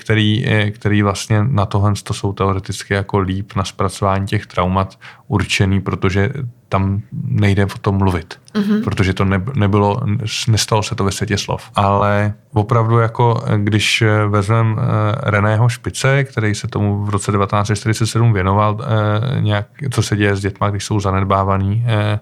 který 0.74 1.02
vlastně 1.02 1.44
na 1.44 1.66
tohle 1.66 1.92
to 2.02 2.14
jsou 2.14 2.32
teoreticky 2.32 2.94
jako 2.94 3.18
líp 3.18 3.52
na 3.56 3.64
zpracování 3.64 4.26
těch 4.26 4.46
traumat 4.46 4.98
určený, 5.30 5.80
protože 5.80 6.30
tam 6.68 7.02
nejde 7.12 7.64
o 7.64 7.78
tom 7.80 7.98
mluvit, 7.98 8.40
mm-hmm. 8.54 8.84
protože 8.84 9.14
to 9.14 9.24
ne, 9.24 9.42
nebylo, 9.54 10.00
nestalo 10.48 10.82
se 10.82 10.94
to 10.94 11.04
ve 11.04 11.12
světě 11.12 11.38
slov. 11.38 11.70
Ale 11.74 12.34
opravdu 12.52 12.98
jako, 12.98 13.44
když 13.56 14.04
vezmeme 14.28 14.82
eh, 14.82 15.30
Reného 15.30 15.68
Špice, 15.68 16.24
který 16.24 16.54
se 16.54 16.68
tomu 16.68 17.04
v 17.04 17.08
roce 17.08 17.32
1947 17.32 18.32
věnoval, 18.32 18.78
eh, 18.80 19.40
nějak, 19.40 19.66
co 19.90 20.02
se 20.02 20.16
děje 20.16 20.36
s 20.36 20.40
dětma, 20.40 20.70
když 20.70 20.84
jsou 20.84 21.00
zanedbávaný 21.00 21.84
eh, 21.86 22.20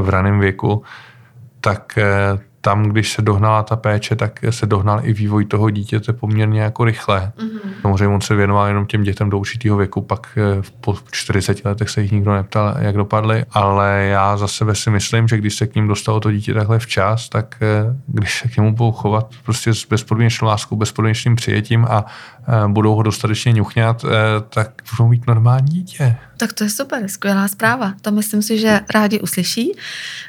v 0.00 0.08
raném 0.08 0.40
věku, 0.40 0.82
tak 1.60 1.98
tam, 2.60 2.82
když 2.82 3.12
se 3.12 3.22
dohnala 3.22 3.62
ta 3.62 3.76
péče, 3.76 4.16
tak 4.16 4.44
se 4.50 4.66
dohnal 4.66 5.00
i 5.02 5.12
vývoj 5.12 5.44
toho 5.44 5.70
dítěte 5.70 6.12
poměrně 6.12 6.60
jako 6.60 6.84
rychle. 6.84 7.32
Mm-hmm. 7.38 7.70
Samozřejmě 7.82 8.08
on 8.08 8.20
se 8.20 8.34
věnoval 8.34 8.66
jenom 8.66 8.86
těm 8.86 9.02
dětem 9.02 9.30
do 9.30 9.38
určitého 9.38 9.76
věku, 9.76 10.00
pak 10.00 10.38
eh, 10.58 10.62
po 10.80 10.96
40 11.10 11.64
letech 11.64 11.90
se 11.90 12.02
jich 12.02 12.12
nikdo 12.12 12.32
neptal, 12.32 12.74
jak 12.78 12.96
dopadly, 12.96 13.44
ale 13.50 14.04
já 14.10 14.36
za 14.36 14.48
sebe 14.48 14.74
si 14.74 14.90
myslím, 14.90 15.28
že 15.28 15.36
když 15.36 15.54
se 15.54 15.66
k 15.66 15.74
ním 15.74 15.88
dostalo 15.88 16.20
to 16.20 16.32
dítě 16.32 16.54
takhle 16.54 16.78
včas, 16.78 17.28
tak 17.28 17.56
eh, 17.60 17.96
když 18.06 18.38
se 18.38 18.48
k 18.48 18.56
němu 18.56 18.74
budou 18.74 18.92
chovat 18.92 19.26
prostě 19.44 19.74
s 19.74 19.86
bezpodmínečnou 19.86 20.48
láskou, 20.48 20.76
bezpodmínečným 20.76 21.36
přijetím 21.36 21.86
a 21.90 22.04
eh, 22.48 22.68
budou 22.68 22.94
ho 22.94 23.02
dostatečně 23.02 23.52
ňuchňat, 23.52 24.04
tak 24.48 24.70
budou 24.96 25.08
mít 25.08 25.26
normální 25.26 25.68
dítě. 25.68 26.16
Tak 26.38 26.52
to 26.52 26.64
je 26.64 26.70
super, 26.70 27.08
skvělá 27.08 27.48
zpráva. 27.48 27.94
To 28.02 28.10
myslím 28.10 28.42
si, 28.42 28.58
že 28.58 28.80
rádi 28.94 29.20
uslyší. 29.20 29.72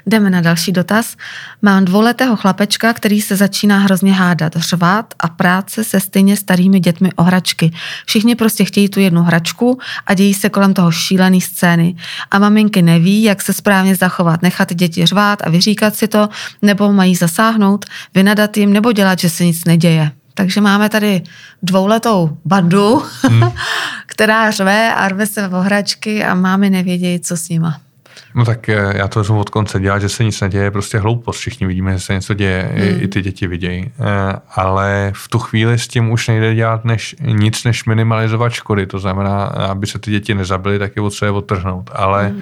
Jdeme 0.05 0.29
na 0.29 0.41
další 0.41 0.71
dotaz. 0.71 1.17
Mám 1.61 1.85
dvouletého 2.19 2.41
chlapečka, 2.41 2.93
který 2.93 3.21
se 3.21 3.35
začíná 3.35 3.79
hrozně 3.79 4.13
hádat, 4.13 4.55
řvát 4.55 5.13
a 5.19 5.27
práce 5.27 5.83
se 5.83 5.99
stejně 5.99 6.37
starými 6.37 6.79
dětmi 6.79 7.13
o 7.15 7.23
hračky. 7.23 7.71
Všichni 8.05 8.35
prostě 8.35 8.65
chtějí 8.65 8.89
tu 8.89 8.99
jednu 8.99 9.21
hračku 9.21 9.79
a 10.05 10.13
dějí 10.13 10.33
se 10.33 10.49
kolem 10.49 10.73
toho 10.73 10.91
šílený 10.91 11.41
scény. 11.41 11.95
A 12.31 12.39
maminky 12.39 12.81
neví, 12.81 13.23
jak 13.23 13.41
se 13.41 13.53
správně 13.53 13.95
zachovat, 13.95 14.41
nechat 14.41 14.73
děti 14.73 15.05
řvát 15.05 15.39
a 15.43 15.49
vyříkat 15.49 15.95
si 15.95 16.07
to, 16.07 16.29
nebo 16.61 16.93
mají 16.93 17.15
zasáhnout, 17.15 17.85
vynadat 18.15 18.57
jim, 18.57 18.73
nebo 18.73 18.91
dělat, 18.91 19.19
že 19.19 19.29
se 19.29 19.45
nic 19.45 19.65
neděje. 19.65 20.11
Takže 20.33 20.61
máme 20.61 20.89
tady 20.89 21.21
dvouletou 21.63 22.37
bandu, 22.45 23.03
hmm. 23.23 23.51
která 24.05 24.51
řve 24.51 24.93
a 24.93 25.07
rve 25.07 25.25
se 25.25 25.47
v 25.47 25.51
hračky 25.51 26.25
a 26.25 26.35
mámy 26.35 26.69
nevědějí, 26.69 27.19
co 27.19 27.37
s 27.37 27.49
nima. 27.49 27.88
No 28.35 28.45
tak 28.45 28.69
eh, 28.69 28.93
já 28.95 29.07
to 29.07 29.19
vezmu 29.19 29.39
od 29.39 29.49
konce. 29.49 29.79
Dělat, 29.79 29.99
že 29.99 30.09
se 30.09 30.23
nic 30.23 30.41
neděje, 30.41 30.63
je 30.63 30.71
prostě 30.71 30.99
hloupost. 30.99 31.39
Všichni 31.39 31.67
vidíme, 31.67 31.93
že 31.93 31.99
se 31.99 32.13
něco 32.13 32.33
děje, 32.33 32.71
mm. 32.73 33.03
i 33.03 33.07
ty 33.07 33.21
děti 33.21 33.47
vidějí. 33.47 33.91
Eh, 33.99 34.39
ale 34.55 35.11
v 35.15 35.27
tu 35.27 35.39
chvíli 35.39 35.79
s 35.79 35.87
tím 35.87 36.11
už 36.11 36.27
nejde 36.27 36.55
dělat 36.55 36.85
než, 36.85 37.15
nic, 37.21 37.63
než 37.63 37.85
minimalizovat 37.85 38.51
škody. 38.51 38.85
To 38.85 38.99
znamená, 38.99 39.43
aby 39.43 39.87
se 39.87 39.99
ty 39.99 40.11
děti 40.11 40.33
nezabily, 40.33 40.79
tak 40.79 40.95
je 40.95 41.01
potřeba 41.01 41.27
je 41.27 41.31
odtrhnout. 41.31 41.89
Ale 41.93 42.29
mm. 42.29 42.41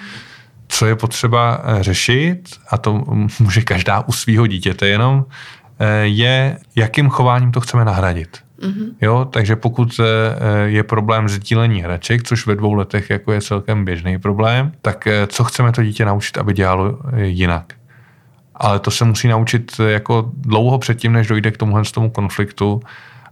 co 0.67 0.85
je 0.85 0.95
potřeba 0.95 1.61
eh, 1.63 1.83
řešit, 1.83 2.49
a 2.69 2.77
to 2.77 3.03
může 3.39 3.61
každá 3.61 4.03
u 4.07 4.11
svého 4.11 4.47
dítěte 4.47 4.87
jenom, 4.87 5.25
je, 6.03 6.57
jakým 6.75 7.09
chováním 7.09 7.51
to 7.51 7.61
chceme 7.61 7.85
nahradit. 7.85 8.37
Mm-hmm. 8.61 8.93
Jo, 9.01 9.27
takže 9.31 9.55
pokud 9.55 9.99
eh, 9.99 10.03
je 10.65 10.83
problém 10.83 11.29
sdílení 11.29 11.81
hraček, 11.81 12.23
což 12.23 12.47
ve 12.47 12.55
dvou 12.55 12.73
letech 12.73 13.09
jako 13.09 13.31
je 13.31 13.41
celkem 13.41 13.85
běžný 13.85 14.19
problém, 14.19 14.71
tak 14.81 15.07
eh, 15.07 15.27
co 15.27 15.43
chceme 15.43 15.71
to 15.71 15.83
dítě 15.83 16.05
naučit, 16.05 16.37
aby 16.37 16.53
dělalo 16.53 16.99
eh, 17.13 17.25
jinak? 17.25 17.73
Ale 18.55 18.79
to 18.79 18.91
se 18.91 19.05
musí 19.05 19.27
naučit 19.27 19.71
jako 19.87 20.31
dlouho 20.33 20.79
předtím, 20.79 21.13
než 21.13 21.27
dojde 21.27 21.51
k 21.51 21.57
tomuhle 21.57 21.83
tomu 21.93 22.09
konfliktu 22.09 22.81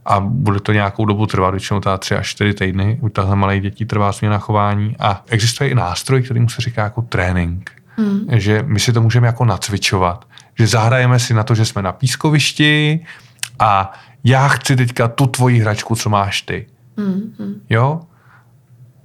a 0.04 0.20
bude 0.20 0.60
to 0.60 0.72
nějakou 0.72 1.04
dobu 1.04 1.26
trvat, 1.26 1.50
většinou 1.50 1.80
ta 1.80 1.98
tři 1.98 2.14
až 2.14 2.28
čtyři 2.28 2.54
týdny. 2.54 2.98
U 3.00 3.08
těchto 3.08 3.36
malých 3.36 3.62
dětí 3.62 3.84
trvá 3.84 4.12
změna 4.12 4.38
chování 4.38 4.96
a 4.98 5.24
existuje 5.28 5.70
i 5.70 5.74
nástroj, 5.74 6.22
který 6.22 6.40
mu 6.40 6.48
se 6.48 6.62
říká 6.62 6.82
jako 6.82 7.02
trénink. 7.02 7.70
Mm. 7.96 8.26
Že 8.32 8.62
my 8.66 8.80
si 8.80 8.92
to 8.92 9.02
můžeme 9.02 9.26
jako 9.26 9.44
nacvičovat. 9.44 10.24
Že 10.58 10.66
zahrajeme 10.66 11.18
si 11.18 11.34
na 11.34 11.42
to, 11.42 11.54
že 11.54 11.64
jsme 11.64 11.82
na 11.82 11.92
pískovišti 11.92 13.00
a 13.58 13.92
já 14.24 14.48
chci 14.48 14.76
teďka 14.76 15.08
tu 15.08 15.26
tvoji 15.26 15.58
hračku, 15.58 15.94
co 15.94 16.10
máš 16.10 16.42
ty. 16.42 16.66
Mm-hmm. 16.98 17.54
Jo? 17.70 18.00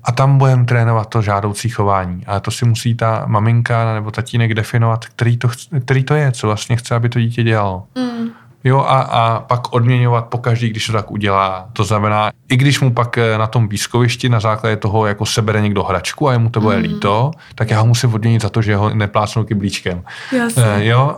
A 0.03 0.11
tam 0.11 0.37
budeme 0.37 0.65
trénovat 0.65 1.09
to 1.09 1.21
žádoucí 1.21 1.69
chování. 1.69 2.25
Ale 2.25 2.39
to 2.39 2.51
si 2.51 2.65
musí 2.65 2.95
ta 2.95 3.23
maminka 3.27 3.93
nebo 3.93 4.11
tatínek 4.11 4.53
definovat, 4.53 5.05
který 5.05 5.37
to, 5.37 5.49
který 5.85 6.03
to 6.03 6.15
je, 6.15 6.31
co 6.31 6.47
vlastně 6.47 6.75
chce, 6.75 6.95
aby 6.95 7.09
to 7.09 7.19
dítě 7.19 7.43
dělalo. 7.43 7.83
Mm. 7.95 8.29
Jo, 8.63 8.79
a, 8.79 9.01
a 9.01 9.39
pak 9.39 9.73
odměňovat 9.73 10.25
po 10.25 10.37
každý, 10.37 10.69
když 10.69 10.87
to 10.87 10.93
tak 10.93 11.11
udělá. 11.11 11.69
To 11.73 11.83
znamená, 11.83 12.31
i 12.49 12.57
když 12.57 12.79
mu 12.79 12.93
pak 12.93 13.17
eh, 13.17 13.37
na 13.37 13.47
tom 13.47 13.67
pískovišti 13.67 14.29
na 14.29 14.39
základě 14.39 14.75
toho 14.75 15.05
jako 15.05 15.25
sebere 15.25 15.61
někdo 15.61 15.83
hračku 15.83 16.29
a 16.29 16.33
jemu 16.33 16.49
to 16.49 16.61
bude 16.61 16.77
mm. 16.77 16.83
líto, 16.83 17.31
tak 17.55 17.69
já 17.69 17.79
ho 17.79 17.85
musím 17.85 18.13
odměnit 18.13 18.41
za 18.41 18.49
to, 18.49 18.61
že 18.61 18.75
ho 18.75 18.93
neplácnou 18.93 19.43
kyblíčkem. 19.43 20.03
Jasně. 20.31 20.63
E, 20.63 20.85
jo, 20.85 21.15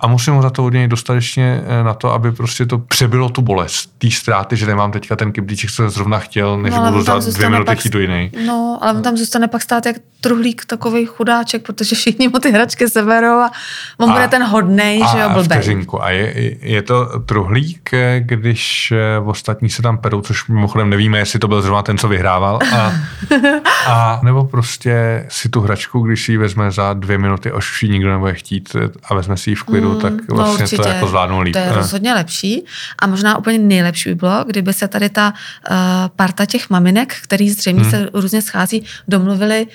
a 0.00 0.06
musím 0.06 0.34
ho 0.34 0.42
za 0.42 0.50
to 0.50 0.64
odměnit 0.64 0.88
dostatečně 0.88 1.64
na 1.82 1.94
to, 1.94 2.12
aby 2.12 2.32
prostě 2.32 2.66
to 2.66 2.78
přebylo 2.78 3.28
tu 3.28 3.42
bolest, 3.42 3.90
té 3.98 4.10
ztráty, 4.10 4.56
že 4.56 4.66
nemám 4.66 4.92
teďka 4.92 5.16
ten 5.16 5.32
kyblíček, 5.32 5.70
co 5.70 5.76
jsem 5.76 5.90
zrovna 5.90 6.18
chtěl, 6.18 6.58
než 6.58 6.74
no, 6.74 6.90
budu 6.90 7.02
za 7.02 7.18
dvě 7.18 7.48
minuty 7.48 7.76
chtít 7.76 7.92
do 7.92 7.98
jiný. 7.98 8.30
No, 8.46 8.78
ale 8.80 8.92
on 8.92 9.02
tam 9.02 9.16
zůstane 9.16 9.48
pak 9.48 9.62
stát 9.62 9.86
jak 9.86 9.96
truhlík 10.20 10.64
takový 10.64 11.06
chudáček, 11.06 11.62
protože 11.62 11.96
všichni 11.96 12.28
mu 12.28 12.38
ty 12.38 12.50
hračky 12.50 12.88
seberou 12.88 13.38
a 13.38 13.50
on 13.98 14.10
a, 14.10 14.12
bude 14.12 14.28
ten 14.28 14.42
hodnej, 14.42 15.02
že 15.12 15.18
jo, 15.18 15.30
blbej. 15.30 15.86
A 16.00 16.10
je, 16.10 16.56
je 16.60 16.82
to 16.82 17.20
truhlík, 17.20 17.90
když 18.18 18.92
ostatní 19.24 19.70
se 19.70 19.82
tam 19.82 19.98
perou, 19.98 20.20
což 20.20 20.48
mimochodem 20.48 20.90
nevíme, 20.90 21.18
jestli 21.18 21.38
to 21.38 21.48
byl 21.48 21.62
zrovna 21.62 21.82
ten, 21.82 21.98
co 21.98 22.08
vyhrával. 22.08 22.58
A, 22.76 22.92
a 23.86 24.20
nebo 24.22 24.44
prostě 24.44 25.26
si 25.28 25.48
tu 25.48 25.60
hračku, 25.60 26.00
když 26.00 26.24
si 26.24 26.32
ji 26.32 26.38
vezme 26.38 26.70
za 26.70 26.92
dvě 26.92 27.18
minuty, 27.18 27.50
až 27.50 27.70
už 27.70 27.82
ji 27.82 27.88
nikdo 27.88 28.12
nebude 28.12 28.34
chtít 28.34 28.76
a 29.04 29.14
vezme 29.14 29.36
ji 29.46 29.54
v 29.54 29.62
klidu, 29.62 29.92
mm, 29.92 30.00
tak 30.00 30.12
no, 30.28 30.36
vlastně 30.36 30.78
no 30.78 30.84
to 30.84 30.90
jako 30.90 31.06
zvládnou 31.06 31.40
líp. 31.40 31.52
To 31.52 31.58
je 31.58 31.72
rozhodně 31.72 32.14
lepší. 32.14 32.64
A 32.98 33.06
možná 33.06 33.38
úplně 33.38 33.58
nejlepší 33.58 34.08
by 34.08 34.14
bylo, 34.14 34.44
kdyby 34.46 34.72
se 34.72 34.88
tady 34.88 35.08
ta 35.08 35.34
uh, 35.70 35.76
parta 36.16 36.46
těch 36.46 36.70
maminek, 36.70 37.14
který 37.22 37.50
zřejmě 37.50 37.82
hmm. 37.82 37.90
se 37.90 38.08
různě 38.14 38.42
schází, 38.42 38.84
domluvili, 39.08 39.66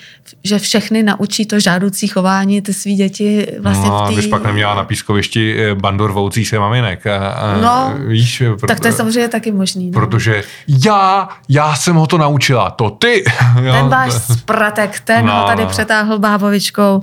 že 0.44 0.58
všechny 0.58 1.02
naučí 1.02 1.46
to 1.46 1.60
žádoucí 1.60 2.08
chování 2.08 2.62
ty 2.62 2.74
svý 2.74 2.94
děti 2.94 3.46
vlastně 3.60 3.88
no, 3.88 4.06
v 4.12 4.20
tý... 4.20 4.28
pak 4.28 4.44
neměla 4.44 4.74
na 4.74 4.84
pískovišti 4.84 5.56
eh, 5.58 5.74
bandu 5.74 6.06
rvoucí 6.06 6.44
se 6.44 6.58
maminek. 6.58 7.06
A, 7.06 7.28
a, 7.28 7.56
no, 7.56 7.94
víš, 8.06 8.42
pro, 8.58 8.68
tak 8.68 8.80
to 8.80 8.86
je 8.86 8.92
samozřejmě 8.92 9.28
taky 9.28 9.52
možný. 9.52 9.90
No. 9.90 10.00
Protože 10.00 10.42
já, 10.86 11.28
já 11.48 11.74
jsem 11.74 11.96
ho 11.96 12.06
to 12.06 12.18
naučila, 12.18 12.70
to 12.70 12.90
ty. 12.90 13.24
ten 13.54 13.88
váš 13.88 14.12
spratek, 14.12 15.00
ten 15.00 15.26
no, 15.26 15.32
ho 15.32 15.46
tady 15.46 15.62
no. 15.62 15.68
přetáhl 15.68 16.18
bábovičkou. 16.18 17.02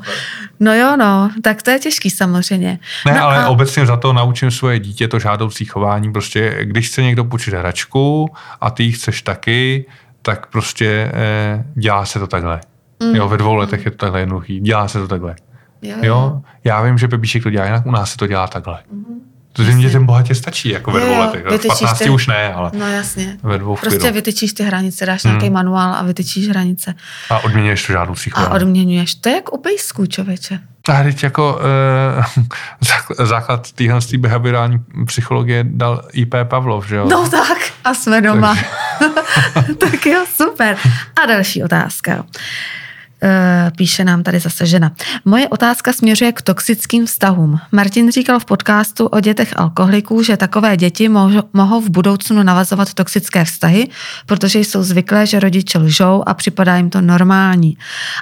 No 0.59 0.73
jo, 0.75 0.97
no, 0.97 1.31
tak 1.41 1.63
to 1.63 1.71
je 1.71 1.79
těžký 1.79 2.09
samozřejmě. 2.09 2.79
Ne, 3.05 3.13
no 3.13 3.23
ale 3.23 3.43
a... 3.43 3.49
obecně 3.49 3.85
za 3.85 3.97
to 3.97 4.13
naučím 4.13 4.51
svoje 4.51 4.79
dítě 4.79 5.07
to 5.07 5.19
žádoucí 5.19 5.65
chování. 5.65 6.11
Prostě, 6.11 6.57
když 6.61 6.89
chce 6.89 7.01
někdo 7.01 7.23
půjčit 7.23 7.53
hračku 7.53 8.29
a 8.61 8.71
ty 8.71 8.83
ji 8.83 8.91
chceš 8.91 9.21
taky, 9.21 9.85
tak 10.21 10.47
prostě 10.47 11.11
eh, 11.13 11.65
dělá 11.75 12.05
se 12.05 12.19
to 12.19 12.27
takhle. 12.27 12.61
Mm. 13.03 13.15
Jo, 13.15 13.29
ve 13.29 13.37
dvou 13.37 13.55
letech 13.55 13.85
je 13.85 13.91
to 13.91 13.97
takhle 13.97 14.19
jednoduchý. 14.19 14.59
Dělá 14.59 14.87
se 14.87 14.99
to 14.99 15.07
takhle. 15.07 15.35
Jo, 15.81 15.97
jo. 15.97 16.03
jo? 16.03 16.41
Já 16.63 16.81
vím, 16.81 16.97
že 16.97 17.07
Pepíšek 17.07 17.43
to 17.43 17.49
dělá 17.49 17.65
jinak, 17.65 17.85
u 17.85 17.91
nás 17.91 18.11
se 18.11 18.17
to 18.17 18.27
dělá 18.27 18.47
takhle. 18.47 18.79
Mm. 18.91 19.34
To 19.55 19.63
ten 19.91 20.05
bohatě 20.05 20.35
stačí, 20.35 20.69
jako 20.69 20.91
ve 20.91 20.99
dvou 20.99 21.19
letech. 21.19 21.45
V 21.45 21.67
15 21.67 21.99
ty, 21.99 22.09
už 22.09 22.27
ne, 22.27 22.53
ale 22.53 22.71
no, 22.73 22.87
jasně. 22.87 23.37
ve 23.43 23.57
dvou 23.57 23.75
Prostě 23.75 24.11
vytyčíš 24.11 24.53
ty 24.53 24.63
hranice, 24.63 25.05
dáš 25.05 25.23
hmm. 25.23 25.33
nějaký 25.33 25.49
manuál 25.49 25.93
a 25.93 26.03
vytyčíš 26.03 26.49
hranice. 26.49 26.93
A 27.29 27.39
odměňuješ 27.39 27.87
to 27.87 27.93
žádoucí 27.93 28.31
A 28.31 28.49
odměňuješ. 28.49 29.15
To 29.15 29.29
je 29.29 29.35
jak 29.35 29.53
u 29.53 29.57
pejsků, 29.57 30.05
člověče. 30.05 30.59
A 30.89 31.03
teď 31.03 31.23
jako 31.23 31.59
uh, 33.19 33.25
základ 33.25 33.71
téhle 33.71 33.99
behaviorální 34.17 34.83
psychologie 35.05 35.65
dal 35.67 36.01
IP 36.13 36.35
Pavlov, 36.43 36.87
že 36.87 36.95
jo? 36.95 37.07
No 37.09 37.29
tak, 37.29 37.57
a 37.83 37.93
jsme 37.93 38.21
doma. 38.21 38.57
tak 39.77 40.05
jo, 40.05 40.25
super. 40.35 40.77
A 41.23 41.25
další 41.25 41.63
otázka. 41.63 42.25
Eh, 43.27 43.71
píše 43.77 44.03
nám 44.03 44.23
tady 44.23 44.39
zase 44.39 44.65
žena. 44.65 44.91
Moje 45.25 45.47
otázka 45.47 45.93
směřuje 45.93 46.31
k 46.31 46.41
toxickým 46.41 47.05
vztahům. 47.05 47.59
Martin 47.71 48.11
říkal 48.11 48.39
v 48.39 48.45
podcastu 48.45 49.05
o 49.05 49.19
dětech 49.19 49.53
alkoholiků, 49.55 50.23
že 50.23 50.37
takové 50.37 50.77
děti 50.77 51.09
mohou 51.53 51.81
v 51.81 51.89
budoucnu 51.89 52.43
navazovat 52.43 52.93
toxické 52.93 53.45
vztahy, 53.45 53.87
protože 54.25 54.59
jsou 54.59 54.83
zvyklé, 54.83 55.25
že 55.25 55.39
rodiče 55.39 55.77
lžou 55.77 56.23
a 56.25 56.33
připadá 56.33 56.77
jim 56.77 56.89
to 56.89 57.01
normální. 57.01 57.77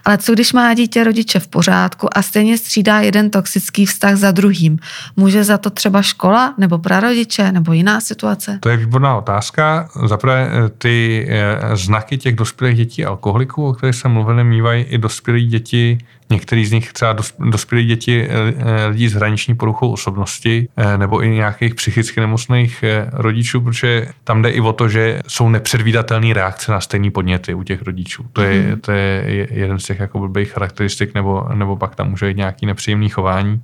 Ale 0.05 0.17
co 0.17 0.33
když 0.33 0.53
má 0.53 0.73
dítě 0.73 1.03
rodiče 1.03 1.39
v 1.39 1.47
pořádku 1.47 2.17
a 2.17 2.21
stejně 2.21 2.57
střídá 2.57 2.99
jeden 2.99 3.29
toxický 3.29 3.85
vztah 3.85 4.15
za 4.15 4.31
druhým? 4.31 4.79
Může 5.15 5.43
za 5.43 5.57
to 5.57 5.69
třeba 5.69 6.01
škola 6.01 6.53
nebo 6.57 6.77
prarodiče 6.77 7.51
nebo 7.51 7.73
jiná 7.73 8.01
situace? 8.01 8.57
To 8.59 8.69
je 8.69 8.77
výborná 8.77 9.17
otázka. 9.17 9.89
Zaprvé 10.05 10.49
eh, 10.51 10.69
ty 10.77 11.27
eh, 11.29 11.77
znaky 11.77 12.17
těch 12.17 12.35
dospělých 12.35 12.77
dětí 12.77 13.05
alkoholiků, 13.05 13.67
o 13.67 13.73
kterých 13.73 13.95
jsem 13.95 14.11
mluvil, 14.11 14.43
mývají 14.43 14.92
i 14.93 14.97
dospělí 14.97 15.47
děti, 15.47 15.97
některý 16.29 16.65
z 16.65 16.71
nich 16.71 16.93
třeba 16.93 17.15
dospělí 17.39 17.85
děti 17.85 18.27
eh, 18.29 18.53
eh, 18.57 18.87
lidí 18.87 19.07
s 19.07 19.13
hraniční 19.13 19.55
poruchou 19.55 19.91
osobnosti 19.91 20.67
eh, 20.77 20.97
nebo 20.97 21.23
i 21.23 21.29
nějakých 21.29 21.75
psychicky 21.75 22.19
nemocných 22.19 22.83
rodičů, 23.11 23.61
protože 23.61 24.07
tam 24.23 24.41
jde 24.41 24.49
i 24.49 24.61
o 24.61 24.73
to, 24.73 24.89
že 24.89 25.21
jsou 25.27 25.49
nepředvídatelné 25.49 26.33
reakce 26.33 26.71
na 26.71 26.79
stejné 26.79 27.11
podněty 27.11 27.53
u 27.53 27.63
těch 27.63 27.81
rodičů. 27.81 28.25
To 28.33 28.41
je, 28.41 28.61
mm. 28.61 28.79
to 28.79 28.91
je 28.91 29.47
jeden 29.51 29.79
z 29.79 29.83
těch 29.83 29.99
jako 29.99 30.19
blbých 30.19 30.51
charakteristik, 30.51 31.13
nebo, 31.13 31.47
nebo 31.53 31.77
pak 31.77 31.95
tam 31.95 32.09
může 32.09 32.25
být 32.25 32.37
nějaký 32.37 32.65
nepříjemný 32.65 33.09
chování 33.09 33.61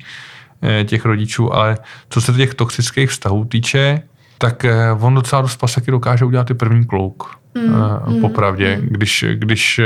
těch 0.86 1.06
rodičů, 1.06 1.54
ale 1.54 1.78
co 2.10 2.22
se 2.22 2.34
těch 2.34 2.54
toxických 2.54 3.10
vztahů 3.10 3.46
týče, 3.46 4.02
tak 4.38 4.66
on 5.00 5.16
docela 5.16 5.42
dost 5.42 5.56
paseky 5.56 5.92
dokáže 5.92 6.26
udělat 6.26 6.48
ty 6.48 6.54
první 6.54 6.86
klouk. 6.86 7.40
Mm, 8.08 8.22
popravdě. 8.22 8.78
Mm. 8.82 8.88
Když, 8.90 9.26
když 9.34 9.82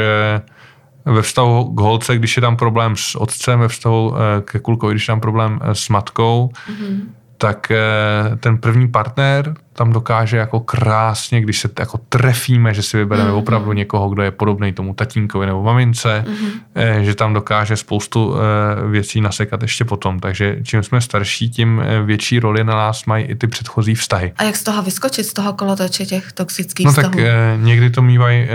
ve 1.06 1.22
vztahu 1.22 1.76
k 1.76 1.80
holce, 1.80 2.16
když 2.16 2.38
je 2.38 2.42
tam 2.42 2.56
problém 2.56 2.96
s 2.96 3.16
otcem, 3.16 3.60
ve 3.60 3.68
vztahu 3.68 4.16
eh, 4.16 4.42
ke 4.42 4.60
kulkovi, 4.60 4.94
když 4.94 5.08
je 5.08 5.12
tam 5.12 5.20
problém 5.20 5.60
eh, 5.64 5.76
s 5.76 5.90
matkou, 5.90 6.50
mm-hmm. 6.54 7.02
tak 7.38 7.72
eh, 7.72 8.36
ten 8.36 8.58
první 8.58 8.88
partner 8.88 9.56
tam 9.74 9.94
dokáže 9.94 10.38
jako 10.38 10.60
krásně, 10.60 11.42
když 11.42 11.60
se 11.60 11.70
jako 11.80 12.00
trefíme, 12.10 12.74
že 12.74 12.82
si 12.82 12.98
vybereme 12.98 13.30
mm-hmm. 13.30 13.38
opravdu 13.38 13.74
někoho, 13.74 14.10
kdo 14.10 14.22
je 14.22 14.32
podobný 14.32 14.74
tomu 14.74 14.94
tatínkovi 14.94 15.46
nebo 15.46 15.64
mamince, 15.64 16.26
mm-hmm. 16.28 17.00
že 17.00 17.16
tam 17.16 17.34
dokáže 17.34 17.78
spoustu 17.78 18.36
eh, 18.36 18.88
věcí 18.88 19.22
nasekat 19.22 19.62
ještě 19.62 19.86
potom. 19.86 20.20
Takže 20.20 20.58
čím 20.64 20.84
jsme 20.84 21.02
starší, 21.02 21.50
tím 21.50 21.82
eh, 21.86 22.02
větší 22.02 22.40
roli 22.40 22.64
na 22.64 22.76
nás 22.76 23.06
mají 23.06 23.26
i 23.26 23.36
ty 23.36 23.48
předchozí 23.48 23.96
vztahy. 23.96 24.34
A 24.38 24.44
jak 24.44 24.56
z 24.56 24.64
toho 24.64 24.84
vyskočit, 24.84 25.26
z 25.26 25.34
toho 25.34 25.54
kolotoče 25.54 26.06
těch 26.06 26.32
toxických 26.32 26.86
no, 26.86 26.92
vztahů? 26.92 27.12
tak 27.12 27.24
někdy 27.58 27.90
to 27.90 28.02
mývají 28.02 28.48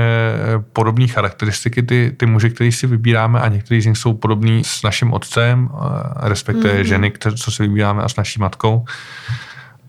podobné 0.72 1.06
charakteristiky, 1.06 1.82
ty, 1.82 2.14
ty 2.16 2.26
muži, 2.26 2.50
který 2.50 2.72
si 2.72 2.86
vybíráme 2.86 3.40
a 3.40 3.48
někteří 3.48 3.80
z 3.80 3.86
nich 3.86 3.98
jsou 3.98 4.12
podobní 4.12 4.64
s 4.64 4.82
naším 4.82 5.12
otcem, 5.12 5.68
respektive 6.16 6.74
mm-hmm. 6.74 6.86
ženy, 6.86 7.10
které, 7.10 7.36
co 7.36 7.50
si 7.50 7.62
vybíráme 7.62 8.02
a 8.02 8.08
s 8.08 8.16
naší 8.16 8.40
matkou. 8.40 8.84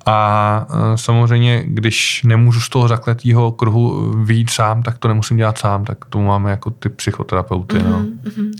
A 0.06 0.68
e, 0.70 0.98
samozřejmě, 0.98 1.64
když 1.68 2.22
nemůžu 2.24 2.62
z 2.62 2.70
toho 2.70 2.88
zakletého 2.88 3.52
kruhu 3.52 4.12
vyjít 4.24 4.50
sám, 4.50 4.84
tak 4.84 4.98
to 4.98 5.08
nemusím 5.08 5.38
dělat 5.38 5.58
sám, 5.58 5.86
tak 5.86 6.06
tu 6.06 6.22
máme 6.22 6.52
jako 6.52 6.70
ty 6.70 6.90
psychoterapeuty. 6.90 7.78
Mm-hmm. 7.78 7.90
No. 7.90 8.00
Mm-hmm. 8.00 8.52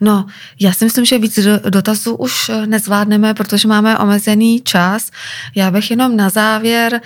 no, 0.00 0.26
já 0.60 0.72
si 0.72 0.84
myslím, 0.84 1.04
že 1.04 1.18
víc 1.18 1.38
dotazů 1.70 2.14
už 2.14 2.50
nezvládneme, 2.66 3.34
protože 3.34 3.68
máme 3.68 3.98
omezený 3.98 4.60
čas. 4.60 5.10
Já 5.54 5.70
bych 5.70 5.90
jenom 5.90 6.16
na 6.16 6.28
závěr, 6.28 6.94
e, 6.94 7.00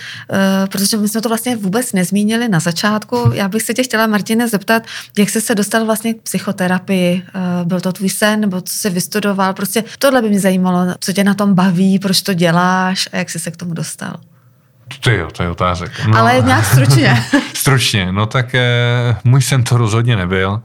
protože 0.67 0.97
my 0.97 1.07
jsme 1.07 1.21
to 1.21 1.29
vlastně 1.29 1.55
vůbec 1.55 1.93
nezmínili 1.93 2.47
na 2.47 2.59
začátku, 2.59 3.31
já 3.33 3.47
bych 3.47 3.61
se 3.61 3.73
tě 3.73 3.83
chtěla, 3.83 4.07
Martine, 4.07 4.47
zeptat, 4.47 4.83
jak 5.17 5.29
jsi 5.29 5.41
se 5.41 5.55
dostal 5.55 5.85
vlastně 5.85 6.13
k 6.13 6.21
psychoterapii? 6.21 7.23
E, 7.61 7.65
byl 7.65 7.81
to 7.81 7.91
tvůj 7.91 8.09
sen, 8.09 8.41
nebo 8.41 8.61
co 8.61 8.73
jsi 8.73 8.89
vystudoval? 8.89 9.53
Prostě 9.53 9.83
tohle 9.99 10.21
by 10.21 10.29
mě 10.29 10.39
zajímalo, 10.39 10.95
co 10.99 11.13
tě 11.13 11.23
na 11.23 11.33
tom 11.33 11.53
baví, 11.53 11.99
proč 11.99 12.21
to 12.21 12.33
děláš 12.33 13.09
a 13.13 13.17
jak 13.17 13.29
jsi 13.29 13.39
se 13.39 13.51
k 13.51 13.57
tomu 13.57 13.66
dostal? 13.73 14.13
To 14.99 15.09
je, 15.09 15.25
to 15.25 15.43
je 15.43 15.49
otázek. 15.49 15.91
No, 16.07 16.17
Ale 16.17 16.41
nějak 16.45 16.65
stručně. 16.65 17.23
stručně, 17.53 18.11
no 18.11 18.25
tak 18.25 18.55
eh, 18.55 19.15
můj 19.23 19.41
sen 19.41 19.63
to 19.63 19.77
rozhodně 19.77 20.15
nebyl. 20.15 20.61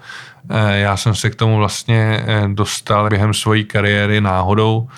Eh, 0.50 0.78
já 0.78 0.96
jsem 0.96 1.14
se 1.14 1.30
k 1.30 1.34
tomu 1.34 1.56
vlastně 1.56 2.24
eh, 2.26 2.48
dostal 2.48 3.08
během 3.08 3.34
své 3.34 3.62
kariéry 3.62 4.20
náhodou. 4.20 4.88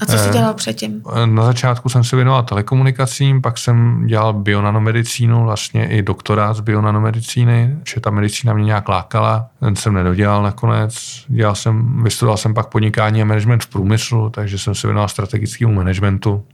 A 0.00 0.06
co 0.06 0.18
jsi 0.18 0.30
dělal 0.30 0.54
předtím? 0.54 1.02
Na 1.24 1.44
začátku 1.44 1.88
jsem 1.88 2.04
se 2.04 2.16
věnoval 2.16 2.42
telekomunikacím, 2.42 3.42
pak 3.42 3.58
jsem 3.58 4.06
dělal 4.06 4.32
bionanomedicínu, 4.32 5.44
vlastně 5.44 5.88
i 5.88 6.02
doktorát 6.02 6.56
z 6.56 6.60
bionanomedicíny, 6.60 7.76
že 7.88 8.00
ta 8.00 8.10
medicína 8.10 8.54
mě 8.54 8.64
nějak 8.64 8.88
lákala, 8.88 9.46
ten 9.60 9.76
jsem 9.76 9.94
nedodělal 9.94 10.42
nakonec. 10.42 11.24
Dělal 11.28 11.54
jsem, 11.54 12.02
vystudoval 12.02 12.36
jsem 12.36 12.54
pak 12.54 12.66
podnikání 12.66 13.22
a 13.22 13.24
management 13.24 13.64
v 13.64 13.66
průmyslu, 13.66 14.30
takže 14.30 14.58
jsem 14.58 14.74
se 14.74 14.86
věnoval 14.86 15.08
strategickému 15.08 15.74
managementu 15.74 16.44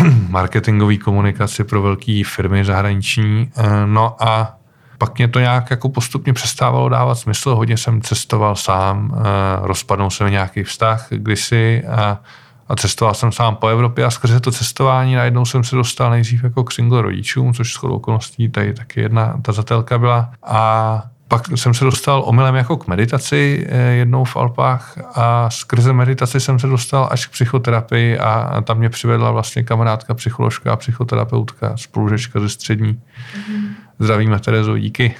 marketingové 0.28 0.96
komunikaci 0.96 1.64
pro 1.64 1.82
velké 1.82 2.22
firmy 2.26 2.64
zahraniční. 2.64 3.50
Eh, 3.56 3.86
no 3.86 4.22
a 4.22 4.58
pak 4.98 5.18
mě 5.18 5.28
to 5.28 5.40
nějak 5.40 5.70
jako 5.70 5.88
postupně 5.88 6.32
přestávalo 6.32 6.88
dávat 6.88 7.14
smysl. 7.14 7.54
Hodně 7.54 7.76
jsem 7.76 8.02
cestoval 8.02 8.56
sám, 8.56 9.14
eh, 9.14 9.20
rozpadnul 9.60 10.10
se 10.10 10.30
nějaký 10.30 10.62
vztah 10.62 11.06
kdysi 11.10 11.84
a, 11.86 12.20
a 12.68 12.76
cestoval 12.76 13.14
jsem 13.14 13.32
sám 13.32 13.56
po 13.56 13.68
Evropě 13.68 14.04
a 14.04 14.10
skrze 14.10 14.40
to 14.40 14.52
cestování 14.52 15.14
najednou 15.14 15.44
jsem 15.44 15.64
se 15.64 15.76
dostal 15.76 16.10
nejdřív 16.10 16.44
jako 16.44 16.64
k 16.64 16.72
single 16.72 17.02
rodičům, 17.02 17.54
což 17.54 17.72
shodou 17.72 17.94
okolností 17.94 18.48
tady 18.48 18.74
taky 18.74 19.00
jedna 19.00 19.34
tazatelka 19.42 19.98
byla. 19.98 20.30
A 20.42 21.02
pak 21.28 21.42
jsem 21.54 21.74
se 21.74 21.84
dostal 21.84 22.22
omylem 22.26 22.54
jako 22.54 22.76
k 22.76 22.86
meditaci 22.86 23.66
eh, 23.68 23.78
jednou 23.78 24.24
v 24.24 24.36
Alpách 24.36 24.98
a 25.14 25.50
skrze 25.50 25.92
meditaci 25.92 26.40
jsem 26.40 26.58
se 26.58 26.66
dostal 26.66 27.08
až 27.10 27.26
k 27.26 27.30
psychoterapii 27.30 28.18
a 28.18 28.60
tam 28.62 28.78
mě 28.78 28.88
přivedla 28.88 29.30
vlastně 29.30 29.62
kamarádka, 29.62 30.14
psycholožka 30.14 30.72
a 30.72 30.76
psychoterapeutka, 30.76 31.76
spolužečka 31.76 32.40
ze 32.40 32.48
střední. 32.48 32.92
Mm-hmm. 32.92 33.68
Zdravíme 33.98 34.40
Terezo, 34.40 34.78
díky. 34.78 35.14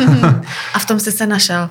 a 0.74 0.78
v 0.78 0.86
tom 0.86 1.00
jsi 1.00 1.12
se 1.12 1.26
našel? 1.26 1.70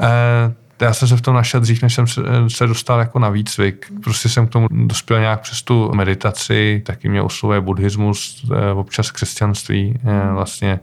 Eh, 0.00 0.54
já 0.80 0.94
jsem 0.94 1.08
se 1.08 1.16
v 1.16 1.20
tom 1.20 1.34
našel 1.34 1.60
dřív, 1.60 1.82
než 1.82 1.94
jsem 1.94 2.06
se 2.48 2.66
dostal 2.66 2.98
jako 2.98 3.18
na 3.18 3.28
výcvik. 3.28 3.92
Prostě 4.04 4.28
jsem 4.28 4.46
k 4.46 4.50
tomu 4.50 4.68
dospěl 4.70 5.20
nějak 5.20 5.40
přes 5.40 5.62
tu 5.62 5.90
meditaci, 5.94 6.82
taky 6.86 7.08
mě 7.08 7.22
oslovuje 7.22 7.60
buddhismus, 7.60 8.46
eh, 8.52 8.72
občas 8.72 9.10
křesťanství, 9.10 9.98
vlastně 10.32 10.80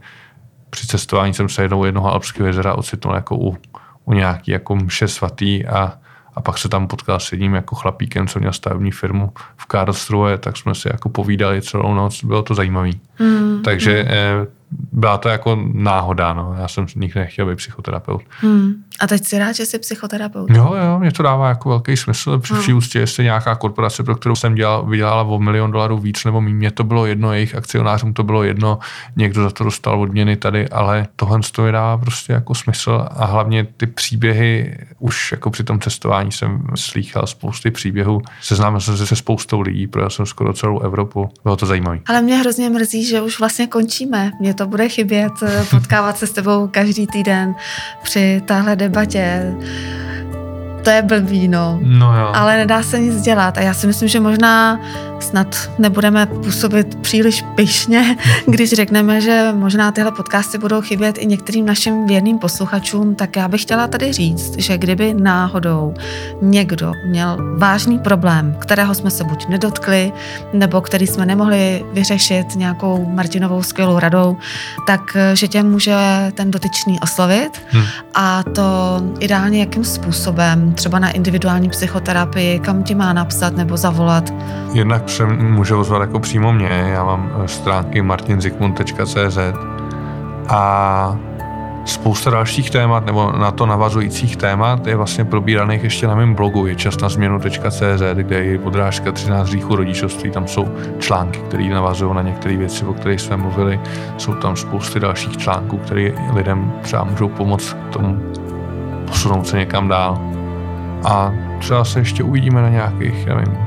při 0.76 0.88
cestování 0.88 1.34
jsem 1.34 1.50
se 1.50 1.62
jednou 1.62 1.86
jednoho 1.86 2.14
alpského 2.14 2.48
jezera 2.48 2.74
ocitnul 2.74 3.16
jako 3.16 3.38
u, 3.38 3.58
u 4.06 4.14
nějaký 4.14 4.52
jako 4.52 4.76
mše 4.76 5.08
svatý 5.08 5.66
a, 5.66 5.94
a 6.36 6.42
pak 6.42 6.58
se 6.58 6.70
tam 6.70 6.88
potkal 6.88 7.20
s 7.20 7.32
jedním 7.32 7.54
jako 7.54 7.76
chlapíkem, 7.76 8.28
co 8.28 8.40
měl 8.40 8.54
stavební 8.54 8.92
firmu 8.92 9.34
v 9.58 9.66
Karlsruhe, 9.66 10.38
tak 10.38 10.58
jsme 10.58 10.76
si 10.76 10.88
jako 10.88 11.10
povídali 11.10 11.62
celou 11.62 11.94
noc, 11.94 12.24
bylo 12.24 12.44
to 12.44 12.56
zajímavé. 12.56 12.90
Mm, 13.20 13.62
Takže 13.64 14.04
mm. 14.04 14.10
Eh, 14.12 14.48
byla 14.92 15.18
to 15.18 15.30
jako 15.30 15.58
náhoda, 15.74 16.34
no. 16.34 16.56
Já 16.60 16.68
jsem 16.68 16.86
nikdy 16.96 17.20
nechtěl 17.20 17.46
být 17.46 17.56
psychoterapeut. 17.56 18.22
Hmm. 18.30 18.74
A 19.00 19.08
teď 19.08 19.26
si 19.26 19.40
rád, 19.40 19.52
že 19.52 19.66
jsi 19.66 19.80
psychoterapeut. 19.80 20.50
Jo, 20.50 20.76
jo, 20.86 21.00
mě 21.00 21.12
to 21.12 21.24
dává 21.24 21.50
jako 21.50 21.70
velký 21.70 21.98
smysl. 21.98 22.40
Při 22.40 22.54
vší 22.54 22.72
hmm. 22.72 22.78
ústě, 22.78 23.00
jestli 23.00 23.24
nějaká 23.24 23.56
korporace, 23.56 24.04
pro 24.04 24.16
kterou 24.16 24.36
jsem 24.36 24.56
dělal, 24.56 24.86
vydělala 24.86 25.24
o 25.24 25.40
milion 25.40 25.72
dolarů 25.72 25.98
víc 25.98 26.26
nebo 26.26 26.42
méně, 26.42 26.56
mě 26.56 26.72
to 26.72 26.84
bylo 26.84 27.06
jedno, 27.06 27.34
jejich 27.34 27.56
akcionářům 27.56 28.14
to 28.14 28.24
bylo 28.24 28.44
jedno, 28.44 28.80
někdo 29.16 29.44
za 29.44 29.50
to 29.50 29.64
dostal 29.64 30.02
odměny 30.02 30.36
tady, 30.36 30.70
ale 30.70 31.08
tohle 31.16 31.40
to 31.52 31.62
mi 31.62 31.72
dává 31.72 31.98
prostě 31.98 32.34
jako 32.34 32.56
smysl 32.56 33.08
a 33.12 33.26
hlavně 33.26 33.68
ty 33.78 33.88
příběhy, 33.88 34.78
už 35.00 35.32
jako 35.32 35.50
při 35.50 35.64
tom 35.64 35.80
cestování 35.80 36.32
jsem 36.32 36.68
slýchal 36.76 37.28
spousty 37.28 37.72
příběhů, 37.72 38.22
seznámil 38.42 38.80
jsem 38.80 38.98
se 38.98 39.08
se 39.08 39.16
spoustou 39.16 39.62
lidí, 39.62 39.88
projel 39.88 40.10
jsem 40.10 40.26
skoro 40.26 40.54
celou 40.54 40.80
Evropu, 40.80 41.30
bylo 41.44 41.56
to 41.56 41.66
zajímavé. 41.66 42.00
Ale 42.08 42.22
mě 42.22 42.36
hrozně 42.36 42.70
mrzí, 42.70 43.06
že 43.06 43.22
už 43.22 43.40
vlastně 43.40 43.68
končíme. 43.68 44.32
Mě 44.40 44.54
to 44.54 44.65
bude 44.66 44.90
chybět, 44.90 45.32
eh, 45.44 45.64
potkávat 45.70 46.18
se 46.18 46.28
s 46.28 46.32
tebou 46.32 46.68
každý 46.68 47.08
týden 47.08 47.56
při 48.04 48.42
téhle 48.46 48.76
debatě 48.76 49.56
to 50.86 50.92
je 50.92 51.02
blbý, 51.02 51.48
no. 51.48 51.80
no 51.82 52.18
jo. 52.18 52.32
Ale 52.34 52.58
nedá 52.58 52.84
se 52.84 53.00
nic 53.00 53.22
dělat. 53.22 53.58
A 53.58 53.62
já 53.62 53.74
si 53.74 53.88
myslím, 53.88 54.10
že 54.10 54.20
možná 54.20 54.80
snad 55.20 55.72
nebudeme 55.80 56.26
působit 56.26 56.96
příliš 56.96 57.44
pyšně, 57.56 58.18
když 58.48 58.74
řekneme, 58.74 59.22
že 59.22 59.52
možná 59.56 59.92
tyhle 59.92 60.12
podcasty 60.12 60.58
budou 60.58 60.82
chybět 60.82 61.18
i 61.18 61.26
některým 61.26 61.66
našim 61.66 62.06
věrným 62.08 62.40
posluchačům, 62.40 63.16
tak 63.16 63.36
já 63.36 63.48
bych 63.48 63.62
chtěla 63.62 63.88
tady 63.88 64.14
říct, 64.14 64.60
že 64.60 64.78
kdyby 64.78 65.14
náhodou 65.14 65.94
někdo 66.42 66.94
měl 67.08 67.38
vážný 67.58 68.00
problém, 68.00 68.56
kterého 68.60 68.96
jsme 68.96 69.12
se 69.12 69.24
buď 69.24 69.48
nedotkli, 69.48 70.12
nebo 70.54 70.82
který 70.82 71.08
jsme 71.08 71.26
nemohli 71.26 71.86
vyřešit 71.94 72.56
nějakou 72.56 73.06
Martinovou 73.06 73.64
skvělou 73.64 74.00
radou, 74.00 74.38
tak 74.88 75.18
že 75.34 75.48
tě 75.48 75.64
může 75.64 75.96
ten 76.34 76.52
dotyčný 76.52 77.00
oslovit 77.00 77.62
hmm. 77.70 77.84
a 78.14 78.44
to 78.44 78.64
ideálně 79.20 79.60
jakým 79.60 79.84
způsobem, 79.84 80.74
třeba 80.74 81.00
na 81.00 81.12
individuální 81.12 81.70
psychoterapii, 81.70 82.60
kam 82.60 82.84
ti 82.84 82.96
má 82.96 83.14
napsat 83.14 83.56
nebo 83.56 83.78
zavolat? 83.78 84.34
Jednak 84.74 85.05
se 85.06 85.26
může 85.26 85.76
ozvat 85.76 86.02
jako 86.02 86.20
přímo 86.20 86.54
mě, 86.54 86.68
já 86.68 87.04
mám 87.04 87.32
eh, 87.44 87.48
stránky 87.48 88.02
martinzikmund.cz 88.02 89.38
a 90.50 91.18
spousta 91.86 92.30
dalších 92.30 92.70
témat 92.70 93.06
nebo 93.06 93.32
na 93.32 93.52
to 93.52 93.66
navazujících 93.66 94.38
témat 94.38 94.88
je 94.88 94.96
vlastně 94.96 95.26
probíraných 95.26 95.84
ještě 95.84 96.08
na 96.08 96.16
mém 96.16 96.34
blogu 96.34 96.66
je 96.66 96.76
čas 96.76 97.00
na 97.00 97.10
změnu.cz, 97.10 98.02
kde 98.14 98.44
je 98.44 98.60
podrážka 98.60 99.12
13 99.12 99.48
říchů 99.48 99.76
rodičovství, 99.76 100.32
tam 100.32 100.48
jsou 100.48 100.68
články, 101.00 101.40
které 101.40 101.64
navazují 101.64 102.16
na 102.16 102.22
některé 102.22 102.58
věci, 102.58 102.86
o 102.86 102.94
kterých 102.94 103.22
jsme 103.22 103.38
mluvili, 103.38 103.80
jsou 104.18 104.34
tam 104.34 104.56
spousty 104.56 105.00
dalších 105.00 105.38
článků, 105.38 105.78
které 105.78 106.12
lidem 106.34 106.74
třeba 106.82 107.04
můžou 107.04 107.30
pomoct 107.30 107.74
k 107.74 107.94
tomu 107.94 108.20
posunout 109.08 109.48
se 109.48 109.58
někam 109.58 109.88
dál. 109.88 110.22
A 111.06 111.34
třeba 111.60 111.86
se 111.86 112.00
ještě 112.00 112.24
uvidíme 112.24 112.62
na 112.62 112.70
nějakých, 112.70 113.26
nevím, 113.26 113.58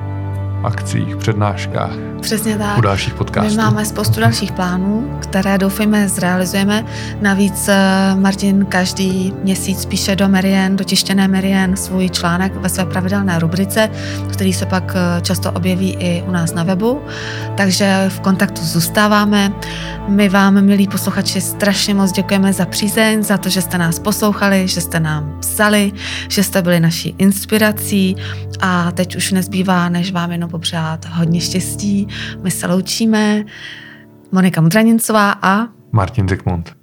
akcích, 0.64 1.16
přednáškách. 1.16 2.08
Přesně 2.20 2.58
tak. 2.58 2.78
U 2.78 2.80
dalších 2.80 3.14
podcastů. 3.14 3.50
My 3.50 3.56
máme 3.56 3.84
spoustu 3.84 4.20
dalších 4.20 4.52
plánů, 4.52 5.18
které 5.22 5.58
doufejme 5.58 6.08
zrealizujeme. 6.08 6.84
Navíc 7.20 7.68
eh, 7.68 7.76
Martin 8.14 8.64
každý 8.64 9.32
měsíc 9.42 9.84
píše 9.84 10.16
do 10.16 10.28
Merien, 10.28 10.76
do 10.76 10.84
tištěné 10.84 11.28
Merien 11.28 11.76
svůj 11.76 12.10
článek 12.10 12.56
ve 12.56 12.68
své 12.68 12.86
pravidelné 12.86 13.38
rubrice, 13.38 13.90
který 14.32 14.52
se 14.52 14.66
pak 14.66 14.92
eh, 14.94 15.20
často 15.20 15.52
objeví 15.52 15.96
i 15.98 16.24
u 16.28 16.30
nás 16.30 16.54
na 16.54 16.62
webu. 16.62 17.00
Takže 17.56 18.04
v 18.08 18.20
kontaktu 18.20 18.62
zůstáváme. 18.64 19.52
My 20.08 20.28
vám, 20.28 20.60
milí 20.60 20.88
posluchači, 20.88 21.40
strašně 21.40 21.94
moc 21.94 22.12
děkujeme 22.12 22.52
za 22.52 22.66
přízeň, 22.66 23.22
za 23.22 23.38
to, 23.38 23.48
že 23.48 23.62
jste 23.62 23.78
nás 23.78 23.98
poslouchali, 23.98 24.68
že 24.68 24.80
jste 24.80 25.00
nám 25.00 25.36
psali, 25.40 25.92
že 26.28 26.42
jste 26.42 26.62
byli 26.62 26.80
naší 26.80 27.14
inspirací 27.18 28.16
a 28.60 28.92
teď 28.92 29.16
už 29.16 29.32
nezbývá, 29.32 29.88
než 29.88 30.12
vám 30.12 30.32
jenom 30.32 30.47
popřát 30.48 31.04
hodně 31.04 31.40
štěstí. 31.40 32.08
My 32.42 32.50
se 32.50 32.66
loučíme. 32.66 33.44
Monika 34.32 34.60
Mudranincová 34.60 35.32
a 35.42 35.68
Martin 35.92 36.28
Zikmund. 36.28 36.77